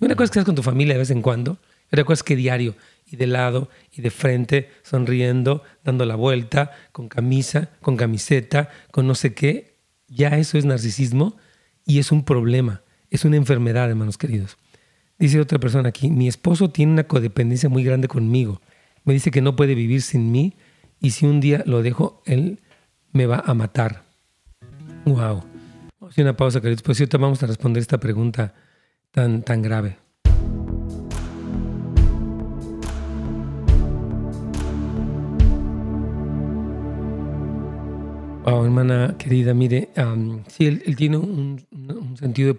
Una 0.00 0.14
cosa 0.14 0.24
es 0.24 0.30
que 0.30 0.38
estás 0.38 0.44
con 0.44 0.54
tu 0.54 0.62
familia 0.62 0.94
de 0.94 1.00
vez 1.00 1.10
en 1.10 1.22
cuando, 1.22 1.58
otra 1.86 2.04
cosa 2.04 2.20
es 2.20 2.22
que 2.22 2.36
diario, 2.36 2.76
y 3.06 3.16
de 3.16 3.26
lado, 3.26 3.70
y 3.90 4.02
de 4.02 4.10
frente, 4.10 4.70
sonriendo, 4.82 5.62
dando 5.82 6.04
la 6.04 6.14
vuelta, 6.14 6.72
con 6.92 7.08
camisa, 7.08 7.70
con 7.80 7.96
camiseta, 7.96 8.68
con 8.90 9.06
no 9.06 9.14
sé 9.14 9.34
qué, 9.34 9.78
ya 10.08 10.36
eso 10.38 10.58
es 10.58 10.64
narcisismo 10.64 11.36
y 11.86 11.98
es 11.98 12.12
un 12.12 12.24
problema, 12.24 12.82
es 13.10 13.24
una 13.24 13.36
enfermedad, 13.36 13.88
hermanos 13.88 14.18
queridos. 14.18 14.58
Dice 15.18 15.40
otra 15.40 15.58
persona 15.58 15.88
aquí, 15.88 16.10
mi 16.10 16.28
esposo 16.28 16.70
tiene 16.70 16.92
una 16.92 17.04
codependencia 17.04 17.68
muy 17.68 17.82
grande 17.82 18.06
conmigo. 18.06 18.60
Me 19.04 19.14
dice 19.14 19.30
que 19.30 19.40
no 19.40 19.56
puede 19.56 19.74
vivir 19.74 20.02
sin 20.02 20.30
mí 20.30 20.54
y 21.00 21.10
si 21.10 21.26
un 21.26 21.40
día 21.40 21.62
lo 21.66 21.82
dejo, 21.82 22.22
él 22.24 22.60
me 23.12 23.26
va 23.26 23.42
a 23.44 23.54
matar. 23.54 24.07
Wow. 25.08 25.42
Vamos 26.00 26.18
una 26.18 26.36
pausa, 26.36 26.60
queridos. 26.60 26.82
Pues 26.82 27.00
ahorita 27.00 27.16
vamos 27.16 27.42
a 27.42 27.46
responder 27.46 27.80
esta 27.80 27.98
pregunta 27.98 28.52
tan, 29.10 29.42
tan 29.42 29.62
grave. 29.62 29.96
Wow, 38.44 38.64
hermana 38.64 39.16
querida, 39.18 39.54
mire, 39.54 39.90
sí, 40.48 40.66
él, 40.66 40.96
tiene 40.96 41.16
un, 41.16 41.66
sentido 42.18 42.56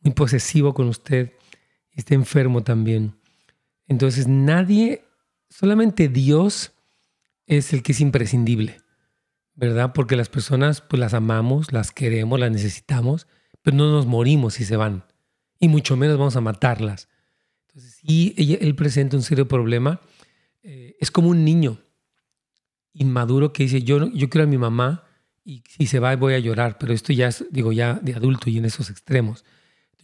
muy 0.00 0.12
posesivo 0.12 0.74
con 0.74 0.88
usted 0.88 1.32
y 1.92 2.00
está 2.00 2.14
enfermo 2.14 2.62
también. 2.62 3.14
Entonces, 3.86 4.26
nadie, 4.26 5.04
solamente 5.48 6.08
Dios 6.08 6.72
es 7.46 7.72
el 7.72 7.82
que 7.82 7.92
es 7.92 8.00
imprescindible, 8.00 8.83
¿verdad? 9.54 9.92
Porque 9.94 10.16
las 10.16 10.28
personas 10.28 10.80
pues 10.80 11.00
las 11.00 11.14
amamos, 11.14 11.72
las 11.72 11.92
queremos, 11.92 12.38
las 12.40 12.50
necesitamos, 12.50 13.26
pero 13.62 13.76
no 13.76 13.90
nos 13.90 14.06
morimos 14.06 14.54
si 14.54 14.64
se 14.64 14.76
van, 14.76 15.04
y 15.58 15.68
mucho 15.68 15.96
menos 15.96 16.18
vamos 16.18 16.36
a 16.36 16.40
matarlas. 16.40 17.08
Entonces, 17.68 17.94
si 17.94 18.34
él 18.60 18.74
presenta 18.74 19.16
un 19.16 19.22
serio 19.22 19.48
problema, 19.48 20.00
eh, 20.62 20.96
es 21.00 21.10
como 21.10 21.28
un 21.28 21.44
niño 21.44 21.78
inmaduro 22.92 23.52
que 23.52 23.64
dice, 23.64 23.82
yo, 23.82 24.10
yo 24.12 24.30
quiero 24.30 24.44
a 24.44 24.46
mi 24.48 24.58
mamá 24.58 25.04
y 25.44 25.62
si 25.68 25.86
se 25.86 25.98
va 25.98 26.14
voy 26.16 26.34
a 26.34 26.38
llorar, 26.38 26.78
pero 26.78 26.92
esto 26.92 27.12
ya 27.12 27.28
es, 27.28 27.44
digo, 27.50 27.72
ya 27.72 27.94
de 27.94 28.14
adulto 28.14 28.48
y 28.48 28.58
en 28.58 28.64
esos 28.64 28.90
extremos. 28.90 29.44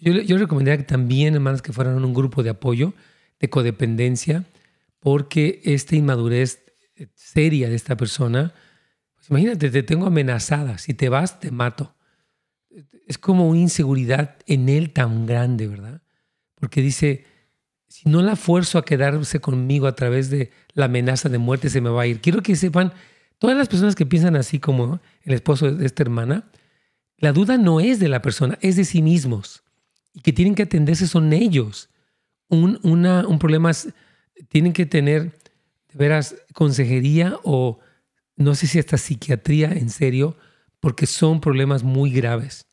Yo, 0.01 0.13
yo 0.13 0.39
recomendaría 0.39 0.79
que 0.79 0.85
también, 0.85 1.35
hermanas, 1.35 1.63
que 1.63 1.73
fueran 1.73 2.05
un 2.05 2.15
grupo 2.15 2.43
de 2.43 2.51
apoyo, 2.51 2.95
de 3.39 3.49
codependencia, 3.49 4.45
porque 4.99 5.61
esta 5.65 5.97
inmadurez 5.97 6.63
seria 7.15 7.69
de 7.69 7.77
esta 7.77 7.97
persona, 7.97 8.53
pues 9.21 9.31
imagínate, 9.31 9.71
te 9.71 9.83
tengo 9.83 10.07
amenazada, 10.07 10.79
si 10.79 10.95
te 10.95 11.11
vas, 11.11 11.41
te 11.41 11.51
mato. 11.51 11.95
Es 13.07 13.19
como 13.19 13.47
una 13.47 13.61
inseguridad 13.61 14.37
en 14.47 14.71
él 14.71 14.95
tan 14.95 15.27
grande, 15.27 15.67
¿verdad? 15.67 16.01
Porque 16.55 16.81
dice, 16.81 17.27
si 17.87 18.09
no 18.09 18.23
la 18.23 18.35
fuerzo 18.35 18.79
a 18.79 18.85
quedarse 18.85 19.39
conmigo 19.41 19.87
a 19.87 19.95
través 19.95 20.31
de 20.31 20.51
la 20.73 20.87
amenaza 20.87 21.29
de 21.29 21.37
muerte, 21.37 21.69
se 21.69 21.83
me 21.83 21.91
va 21.91 22.03
a 22.03 22.07
ir. 22.07 22.23
Quiero 22.23 22.43
que 22.43 22.57
sepan, 22.57 22.95
todas 23.39 23.59
las 23.59 23.69
personas 23.69 23.95
que 23.95 24.07
piensan 24.07 24.37
así 24.37 24.59
como 24.59 25.01
el 25.23 25.35
esposo 25.35 25.71
de 25.71 25.85
esta 25.85 26.03
hermana, 26.03 26.51
la 27.19 27.33
duda 27.33 27.59
no 27.59 27.81
es 27.81 28.01
de 28.01 28.09
la 28.09 28.23
persona, 28.23 28.59
es 28.63 28.77
de 28.77 28.87
sí 28.87 29.03
mismos. 29.03 29.65
Y 30.15 30.21
que 30.21 30.33
tienen 30.33 30.55
que 30.55 30.63
atenderse 30.63 31.07
son 31.07 31.31
ellos. 31.35 31.91
Un, 32.49 32.81
una, 32.83 33.29
un 33.29 33.39
problema, 33.39 33.71
tienen 34.49 34.73
que 34.73 34.87
tener 34.87 35.39
de 35.93 35.99
veras 35.99 36.37
consejería 36.55 37.37
o 37.45 37.81
no 38.41 38.55
sé 38.55 38.67
si 38.67 38.79
hasta 38.79 38.97
psiquiatría 38.97 39.71
en 39.73 39.91
serio, 39.91 40.37
porque 40.81 41.07
son 41.07 41.41
problemas 41.41 41.83
muy 41.83 42.11
graves 42.11 42.67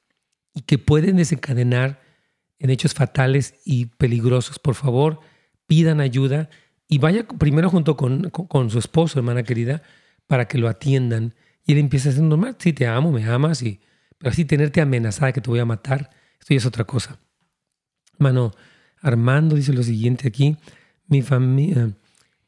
y 0.54 0.62
que 0.62 0.78
pueden 0.78 1.18
desencadenar 1.18 2.02
en 2.58 2.70
hechos 2.70 2.94
fatales 2.94 3.56
y 3.66 3.88
peligrosos. 3.88 4.60
Por 4.60 4.76
favor, 4.76 5.20
pidan 5.68 6.00
ayuda 6.00 6.50
y 6.88 7.00
vaya 7.00 7.28
primero 7.28 7.70
junto 7.70 7.98
con, 7.98 8.30
con, 8.30 8.70
su 8.70 8.80
esposo, 8.80 9.20
hermana 9.20 9.44
querida, 9.44 9.84
para 10.26 10.48
que 10.48 10.58
lo 10.58 10.70
atiendan. 10.70 11.36
Y 11.66 11.74
él 11.74 11.80
empieza 11.80 12.10
a 12.10 12.14
ser 12.14 12.24
normal, 12.24 12.56
sí, 12.58 12.72
te 12.72 12.88
amo, 12.88 13.12
me 13.12 13.26
amas, 13.26 13.62
y, 13.62 13.82
pero 14.18 14.32
así 14.32 14.46
tenerte 14.46 14.80
amenazada 14.80 15.34
que 15.34 15.42
te 15.42 15.50
voy 15.50 15.60
a 15.60 15.66
matar, 15.66 16.12
esto 16.40 16.54
ya 16.54 16.58
es 16.58 16.66
otra 16.66 16.86
cosa. 16.86 17.20
Hermano, 18.14 18.54
Armando 19.02 19.58
dice 19.58 19.74
lo 19.74 19.84
siguiente 19.84 20.30
aquí, 20.30 20.56
mi 21.08 21.22
familia 21.22 21.92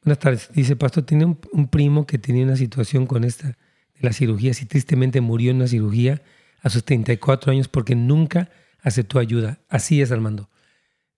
Buenas 0.02 0.18
tardes. 0.18 0.50
Dice, 0.54 0.76
pastor, 0.76 1.04
tiene 1.04 1.26
un, 1.26 1.68
primo 1.68 2.06
que 2.06 2.18
tenía 2.18 2.44
una 2.44 2.56
situación 2.56 3.06
con 3.06 3.24
esta 3.24 3.48
de 3.48 4.00
la 4.00 4.12
cirugía 4.12 4.52
y 4.58 4.64
tristemente 4.64 5.20
murió 5.20 5.50
en 5.50 5.58
una 5.58 5.66
cirugía 5.66 6.22
a 6.62 6.70
sus 6.70 6.84
34 6.84 7.52
años 7.52 7.68
porque 7.68 7.94
nunca 7.94 8.50
aceptó 8.80 9.18
ayuda. 9.18 9.60
Así 9.68 10.00
es, 10.00 10.10
Armando. 10.10 10.48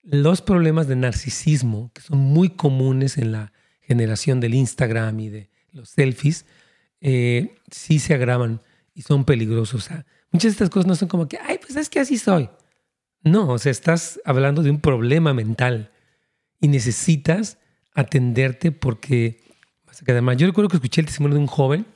Los 0.03 0.43
problemas 0.43 0.89
de 0.89 0.97
narcisismo, 0.97 1.93
que 1.95 2.01
son 2.01 2.19
muy 2.19 2.51
comunes 2.51 3.19
en 3.19 3.31
la 3.31 3.53
generación 3.83 4.41
del 4.41 4.55
Instagram 4.55 5.21
y 5.21 5.29
de 5.29 5.51
los 5.71 5.91
selfies, 5.91 6.45
eh, 7.01 7.55
sí 7.71 8.01
se 8.01 8.15
agravan 8.15 8.61
y 8.95 9.03
son 9.03 9.25
peligrosos. 9.25 9.89
muchas 10.33 10.51
de 10.51 10.51
estas 10.51 10.71
cosas 10.71 10.89
no 10.89 10.97
son 10.97 11.09
como 11.09 11.29
que, 11.29 11.39
ay, 11.39 11.59
pues 11.59 11.77
es 11.77 11.89
que 11.89 12.01
así 12.01 12.19
soy. 12.19 12.51
No, 13.23 13.49
o 13.49 13.59
sea, 13.59 13.71
estás 13.71 14.21
hablando 14.25 14.65
de 14.65 14.71
un 14.71 14.81
problema 14.81 15.33
mental 15.35 15.93
y 16.61 16.67
necesitas 16.67 17.59
atenderte 17.95 18.73
porque 18.73 19.41
además 20.07 20.37
yo 20.37 20.47
recuerdo 20.47 20.69
que 20.69 20.77
escuché 20.77 21.01
el 21.01 21.07
testimonio 21.07 21.37
de 21.37 21.41
un 21.41 21.47
joven 21.47 21.87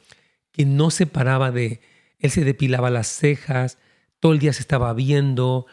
que 0.53 0.65
no 0.65 0.91
se 0.91 1.07
paraba 1.07 1.51
de, 1.51 1.81
él 2.19 2.31
se 2.31 2.45
depilaba 2.45 2.91
las 2.91 3.09
cejas, 3.09 3.79
todo 4.21 4.33
el 4.33 4.39
día 4.39 4.53
se 4.53 4.61
estaba 4.61 4.93
viendo 4.95 5.67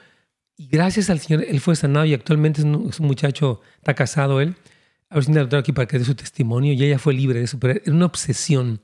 y 0.58 0.68
gracias 0.68 1.10
al 1.10 1.20
Señor 1.20 1.44
él 1.48 1.60
fue 1.60 1.76
sanado 1.76 2.06
y 2.06 2.14
actualmente 2.14 2.62
es 2.62 2.66
un, 2.66 2.92
muchacho, 3.00 3.62
está 3.78 3.94
casado 3.94 4.42
él. 4.42 4.56
A 5.10 5.16
ver 5.16 5.26
si 5.26 5.32
doctor 5.32 5.60
aquí 5.60 5.72
para 5.72 5.88
que 5.88 6.00
dé 6.00 6.06
su 6.06 6.16
testimonio 6.16 6.74
y 6.74 6.84
ella 6.84 6.98
fue 6.98 7.14
libre 7.14 7.40
de 7.40 7.46
eso, 7.46 7.60
pero 7.60 7.74
era 7.74 7.94
una 7.94 8.06
obsesión 8.06 8.82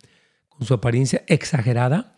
con 0.48 0.68
su 0.68 0.74
apariencia 0.74 1.24
exagerada 1.28 2.16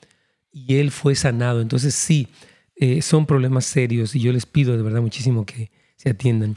y 0.51 0.77
él 0.77 0.91
fue 0.91 1.15
sanado. 1.15 1.61
Entonces 1.61 1.95
sí, 1.95 2.27
eh, 2.75 3.01
son 3.01 3.25
problemas 3.25 3.65
serios 3.65 4.15
y 4.15 4.19
yo 4.19 4.33
les 4.33 4.45
pido 4.45 4.75
de 4.75 4.83
verdad 4.83 5.01
muchísimo 5.01 5.45
que 5.45 5.71
se 5.95 6.09
atiendan. 6.09 6.55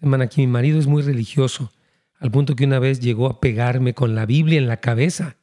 Semana 0.00 0.24
aquí 0.24 0.40
mi 0.40 0.46
marido 0.46 0.78
es 0.78 0.86
muy 0.86 1.02
religioso, 1.02 1.72
al 2.18 2.30
punto 2.30 2.56
que 2.56 2.64
una 2.64 2.78
vez 2.78 3.00
llegó 3.00 3.26
a 3.26 3.40
pegarme 3.40 3.94
con 3.94 4.14
la 4.14 4.26
Biblia 4.26 4.58
en 4.58 4.68
la 4.68 4.78
cabeza. 4.78 5.36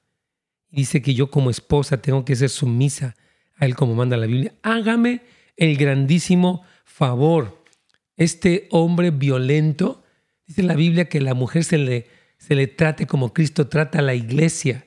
Dice 0.70 1.02
que 1.02 1.14
yo 1.14 1.30
como 1.30 1.50
esposa 1.50 2.02
tengo 2.02 2.26
que 2.26 2.36
ser 2.36 2.50
sumisa 2.50 3.16
a 3.58 3.66
él 3.66 3.76
como 3.76 3.96
manda 3.96 4.18
la 4.18 4.26
Biblia. 4.26 4.54
Hágame 4.64 5.22
el 5.56 5.78
grandísimo 5.78 6.64
favor. 6.84 7.64
Este 8.18 8.68
hombre 8.72 9.12
violento, 9.12 10.04
dice 10.48 10.64
la 10.64 10.76
Biblia 10.76 11.10
que 11.10 11.22
la 11.22 11.34
mujer 11.34 11.64
se 11.64 11.78
le, 11.78 12.08
se 12.38 12.56
le 12.56 12.68
trate 12.68 13.06
como 13.06 13.34
Cristo 13.34 13.68
trata 13.68 14.00
a 14.00 14.04
la 14.04 14.16
iglesia. 14.16 14.86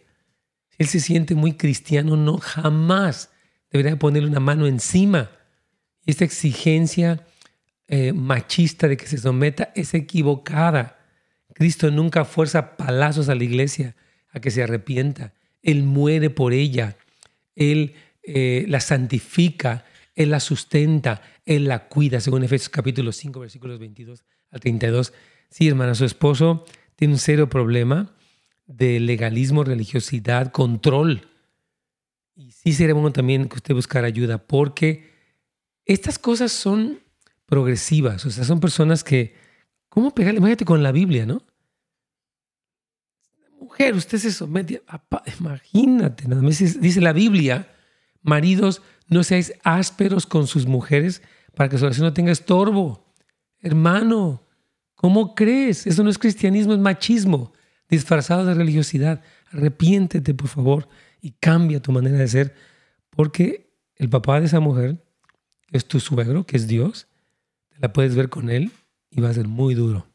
Si 0.70 0.76
él 0.78 0.88
se 0.88 1.00
siente 1.00 1.34
muy 1.34 1.52
cristiano, 1.54 2.16
no 2.16 2.38
jamás 2.38 3.30
debería 3.70 3.98
ponerle 3.98 4.28
una 4.28 4.40
mano 4.40 4.66
encima. 4.66 5.30
Y 6.04 6.10
esta 6.10 6.24
exigencia 6.24 7.24
eh, 7.88 8.12
machista 8.12 8.88
de 8.88 8.96
que 8.96 9.06
se 9.06 9.18
someta 9.18 9.72
es 9.74 9.94
equivocada. 9.94 10.95
Cristo 11.56 11.90
nunca 11.90 12.26
fuerza 12.26 12.76
palazos 12.76 13.30
a 13.30 13.34
la 13.34 13.42
iglesia 13.42 13.96
a 14.28 14.40
que 14.40 14.50
se 14.50 14.62
arrepienta. 14.62 15.32
Él 15.62 15.84
muere 15.84 16.28
por 16.28 16.52
ella. 16.52 16.98
Él 17.54 17.94
eh, 18.22 18.66
la 18.68 18.80
santifica. 18.80 19.86
Él 20.14 20.32
la 20.32 20.40
sustenta. 20.40 21.22
Él 21.46 21.64
la 21.64 21.88
cuida, 21.88 22.20
según 22.20 22.44
Efesios 22.44 22.68
capítulo 22.68 23.10
5, 23.10 23.40
versículos 23.40 23.78
22 23.78 24.22
al 24.50 24.60
32. 24.60 25.14
Sí, 25.48 25.66
hermana, 25.66 25.94
su 25.94 26.04
esposo 26.04 26.66
tiene 26.94 27.14
un 27.14 27.18
serio 27.18 27.48
problema 27.48 28.14
de 28.66 29.00
legalismo, 29.00 29.64
religiosidad, 29.64 30.52
control. 30.52 31.26
Y 32.34 32.52
sí 32.52 32.74
sería 32.74 32.92
bueno 32.92 33.14
también 33.14 33.48
que 33.48 33.56
usted 33.56 33.72
buscara 33.72 34.08
ayuda, 34.08 34.36
porque 34.46 35.08
estas 35.86 36.18
cosas 36.18 36.52
son 36.52 37.00
progresivas, 37.46 38.26
o 38.26 38.30
sea, 38.30 38.44
son 38.44 38.60
personas 38.60 39.02
que, 39.02 39.45
¿cómo 39.96 40.14
pegarle? 40.14 40.40
Imagínate 40.40 40.66
con 40.66 40.82
la 40.82 40.92
Biblia, 40.92 41.24
¿no? 41.24 41.42
Mujer, 43.58 43.94
usted 43.94 44.18
se 44.18 44.30
somete, 44.30 44.82
imagínate, 45.40 46.28
nada 46.28 46.42
más 46.42 46.58
dice 46.58 47.00
la 47.00 47.14
Biblia, 47.14 47.74
maridos, 48.20 48.82
no 49.08 49.24
seáis 49.24 49.54
ásperos 49.64 50.26
con 50.26 50.46
sus 50.46 50.66
mujeres 50.66 51.22
para 51.54 51.70
que 51.70 51.78
su 51.78 51.86
oración 51.86 52.06
no 52.06 52.12
tenga 52.12 52.30
estorbo. 52.30 53.10
Hermano, 53.60 54.42
¿cómo 54.96 55.34
crees? 55.34 55.86
Eso 55.86 56.04
no 56.04 56.10
es 56.10 56.18
cristianismo, 56.18 56.74
es 56.74 56.78
machismo 56.78 57.54
disfrazado 57.88 58.44
de 58.44 58.52
religiosidad. 58.52 59.22
Arrepiéntete, 59.50 60.34
por 60.34 60.48
favor, 60.48 60.88
y 61.22 61.30
cambia 61.30 61.80
tu 61.80 61.90
manera 61.90 62.18
de 62.18 62.28
ser, 62.28 62.54
porque 63.08 63.72
el 63.94 64.10
papá 64.10 64.40
de 64.40 64.46
esa 64.46 64.60
mujer, 64.60 65.02
es 65.72 65.86
tu 65.86 66.00
suegro, 66.00 66.44
que 66.44 66.58
es 66.58 66.66
Dios, 66.66 67.08
te 67.70 67.78
la 67.80 67.94
puedes 67.94 68.14
ver 68.14 68.28
con 68.28 68.50
él 68.50 68.70
y 69.16 69.20
va 69.20 69.30
a 69.30 69.34
ser 69.34 69.48
muy 69.48 69.74
duro. 69.74 70.06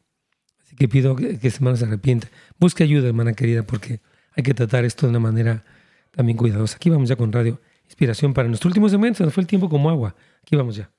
Así 0.62 0.76
que 0.76 0.88
pido 0.88 1.14
que, 1.16 1.38
que 1.38 1.48
esta 1.48 1.58
hermano 1.58 1.76
se 1.76 1.84
arrepienta. 1.84 2.28
Busque 2.58 2.84
ayuda, 2.84 3.08
hermana 3.08 3.34
querida, 3.34 3.64
porque 3.64 4.00
hay 4.34 4.42
que 4.42 4.54
tratar 4.54 4.84
esto 4.86 5.06
de 5.06 5.10
una 5.10 5.20
manera 5.20 5.64
también 6.12 6.38
cuidadosa. 6.38 6.76
Aquí 6.76 6.88
vamos 6.88 7.08
ya 7.08 7.16
con 7.16 7.32
Radio 7.32 7.60
Inspiración 7.84 8.32
para 8.32 8.48
nuestro 8.48 8.68
último 8.68 8.88
segmento. 8.88 9.22
Nos 9.24 9.34
fue 9.34 9.42
el 9.42 9.46
tiempo 9.46 9.68
como 9.68 9.90
agua. 9.90 10.14
Aquí 10.42 10.56
vamos 10.56 10.76
ya. 10.76 10.90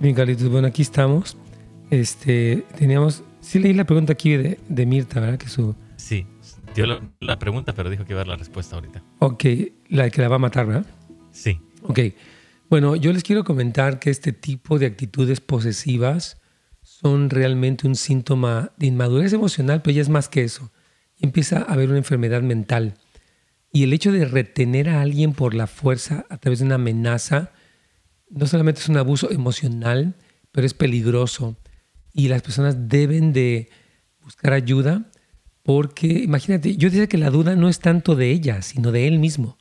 Bien, 0.00 0.14
Carlitos, 0.14 0.48
bueno, 0.48 0.66
aquí 0.66 0.80
estamos. 0.80 1.36
Este, 1.90 2.64
teníamos, 2.78 3.22
sí 3.40 3.58
leí 3.58 3.74
la 3.74 3.84
pregunta 3.84 4.14
aquí 4.14 4.34
de, 4.34 4.58
de 4.66 4.86
Mirta, 4.86 5.20
¿verdad? 5.20 5.38
Que 5.38 5.46
su... 5.46 5.74
Sí, 5.96 6.26
dio 6.74 6.86
la, 7.20 7.38
pregunta, 7.38 7.74
pero 7.74 7.90
dijo 7.90 8.04
que 8.04 8.12
iba 8.12 8.20
a 8.20 8.24
dar 8.24 8.28
la 8.28 8.36
respuesta 8.36 8.76
ahorita. 8.76 9.02
Ok, 9.18 9.44
la 9.88 10.10
que 10.10 10.20
la 10.20 10.28
va 10.28 10.36
a 10.36 10.40
matar, 10.40 10.66
¿verdad? 10.66 10.86
Sí. 11.32 11.60
Ok, 11.82 12.00
bueno, 12.68 12.96
yo 12.96 13.12
les 13.12 13.22
quiero 13.22 13.44
comentar 13.44 13.98
que 13.98 14.10
este 14.10 14.32
tipo 14.32 14.78
de 14.78 14.86
actitudes 14.86 15.40
posesivas 15.40 16.40
son 16.82 17.30
realmente 17.30 17.86
un 17.86 17.96
síntoma 17.96 18.72
de 18.76 18.86
inmadurez 18.86 19.32
emocional, 19.32 19.82
pero 19.82 19.94
ya 19.94 20.02
es 20.02 20.08
más 20.08 20.28
que 20.28 20.42
eso. 20.42 20.70
Empieza 21.18 21.58
a 21.58 21.72
haber 21.72 21.88
una 21.88 21.98
enfermedad 21.98 22.42
mental. 22.42 22.94
Y 23.72 23.84
el 23.84 23.92
hecho 23.92 24.12
de 24.12 24.24
retener 24.24 24.88
a 24.88 25.00
alguien 25.00 25.32
por 25.32 25.54
la 25.54 25.66
fuerza 25.66 26.26
a 26.28 26.38
través 26.38 26.60
de 26.60 26.66
una 26.66 26.76
amenaza, 26.76 27.52
no 28.28 28.46
solamente 28.46 28.80
es 28.80 28.88
un 28.88 28.96
abuso 28.96 29.30
emocional, 29.30 30.16
pero 30.52 30.66
es 30.66 30.74
peligroso 30.74 31.56
y 32.12 32.28
las 32.28 32.42
personas 32.42 32.88
deben 32.88 33.32
de 33.32 33.70
buscar 34.22 34.52
ayuda 34.52 35.09
porque, 35.62 36.06
imagínate, 36.06 36.76
yo 36.76 36.90
diría 36.90 37.06
que 37.06 37.18
la 37.18 37.30
duda 37.30 37.56
no 37.56 37.68
es 37.68 37.80
tanto 37.80 38.16
de 38.16 38.30
ella, 38.30 38.62
sino 38.62 38.92
de 38.92 39.06
él 39.06 39.18
mismo. 39.18 39.58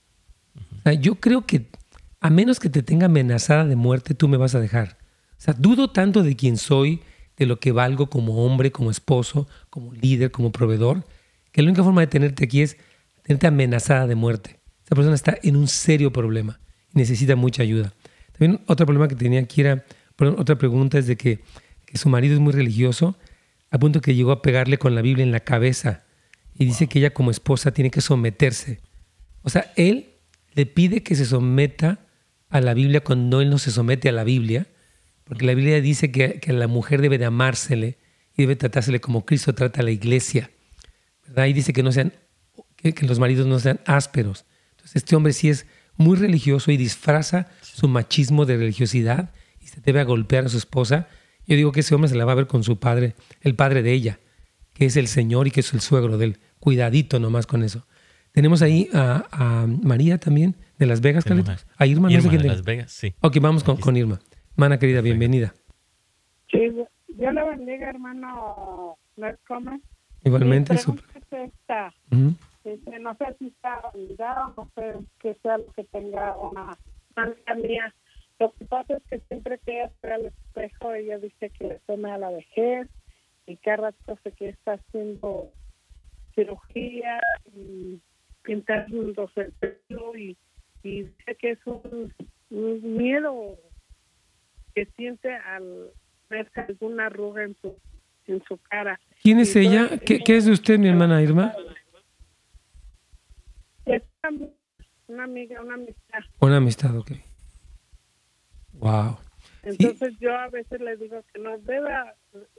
yo 1.02 1.16
creo 1.16 1.46
que 1.46 1.70
a 2.22 2.30
menos 2.30 2.60
que 2.60 2.70
te 2.70 2.84
tenga 2.84 3.06
amenazada 3.06 3.66
de 3.66 3.76
muerte, 3.76 4.14
tú 4.14 4.28
me 4.28 4.38
vas 4.38 4.56
a 4.56 4.60
dejar. 4.60 4.98
O 5.32 5.42
sea, 5.42 5.54
dudo 5.54 5.92
tanto 5.92 6.24
de 6.24 6.36
quién 6.36 6.58
soy, 6.58 7.02
de 7.38 7.46
lo 7.46 7.60
que 7.60 7.72
valgo 7.72 8.10
como 8.10 8.46
hombre, 8.46 8.72
como 8.72 8.92
esposo, 8.92 9.48
como 9.70 9.94
líder, 9.94 10.32
como 10.32 10.52
proveedor, 10.52 11.06
que 11.52 11.62
la 11.62 11.70
única 11.70 11.84
forma 11.84 12.02
de 12.02 12.08
tenerte 12.08 12.44
aquí 12.44 12.62
es 12.62 12.78
tenerte 13.24 13.48
amenazada 13.48 14.08
de 14.08 14.16
muerte. 14.16 14.60
Esa 14.86 14.96
persona 14.96 15.16
está 15.16 15.38
en 15.42 15.56
un 15.56 15.68
serio 15.68 16.12
problema 16.12 16.60
y 16.94 17.00
necesita 17.00 17.36
mucha 17.36 17.64
ayuda. 17.64 17.94
También 18.34 18.62
otro 18.68 18.86
problema 18.86 19.08
que 19.08 19.16
tenía 19.16 19.40
aquí 19.40 19.62
era, 19.62 19.86
otra 20.18 20.58
pregunta 20.58 20.98
es 20.98 21.08
de 21.08 21.16
que, 21.16 21.40
su 21.94 22.10
marido 22.10 22.36
es 22.36 22.40
muy 22.40 22.54
religioso, 22.54 23.18
a 23.72 23.80
punto 23.80 24.02
que 24.02 24.16
llegó 24.16 24.32
a 24.32 24.42
pegarle 24.42 24.78
con 24.78 24.96
la 24.96 25.02
Biblia 25.02 25.24
en 25.24 25.32
la 25.32 25.42
cabeza 25.42 26.04
y 26.56 26.66
dice 26.66 26.88
que 26.88 27.00
ella 27.00 27.12
como 27.12 27.32
esposa 27.32 27.72
tiene 27.72 27.92
que 27.92 28.02
someterse. 28.02 28.82
O 29.42 29.50
sea, 29.50 29.72
él 29.76 30.16
le 30.54 30.66
pide 30.66 31.04
que 31.04 31.16
se 31.16 31.26
someta 31.26 32.00
a 32.50 32.62
la 32.62 32.74
Biblia 32.74 33.02
cuando 33.02 33.42
él 33.42 33.50
no 33.50 33.58
se 33.58 33.72
somete 33.72 34.10
a 34.10 34.12
la 34.12 34.24
Biblia, 34.24 34.68
porque 35.24 35.46
la 35.46 35.54
Biblia 35.54 35.80
dice 35.82 36.12
que, 36.12 36.40
que 36.40 36.52
la 36.52 36.68
mujer 36.68 37.02
debe 37.02 37.18
de 37.18 37.26
amársele 37.26 37.98
y 38.36 38.44
debe 38.44 38.56
tratársele 38.56 39.00
como 39.00 39.26
Cristo 39.26 39.54
trata 39.54 39.82
a 39.82 39.84
la 39.84 39.92
iglesia. 39.92 40.50
¿verdad? 41.28 41.46
Y 41.46 41.54
dice 41.54 41.74
que, 41.74 41.84
no 41.84 41.92
sean, 41.92 42.14
que, 42.76 42.94
que 42.94 43.06
los 43.06 43.20
maridos 43.20 43.46
no 43.46 43.60
sean 43.60 43.80
ásperos. 43.86 44.46
Entonces 44.72 44.98
este 44.98 45.16
hombre 45.16 45.34
sí 45.34 45.50
es 45.50 45.68
muy 45.96 46.18
religioso 46.18 46.72
y 46.72 46.78
disfraza 46.78 47.48
su 47.62 47.88
machismo 47.88 48.46
de 48.46 48.58
religiosidad 48.58 49.32
y 49.60 49.68
se 49.68 49.82
debe 49.82 50.00
a 50.00 50.06
golpear 50.06 50.46
a 50.46 50.50
su 50.50 50.58
esposa, 50.58 51.08
yo 51.50 51.56
digo 51.56 51.72
que 51.72 51.80
ese 51.80 51.96
hombre 51.96 52.10
se 52.10 52.16
la 52.16 52.26
va 52.26 52.34
a 52.34 52.36
ver 52.36 52.46
con 52.46 52.64
su 52.64 52.80
padre, 52.80 53.16
el 53.42 53.56
padre 53.56 53.82
de 53.82 53.92
ella, 53.92 54.20
que 54.76 54.86
es 54.86 54.96
el 54.98 55.08
Señor 55.08 55.48
y 55.48 55.52
que 55.52 55.62
es 55.62 55.74
el 55.74 55.82
suegro 55.82 56.20
de 56.20 56.26
él. 56.26 56.38
Cuidadito 56.60 57.20
nomás 57.20 57.48
con 57.48 57.64
eso. 57.64 57.88
Tenemos 58.32 58.62
ahí 58.62 58.88
a, 58.94 59.66
María 59.82 60.20
también, 60.20 60.56
de 60.78 60.86
Las 60.86 61.02
Vegas, 61.02 61.26
Carlitos. 61.26 61.66
A 61.76 61.88
Irma, 61.88 62.08
no 62.08 62.22
sé 62.22 62.30
quién 62.30 62.44
de 62.44 62.50
Las 62.50 62.64
Vegas, 62.64 62.92
sí. 62.92 63.16
Ok, 63.22 63.38
vamos 63.42 63.64
con, 63.64 63.98
Irma. 63.98 64.20
Mana 64.56 64.78
querida, 64.78 65.02
bienvenida. 65.02 65.56
Sí, 66.52 66.72
yo 67.18 67.32
la 67.32 67.44
bendiga, 67.46 67.90
hermano 67.90 69.00
Coma. 69.48 69.80
Igualmente, 70.24 70.78
súper. 70.78 71.06
Este, 72.64 73.00
no 73.00 73.16
sé 73.16 73.26
si 73.40 73.48
está 73.48 73.80
olvidado, 73.92 74.54
no 74.56 74.70
sé 74.76 74.94
que 75.20 75.36
sea 75.42 75.58
lo 75.58 75.66
que 75.74 75.84
tenga 75.86 76.38
una 76.38 76.78
amiga 77.16 77.56
mía. 77.56 77.96
Lo 78.40 78.54
que 78.54 78.66
pasa 78.66 78.96
es 78.96 79.04
que 79.04 79.20
siempre 79.28 79.60
que 79.60 79.82
ella 79.82 79.92
al 80.04 80.26
espejo, 80.28 80.94
ella 80.94 81.18
dice 81.20 81.50
que 81.50 81.68
le 81.68 81.80
tome 81.86 82.10
a 82.10 82.18
la 82.18 82.30
vejez 82.30 82.88
y 83.46 83.58
que 83.58 83.76
rato 83.76 84.18
se 84.24 84.32
que 84.32 84.50
está 84.50 84.74
haciendo 84.74 85.52
cirugía 86.36 87.20
y 87.54 88.00
pintándose 88.44 89.42
el 89.42 89.52
pelo 89.54 90.16
y, 90.16 90.38
y 90.84 91.04
dice 91.04 91.36
que 91.38 91.52
es 91.52 91.60
un, 91.66 92.14
miedo 92.50 93.58
que 94.74 94.86
siente 94.96 95.36
al 95.36 95.92
ver 96.30 96.50
alguna 96.56 97.08
arruga 97.08 97.44
en 97.44 97.56
su 97.62 97.76
en 98.28 98.44
su 98.48 98.58
cara 98.58 99.00
¿Quién 99.22 99.40
es 99.40 99.56
ella? 99.56 100.00
¿Qué, 100.06 100.20
¿Qué, 100.20 100.38
es 100.38 100.46
de 100.46 100.52
usted, 100.52 100.80
mi 100.80 100.88
hermana 100.88 101.22
Irma? 101.22 101.54
Es 103.86 104.04
una 105.08 105.24
amiga, 105.24 105.62
una 105.62 105.74
amistad. 105.74 106.20
Una 106.40 106.58
amistad, 106.58 106.96
ok. 106.96 107.12
Wow. 108.80 109.18
Entonces 109.64 110.18
yo 110.20 110.36
a 110.36 110.48
veces 110.50 110.80
le 110.80 110.96
digo 110.98 111.22
que 111.34 111.40
no 111.40 111.58
debe, 111.60 111.90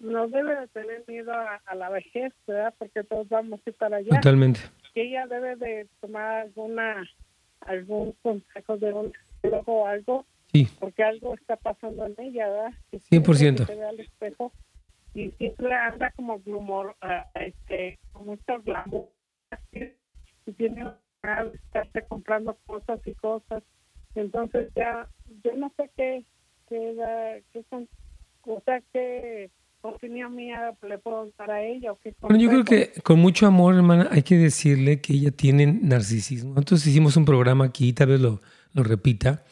no 0.00 0.28
debe 0.28 0.68
tener 0.68 1.04
miedo 1.08 1.32
a, 1.32 1.74
la 1.74 1.88
vejez, 1.88 2.32
¿verdad? 2.46 2.74
Porque 2.78 3.02
todos 3.04 3.28
vamos 3.28 3.60
a 3.64 3.70
ir 3.70 3.76
para 3.76 3.96
allá. 3.96 4.16
Totalmente. 4.16 4.60
Que 4.94 5.02
ella 5.02 5.26
debe 5.26 5.56
de 5.56 5.88
tomar 6.00 6.42
alguna 6.42 7.08
algún 7.60 8.12
consejo 8.22 8.76
de 8.78 8.92
un 8.92 9.12
psicólogo 9.12 9.82
o 9.82 9.86
algo. 9.86 10.26
Sí. 10.52 10.68
Porque 10.78 11.02
algo 11.02 11.34
está 11.34 11.56
pasando 11.56 12.06
en 12.06 12.14
ella, 12.18 12.48
¿verdad? 12.48 12.72
100%. 12.92 13.66
Se 13.66 13.74
ve 13.74 13.84
al 13.84 14.00
espejo 14.00 14.52
y 15.14 15.30
siempre 15.32 15.72
anda 15.74 16.10
como 16.12 16.40
humor, 16.44 16.96
uh, 17.02 17.38
este, 17.38 17.98
con 18.12 18.26
mucho 18.26 18.60
glamour. 18.64 19.08
Y 20.46 20.52
tiene 20.52 20.86
que 21.22 21.56
estarse 21.56 22.02
comprando 22.06 22.56
cosas 22.66 23.00
y 23.06 23.14
cosas. 23.14 23.62
Entonces 24.14 24.70
ya, 24.74 25.08
yo 25.44 25.54
no 25.56 25.72
sé 25.76 25.90
qué 25.96 26.24
que 26.68 27.64
son, 27.68 27.88
o 28.42 28.62
sea, 28.64 28.80
que 28.92 29.50
opinión 29.82 30.34
mía 30.34 30.74
le 30.86 30.98
puedo 30.98 31.30
dar 31.38 31.50
a 31.50 31.62
ella? 31.62 31.92
O 31.92 31.98
qué 31.98 32.14
bueno, 32.20 32.38
yo 32.38 32.48
creo 32.48 32.64
que 32.64 32.92
con 33.02 33.18
mucho 33.18 33.46
amor, 33.46 33.74
hermana, 33.74 34.08
hay 34.10 34.22
que 34.22 34.36
decirle 34.36 35.00
que 35.00 35.14
ella 35.14 35.30
tiene 35.30 35.66
narcisismo. 35.66 36.50
Nosotros 36.50 36.86
hicimos 36.86 37.16
un 37.16 37.24
programa 37.24 37.64
aquí, 37.66 37.92
tal 37.92 38.08
vez 38.08 38.20
lo, 38.20 38.40
lo 38.72 38.82
repita, 38.82 39.44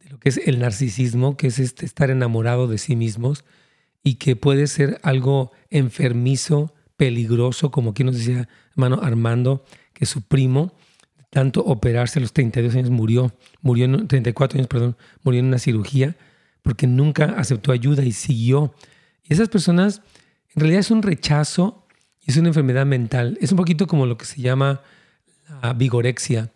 de 0.00 0.10
lo 0.10 0.18
que 0.18 0.28
es 0.28 0.36
el 0.46 0.58
narcisismo, 0.58 1.36
que 1.36 1.48
es 1.48 1.58
este 1.58 1.86
estar 1.86 2.10
enamorado 2.10 2.68
de 2.68 2.78
sí 2.78 2.96
mismos 2.96 3.44
y 4.02 4.14
que 4.14 4.36
puede 4.36 4.66
ser 4.66 4.98
algo 5.02 5.52
enfermizo, 5.70 6.74
peligroso, 6.96 7.70
como 7.70 7.90
aquí 7.90 8.04
nos 8.04 8.18
decía 8.18 8.48
hermano 8.72 9.00
Armando, 9.02 9.64
que 9.92 10.06
su 10.06 10.22
primo, 10.22 10.74
tanto 11.30 11.64
operarse 11.64 12.18
a 12.18 12.22
los 12.22 12.32
32 12.32 12.74
años, 12.74 12.90
murió, 12.90 13.32
murió 13.62 13.84
en 13.84 14.08
34 14.08 14.58
años, 14.58 14.68
perdón, 14.68 14.96
murió 15.22 15.40
en 15.40 15.46
una 15.46 15.58
cirugía 15.58 16.16
porque 16.62 16.86
nunca 16.86 17.36
aceptó 17.36 17.72
ayuda 17.72 18.04
y 18.04 18.12
siguió. 18.12 18.74
Y 19.22 19.32
esas 19.32 19.48
personas, 19.48 20.02
en 20.54 20.60
realidad 20.60 20.80
es 20.80 20.90
un 20.90 21.02
rechazo 21.02 21.86
y 22.20 22.30
es 22.30 22.36
una 22.36 22.48
enfermedad 22.48 22.84
mental. 22.84 23.38
Es 23.40 23.52
un 23.52 23.56
poquito 23.56 23.86
como 23.86 24.06
lo 24.06 24.18
que 24.18 24.26
se 24.26 24.42
llama 24.42 24.82
la 25.62 25.72
vigorexia, 25.72 26.52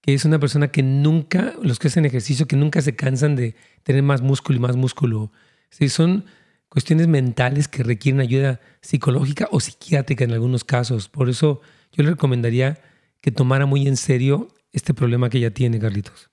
que 0.00 0.14
es 0.14 0.24
una 0.24 0.38
persona 0.38 0.68
que 0.68 0.82
nunca, 0.82 1.54
los 1.62 1.78
que 1.78 1.88
hacen 1.88 2.04
ejercicio, 2.04 2.46
que 2.46 2.56
nunca 2.56 2.80
se 2.80 2.96
cansan 2.96 3.36
de 3.36 3.54
tener 3.82 4.02
más 4.02 4.22
músculo 4.22 4.58
y 4.58 4.60
más 4.60 4.76
músculo. 4.76 5.32
Sí, 5.70 5.88
son 5.88 6.24
cuestiones 6.68 7.08
mentales 7.08 7.68
que 7.68 7.82
requieren 7.82 8.20
ayuda 8.20 8.60
psicológica 8.80 9.48
o 9.50 9.60
psiquiátrica 9.60 10.24
en 10.24 10.32
algunos 10.32 10.64
casos. 10.64 11.08
Por 11.08 11.28
eso 11.28 11.60
yo 11.92 12.02
le 12.02 12.10
recomendaría 12.10 12.80
que 13.22 13.30
tomara 13.30 13.64
muy 13.64 13.88
en 13.88 13.96
serio 13.96 14.48
este 14.72 14.92
problema 14.92 15.30
que 15.30 15.38
ella 15.38 15.50
tiene, 15.50 15.78
Carlitos. 15.78 16.28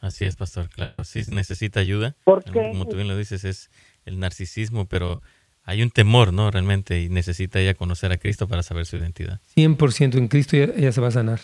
Así 0.00 0.24
es, 0.24 0.36
pastor, 0.36 0.68
claro, 0.70 0.94
sí 1.04 1.22
necesita 1.30 1.80
ayuda. 1.80 2.14
Porque, 2.24 2.52
como 2.52 2.86
tú 2.86 2.96
bien 2.96 3.08
lo 3.08 3.16
dices, 3.16 3.44
es 3.44 3.70
el 4.04 4.18
narcisismo, 4.20 4.86
pero 4.86 5.20
hay 5.64 5.82
un 5.82 5.90
temor, 5.90 6.32
¿no? 6.32 6.50
Realmente, 6.50 7.02
y 7.02 7.08
necesita 7.08 7.58
ella 7.58 7.74
conocer 7.74 8.12
a 8.12 8.18
Cristo 8.18 8.46
para 8.46 8.62
saber 8.62 8.86
su 8.86 8.96
identidad. 8.96 9.40
100%, 9.56 10.16
en 10.16 10.28
Cristo 10.28 10.56
ella, 10.56 10.92
se 10.92 11.00
va 11.00 11.08
a 11.08 11.10
sanar. 11.10 11.40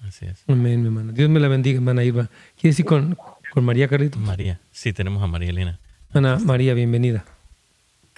Así 0.00 0.26
es. 0.26 0.42
Amén, 0.48 0.80
mi 0.80 0.86
hermano. 0.86 1.12
Dios 1.12 1.30
me 1.30 1.38
la 1.38 1.48
bendiga, 1.48 1.76
hermana 1.76 2.02
Irma. 2.02 2.28
¿Quieres 2.60 2.78
ir 2.80 2.86
con, 2.86 3.16
con 3.52 3.64
María 3.64 3.86
Carlitos? 3.86 4.20
María, 4.20 4.60
sí, 4.72 4.92
tenemos 4.92 5.22
a 5.22 5.28
María 5.28 5.50
Elena. 5.50 5.78
Ana 6.12 6.38
María, 6.38 6.74
bienvenida. 6.74 7.24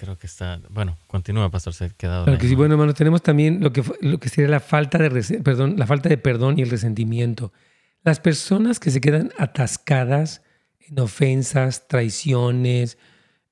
Creo 0.02 0.18
que 0.18 0.26
está, 0.26 0.60
bueno, 0.68 0.98
continúa, 1.06 1.48
pastor, 1.48 1.74
se 1.74 1.84
ha 1.84 1.88
quedado. 1.90 2.24
Claro 2.24 2.36
que 2.36 2.48
sí, 2.48 2.56
bueno, 2.56 2.74
hermano, 2.74 2.92
tenemos 2.92 3.22
también 3.22 3.62
lo 3.62 3.72
que, 3.72 3.84
lo 4.00 4.18
que 4.18 4.28
sería 4.28 4.50
la 4.50 4.58
falta 4.58 4.98
de, 4.98 5.08
perdón, 5.44 5.76
la 5.78 5.86
falta 5.86 6.08
de 6.08 6.18
perdón 6.18 6.58
y 6.58 6.62
el 6.62 6.70
resentimiento. 6.70 7.52
Las 8.02 8.18
personas 8.18 8.80
que 8.80 8.90
se 8.90 9.00
quedan 9.00 9.30
atascadas 9.38 10.42
en 10.80 10.98
ofensas, 10.98 11.86
traiciones, 11.86 12.98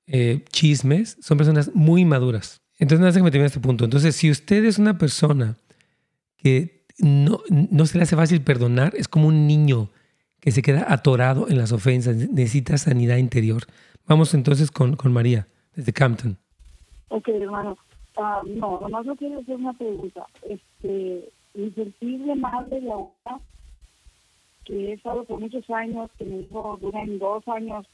eh, 0.08 0.44
chismes, 0.50 1.18
son 1.20 1.38
personas 1.38 1.70
muy 1.72 2.04
maduras. 2.04 2.62
Entonces, 2.80 2.98
nada, 2.98 3.12
que 3.12 3.22
me 3.22 3.30
termine 3.30 3.46
este 3.46 3.60
punto. 3.60 3.84
Entonces, 3.84 4.16
si 4.16 4.28
usted 4.28 4.64
es 4.64 4.76
una 4.78 4.98
persona 4.98 5.56
que 6.36 6.84
no, 6.98 7.42
no 7.48 7.86
se 7.86 7.96
le 7.96 8.02
hace 8.02 8.16
fácil 8.16 8.42
perdonar, 8.42 8.92
es 8.96 9.06
como 9.06 9.28
un 9.28 9.46
niño 9.46 9.88
que 10.40 10.50
se 10.50 10.62
queda 10.62 10.84
atorado 10.92 11.48
en 11.48 11.58
las 11.58 11.70
ofensas, 11.70 12.16
necesita 12.16 12.76
sanidad 12.76 13.18
interior. 13.18 13.68
Vamos 14.08 14.34
entonces 14.34 14.72
con, 14.72 14.96
con 14.96 15.12
María, 15.12 15.46
desde 15.74 15.92
Campton. 15.92 16.36
Ok, 17.08 17.28
hermano. 17.28 17.76
Uh, 18.16 18.46
no, 18.46 18.80
nomás 18.80 19.06
no 19.06 19.16
quiero 19.16 19.40
hacer 19.40 19.56
una 19.56 19.72
pregunta. 19.72 20.26
Este, 20.42 21.30
mi 21.54 21.70
sensible 21.70 22.34
madre, 22.34 22.80
la 22.80 22.96
que 24.64 24.90
he 24.90 24.92
estado 24.92 25.24
por 25.24 25.40
muchos 25.40 25.68
años, 25.70 26.10
que 26.18 26.24
me 26.24 26.38
dijo, 26.38 26.78
duran 26.80 27.18
dos 27.18 27.46
años 27.48 27.86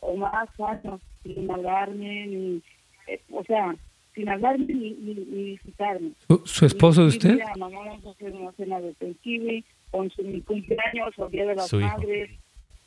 o 0.00 0.16
más 0.16 0.48
años 0.60 1.00
sin 1.22 1.50
hablarme, 1.50 2.26
ni, 2.26 2.62
eh, 3.06 3.20
o 3.32 3.44
sea, 3.44 3.74
sin 4.14 4.28
hablarme 4.28 4.66
ni, 4.66 4.90
ni, 4.92 5.14
visitarme. 5.52 6.12
¿Su, 6.44 6.66
esposo 6.66 7.02
de 7.02 7.08
usted? 7.08 7.34
Mira, 7.34 7.54
mamá, 7.56 7.78
vamos 7.80 8.06
a 8.06 8.10
hacer 8.10 8.32
una 8.32 8.52
cena 8.52 8.80
de 8.80 8.94
Thanksgiving, 8.94 9.64
con 9.90 10.10
su 10.10 10.22
mi 10.22 10.40
cumpleaños 10.42 11.18
o 11.18 11.28
Día 11.28 11.46
de 11.46 11.54
las 11.54 11.72
Madres, 11.72 12.30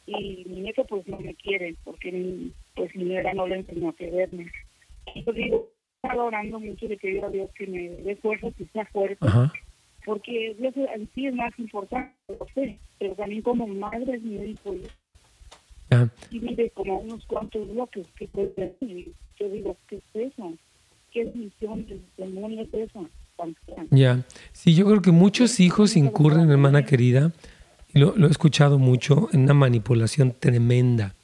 y 0.06 0.44
mi 0.48 0.62
nieto 0.62 0.84
pues 0.86 1.08
no 1.08 1.20
me 1.20 1.34
quiere, 1.36 1.76
porque 1.84 2.12
pues 2.76 2.96
mi 2.96 3.06
nieta 3.06 3.34
no 3.34 3.48
le 3.48 3.58
enseñó 3.58 3.90
a 3.90 3.96
quererme. 3.96 4.52
Yo 5.16 5.34
digo, 5.34 5.70
estaba 5.96 6.24
orando 6.24 6.60
mucho 6.60 6.88
de 6.88 6.98
que 6.98 7.12
Dios 7.12 7.50
que 7.56 7.68
me 7.68 7.90
dé 7.90 8.16
fuerza, 8.18 8.48
que 8.58 8.66
sea 8.66 8.86
fuerte. 8.88 9.26
Porque 10.06 10.56
Dios 10.60 10.74
en 10.76 11.10
sí 11.16 11.28
es 11.28 11.36
más 11.36 11.58
importante, 11.58 12.14
lo 12.28 12.46
sé, 12.54 12.78
pero 13.00 13.16
también 13.16 13.42
como 13.42 13.68
madre 13.68 14.16
es 14.16 14.22
mi 14.22 14.36
hijo. 14.36 14.76
Y 16.32 16.40
vive 16.40 16.70
como 16.72 17.00
unos 17.00 17.26
cuantos 17.26 17.72
bloques 17.72 18.08
que 18.18 18.28
puede 18.28 18.76
Yo 19.40 19.50
digo, 19.50 19.78
¿qué 19.88 19.98
es 19.98 20.34
eso? 20.34 20.54
¿Qué 21.12 21.26
misión 21.36 21.86
del 21.86 22.02
demonio 22.18 22.64
es 22.64 22.74
esa? 22.74 23.02
Ya, 23.90 24.24
sí, 24.52 24.76
yo 24.76 24.86
creo 24.86 25.02
que 25.02 25.12
muchos 25.12 25.60
hijos 25.60 25.96
incurren, 25.96 26.50
hermana 26.50 26.86
querida, 26.86 27.32
lo, 27.94 28.16
lo, 28.16 28.28
he 28.28 28.32
escuchado 28.32 28.80
mucho, 28.80 29.30
en 29.34 29.44
una 29.44 29.54
manipulación 29.54 30.34
tremenda. 30.40 31.16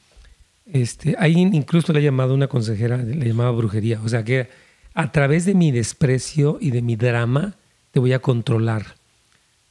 Este, 0.72 1.16
ahí 1.18 1.34
incluso 1.34 1.94
le 1.94 2.00
ha 2.00 2.04
llamado 2.04 2.34
una 2.34 2.48
consejera, 2.48 2.98
le 2.98 3.28
llamaba 3.28 3.52
brujería, 3.52 4.00
o 4.04 4.10
sea 4.10 4.24
que 4.24 4.50
a 4.94 5.12
través 5.12 5.46
de 5.46 5.56
mi 5.56 5.72
desprecio 5.72 6.58
y 6.60 6.72
de 6.72 6.82
mi 6.82 6.96
drama, 6.96 7.56
te 7.92 8.00
voy 8.00 8.14
a 8.14 8.20
controlar. 8.20 8.96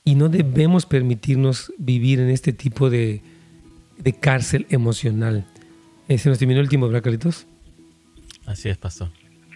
Y 0.05 0.15
no 0.15 0.29
debemos 0.29 0.87
permitirnos 0.87 1.73
vivir 1.77 2.21
en 2.21 2.31
este 2.31 2.53
tipo 2.53 2.89
de, 2.89 3.21
de 3.99 4.13
cárcel 4.15 4.67
emocional. 4.71 5.45
Eh, 6.09 6.19
se 6.19 6.31
nos 6.31 6.39
terminó 6.39 6.61
el 6.61 6.69
tiempo, 6.69 6.87
¿verdad, 6.87 7.03
Carlitos? 7.03 7.47
Así 8.47 8.71
es, 8.71 8.79
pastor. 8.79 9.11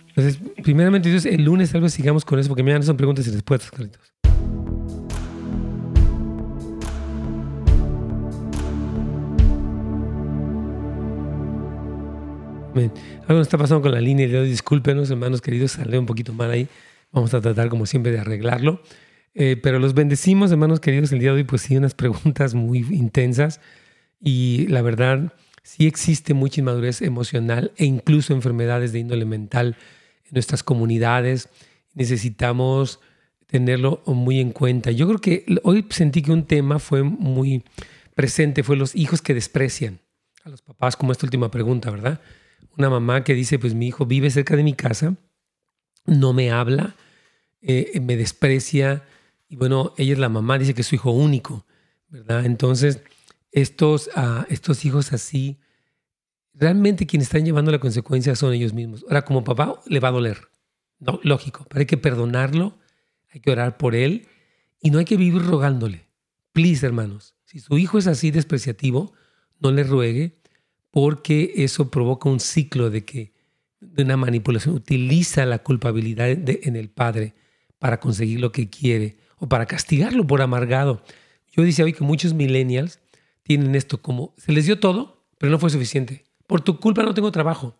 Entonces, 0.08 0.38
primeramente, 0.62 1.08
Dios, 1.08 1.24
el 1.24 1.42
lunes 1.42 1.72
tal 1.72 1.80
vez 1.80 1.94
sigamos 1.94 2.24
con 2.24 2.38
eso, 2.38 2.48
porque 2.48 2.62
mañana 2.62 2.84
son 2.84 2.98
preguntas 2.98 3.26
y 3.26 3.30
respuestas, 3.30 3.70
Carlitos. 3.70 4.11
Algo 12.74 12.92
nos 13.28 13.42
está 13.46 13.58
pasando 13.58 13.82
con 13.82 13.92
la 13.92 14.00
línea 14.00 14.26
de 14.26 14.38
hoy. 14.38 14.48
Discúlpenos, 14.48 15.10
hermanos 15.10 15.40
queridos, 15.42 15.72
salió 15.72 16.00
un 16.00 16.06
poquito 16.06 16.32
mal 16.32 16.50
ahí. 16.50 16.68
Vamos 17.12 17.34
a 17.34 17.40
tratar, 17.40 17.68
como 17.68 17.86
siempre, 17.86 18.12
de 18.12 18.18
arreglarlo. 18.18 18.82
Eh, 19.34 19.56
pero 19.62 19.78
los 19.78 19.94
bendecimos, 19.94 20.50
hermanos 20.50 20.80
queridos, 20.80 21.12
el 21.12 21.18
día 21.18 21.30
de 21.30 21.36
hoy, 21.36 21.44
pues 21.44 21.62
sí, 21.62 21.76
unas 21.76 21.94
preguntas 21.94 22.54
muy 22.54 22.78
intensas. 22.78 23.60
Y 24.20 24.66
la 24.68 24.82
verdad, 24.82 25.32
sí 25.62 25.86
existe 25.86 26.32
mucha 26.34 26.60
inmadurez 26.60 27.02
emocional 27.02 27.72
e 27.76 27.84
incluso 27.84 28.32
enfermedades 28.32 28.92
de 28.92 29.00
índole 29.00 29.24
mental 29.24 29.76
en 30.24 30.30
nuestras 30.32 30.62
comunidades. 30.62 31.48
Necesitamos 31.94 33.00
tenerlo 33.46 34.02
muy 34.06 34.40
en 34.40 34.50
cuenta. 34.52 34.90
Yo 34.92 35.06
creo 35.06 35.18
que 35.18 35.44
hoy 35.62 35.84
sentí 35.90 36.22
que 36.22 36.32
un 36.32 36.44
tema 36.44 36.78
fue 36.78 37.02
muy 37.02 37.64
presente, 38.14 38.62
fue 38.62 38.76
los 38.76 38.96
hijos 38.96 39.20
que 39.20 39.34
desprecian 39.34 39.98
a 40.44 40.48
los 40.48 40.62
papás, 40.62 40.96
como 40.96 41.12
esta 41.12 41.26
última 41.26 41.50
pregunta, 41.50 41.90
¿verdad? 41.90 42.20
Una 42.76 42.90
mamá 42.90 43.24
que 43.24 43.34
dice, 43.34 43.58
pues 43.58 43.74
mi 43.74 43.88
hijo 43.88 44.06
vive 44.06 44.30
cerca 44.30 44.56
de 44.56 44.62
mi 44.62 44.74
casa, 44.74 45.16
no 46.06 46.32
me 46.32 46.50
habla, 46.50 46.96
eh, 47.60 48.00
me 48.00 48.16
desprecia. 48.16 49.04
Y 49.48 49.56
bueno, 49.56 49.92
ella 49.96 50.14
es 50.14 50.18
la 50.18 50.28
mamá, 50.28 50.58
dice 50.58 50.74
que 50.74 50.80
es 50.80 50.86
su 50.86 50.94
hijo 50.94 51.10
único, 51.10 51.66
¿verdad? 52.08 52.44
Entonces, 52.46 53.02
estos, 53.50 54.08
uh, 54.16 54.44
estos 54.48 54.84
hijos 54.84 55.12
así, 55.12 55.60
realmente 56.54 57.06
quienes 57.06 57.28
están 57.28 57.44
llevando 57.44 57.70
la 57.70 57.78
consecuencia 57.78 58.34
son 58.34 58.54
ellos 58.54 58.72
mismos. 58.72 59.04
Ahora, 59.08 59.22
como 59.22 59.44
papá, 59.44 59.80
le 59.86 60.00
va 60.00 60.08
a 60.08 60.12
doler. 60.12 60.48
No, 60.98 61.20
lógico, 61.22 61.66
pero 61.68 61.80
hay 61.80 61.86
que 61.86 61.96
perdonarlo, 61.96 62.78
hay 63.30 63.40
que 63.40 63.50
orar 63.50 63.76
por 63.76 63.94
él 63.94 64.28
y 64.80 64.90
no 64.90 64.98
hay 64.98 65.04
que 65.04 65.16
vivir 65.16 65.42
rogándole. 65.42 66.06
Please, 66.52 66.84
hermanos, 66.86 67.34
si 67.44 67.60
su 67.60 67.76
hijo 67.76 67.98
es 67.98 68.06
así 68.06 68.30
despreciativo, 68.30 69.12
no 69.58 69.72
le 69.72 69.84
ruegue 69.84 70.41
porque 70.92 71.52
eso 71.56 71.90
provoca 71.90 72.28
un 72.28 72.38
ciclo 72.38 72.88
de 72.90 73.04
que 73.04 73.32
de 73.82 74.04
una 74.04 74.16
manipulación, 74.16 74.76
utiliza 74.76 75.44
la 75.44 75.58
culpabilidad 75.58 76.28
en 76.28 76.76
el 76.76 76.88
padre 76.88 77.34
para 77.80 77.98
conseguir 77.98 78.40
lo 78.40 78.52
que 78.52 78.70
quiere 78.70 79.16
o 79.38 79.48
para 79.48 79.66
castigarlo 79.66 80.24
por 80.24 80.40
amargado. 80.40 81.02
Yo 81.50 81.64
decía 81.64 81.84
hoy 81.84 81.92
que 81.92 82.04
muchos 82.04 82.32
millennials 82.32 83.00
tienen 83.42 83.74
esto 83.74 84.00
como, 84.00 84.34
se 84.36 84.52
les 84.52 84.66
dio 84.66 84.78
todo, 84.78 85.26
pero 85.38 85.50
no 85.50 85.58
fue 85.58 85.70
suficiente. 85.70 86.24
Por 86.46 86.60
tu 86.60 86.78
culpa 86.78 87.02
no 87.02 87.12
tengo 87.12 87.32
trabajo. 87.32 87.76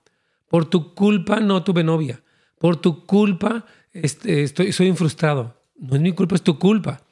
Por 0.48 0.64
tu 0.64 0.94
culpa 0.94 1.38
no 1.38 1.62
tuve 1.62 1.84
novia. 1.84 2.22
Por 2.58 2.76
tu 2.76 3.06
culpa 3.06 3.64
este, 3.92 4.42
estoy, 4.42 4.72
soy 4.72 4.92
frustrado. 4.92 5.62
No 5.76 5.94
es 5.94 6.02
mi 6.02 6.12
culpa, 6.12 6.34
es 6.34 6.42
tu 6.42 6.58
culpa. 6.58 7.02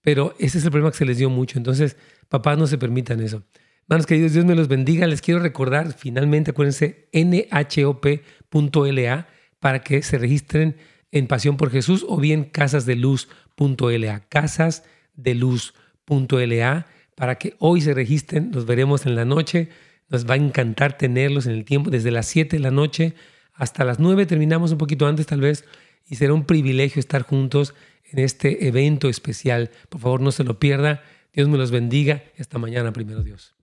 Pero 0.00 0.34
ese 0.38 0.58
es 0.58 0.64
el 0.64 0.70
problema 0.70 0.90
que 0.90 0.98
se 0.98 1.04
les 1.04 1.18
dio 1.18 1.28
mucho. 1.28 1.58
Entonces, 1.58 1.96
papás, 2.28 2.56
no 2.56 2.66
se 2.66 2.78
permitan 2.78 3.20
eso. 3.20 3.42
Hermanos 3.88 4.04
queridos, 4.04 4.34
Dios 4.34 4.44
me 4.44 4.54
los 4.54 4.68
bendiga. 4.68 5.06
Les 5.06 5.22
quiero 5.22 5.40
recordar, 5.40 5.94
finalmente, 5.94 6.50
acuérdense, 6.50 7.08
nhop.la 7.14 9.28
para 9.60 9.82
que 9.82 10.02
se 10.02 10.18
registren 10.18 10.76
en 11.10 11.26
Pasión 11.26 11.56
por 11.56 11.70
Jesús 11.70 12.04
o 12.06 12.18
bien 12.18 12.44
casasdeluz.la, 12.44 14.20
casasdeluz.la, 14.28 16.86
para 17.14 17.36
que 17.36 17.56
hoy 17.60 17.80
se 17.80 17.94
registren, 17.94 18.50
nos 18.50 18.66
veremos 18.66 19.06
en 19.06 19.16
la 19.16 19.24
noche, 19.24 19.70
nos 20.10 20.28
va 20.28 20.34
a 20.34 20.36
encantar 20.36 20.98
tenerlos 20.98 21.46
en 21.46 21.52
el 21.52 21.64
tiempo, 21.64 21.88
desde 21.88 22.10
las 22.10 22.26
7 22.26 22.58
de 22.58 22.62
la 22.62 22.70
noche 22.70 23.14
hasta 23.54 23.86
las 23.86 23.98
9, 23.98 24.26
terminamos 24.26 24.70
un 24.70 24.76
poquito 24.76 25.06
antes 25.06 25.26
tal 25.26 25.40
vez, 25.40 25.64
y 26.06 26.16
será 26.16 26.34
un 26.34 26.44
privilegio 26.44 27.00
estar 27.00 27.22
juntos 27.22 27.72
en 28.12 28.18
este 28.18 28.68
evento 28.68 29.08
especial. 29.08 29.70
Por 29.88 30.02
favor, 30.02 30.20
no 30.20 30.30
se 30.30 30.44
lo 30.44 30.58
pierda. 30.58 31.02
Dios 31.32 31.48
me 31.48 31.56
los 31.56 31.70
bendiga 31.70 32.22
hasta 32.38 32.58
mañana, 32.58 32.92
primero 32.92 33.22
Dios. 33.22 33.57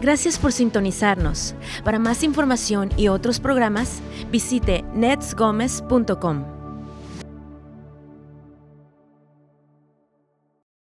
Gracias 0.00 0.38
por 0.38 0.52
sintonizarnos. 0.52 1.54
Para 1.84 1.98
más 1.98 2.22
información 2.22 2.90
y 2.96 3.08
otros 3.08 3.40
programas, 3.40 4.00
visite 4.30 4.84
netsgomez.com. 4.94 6.57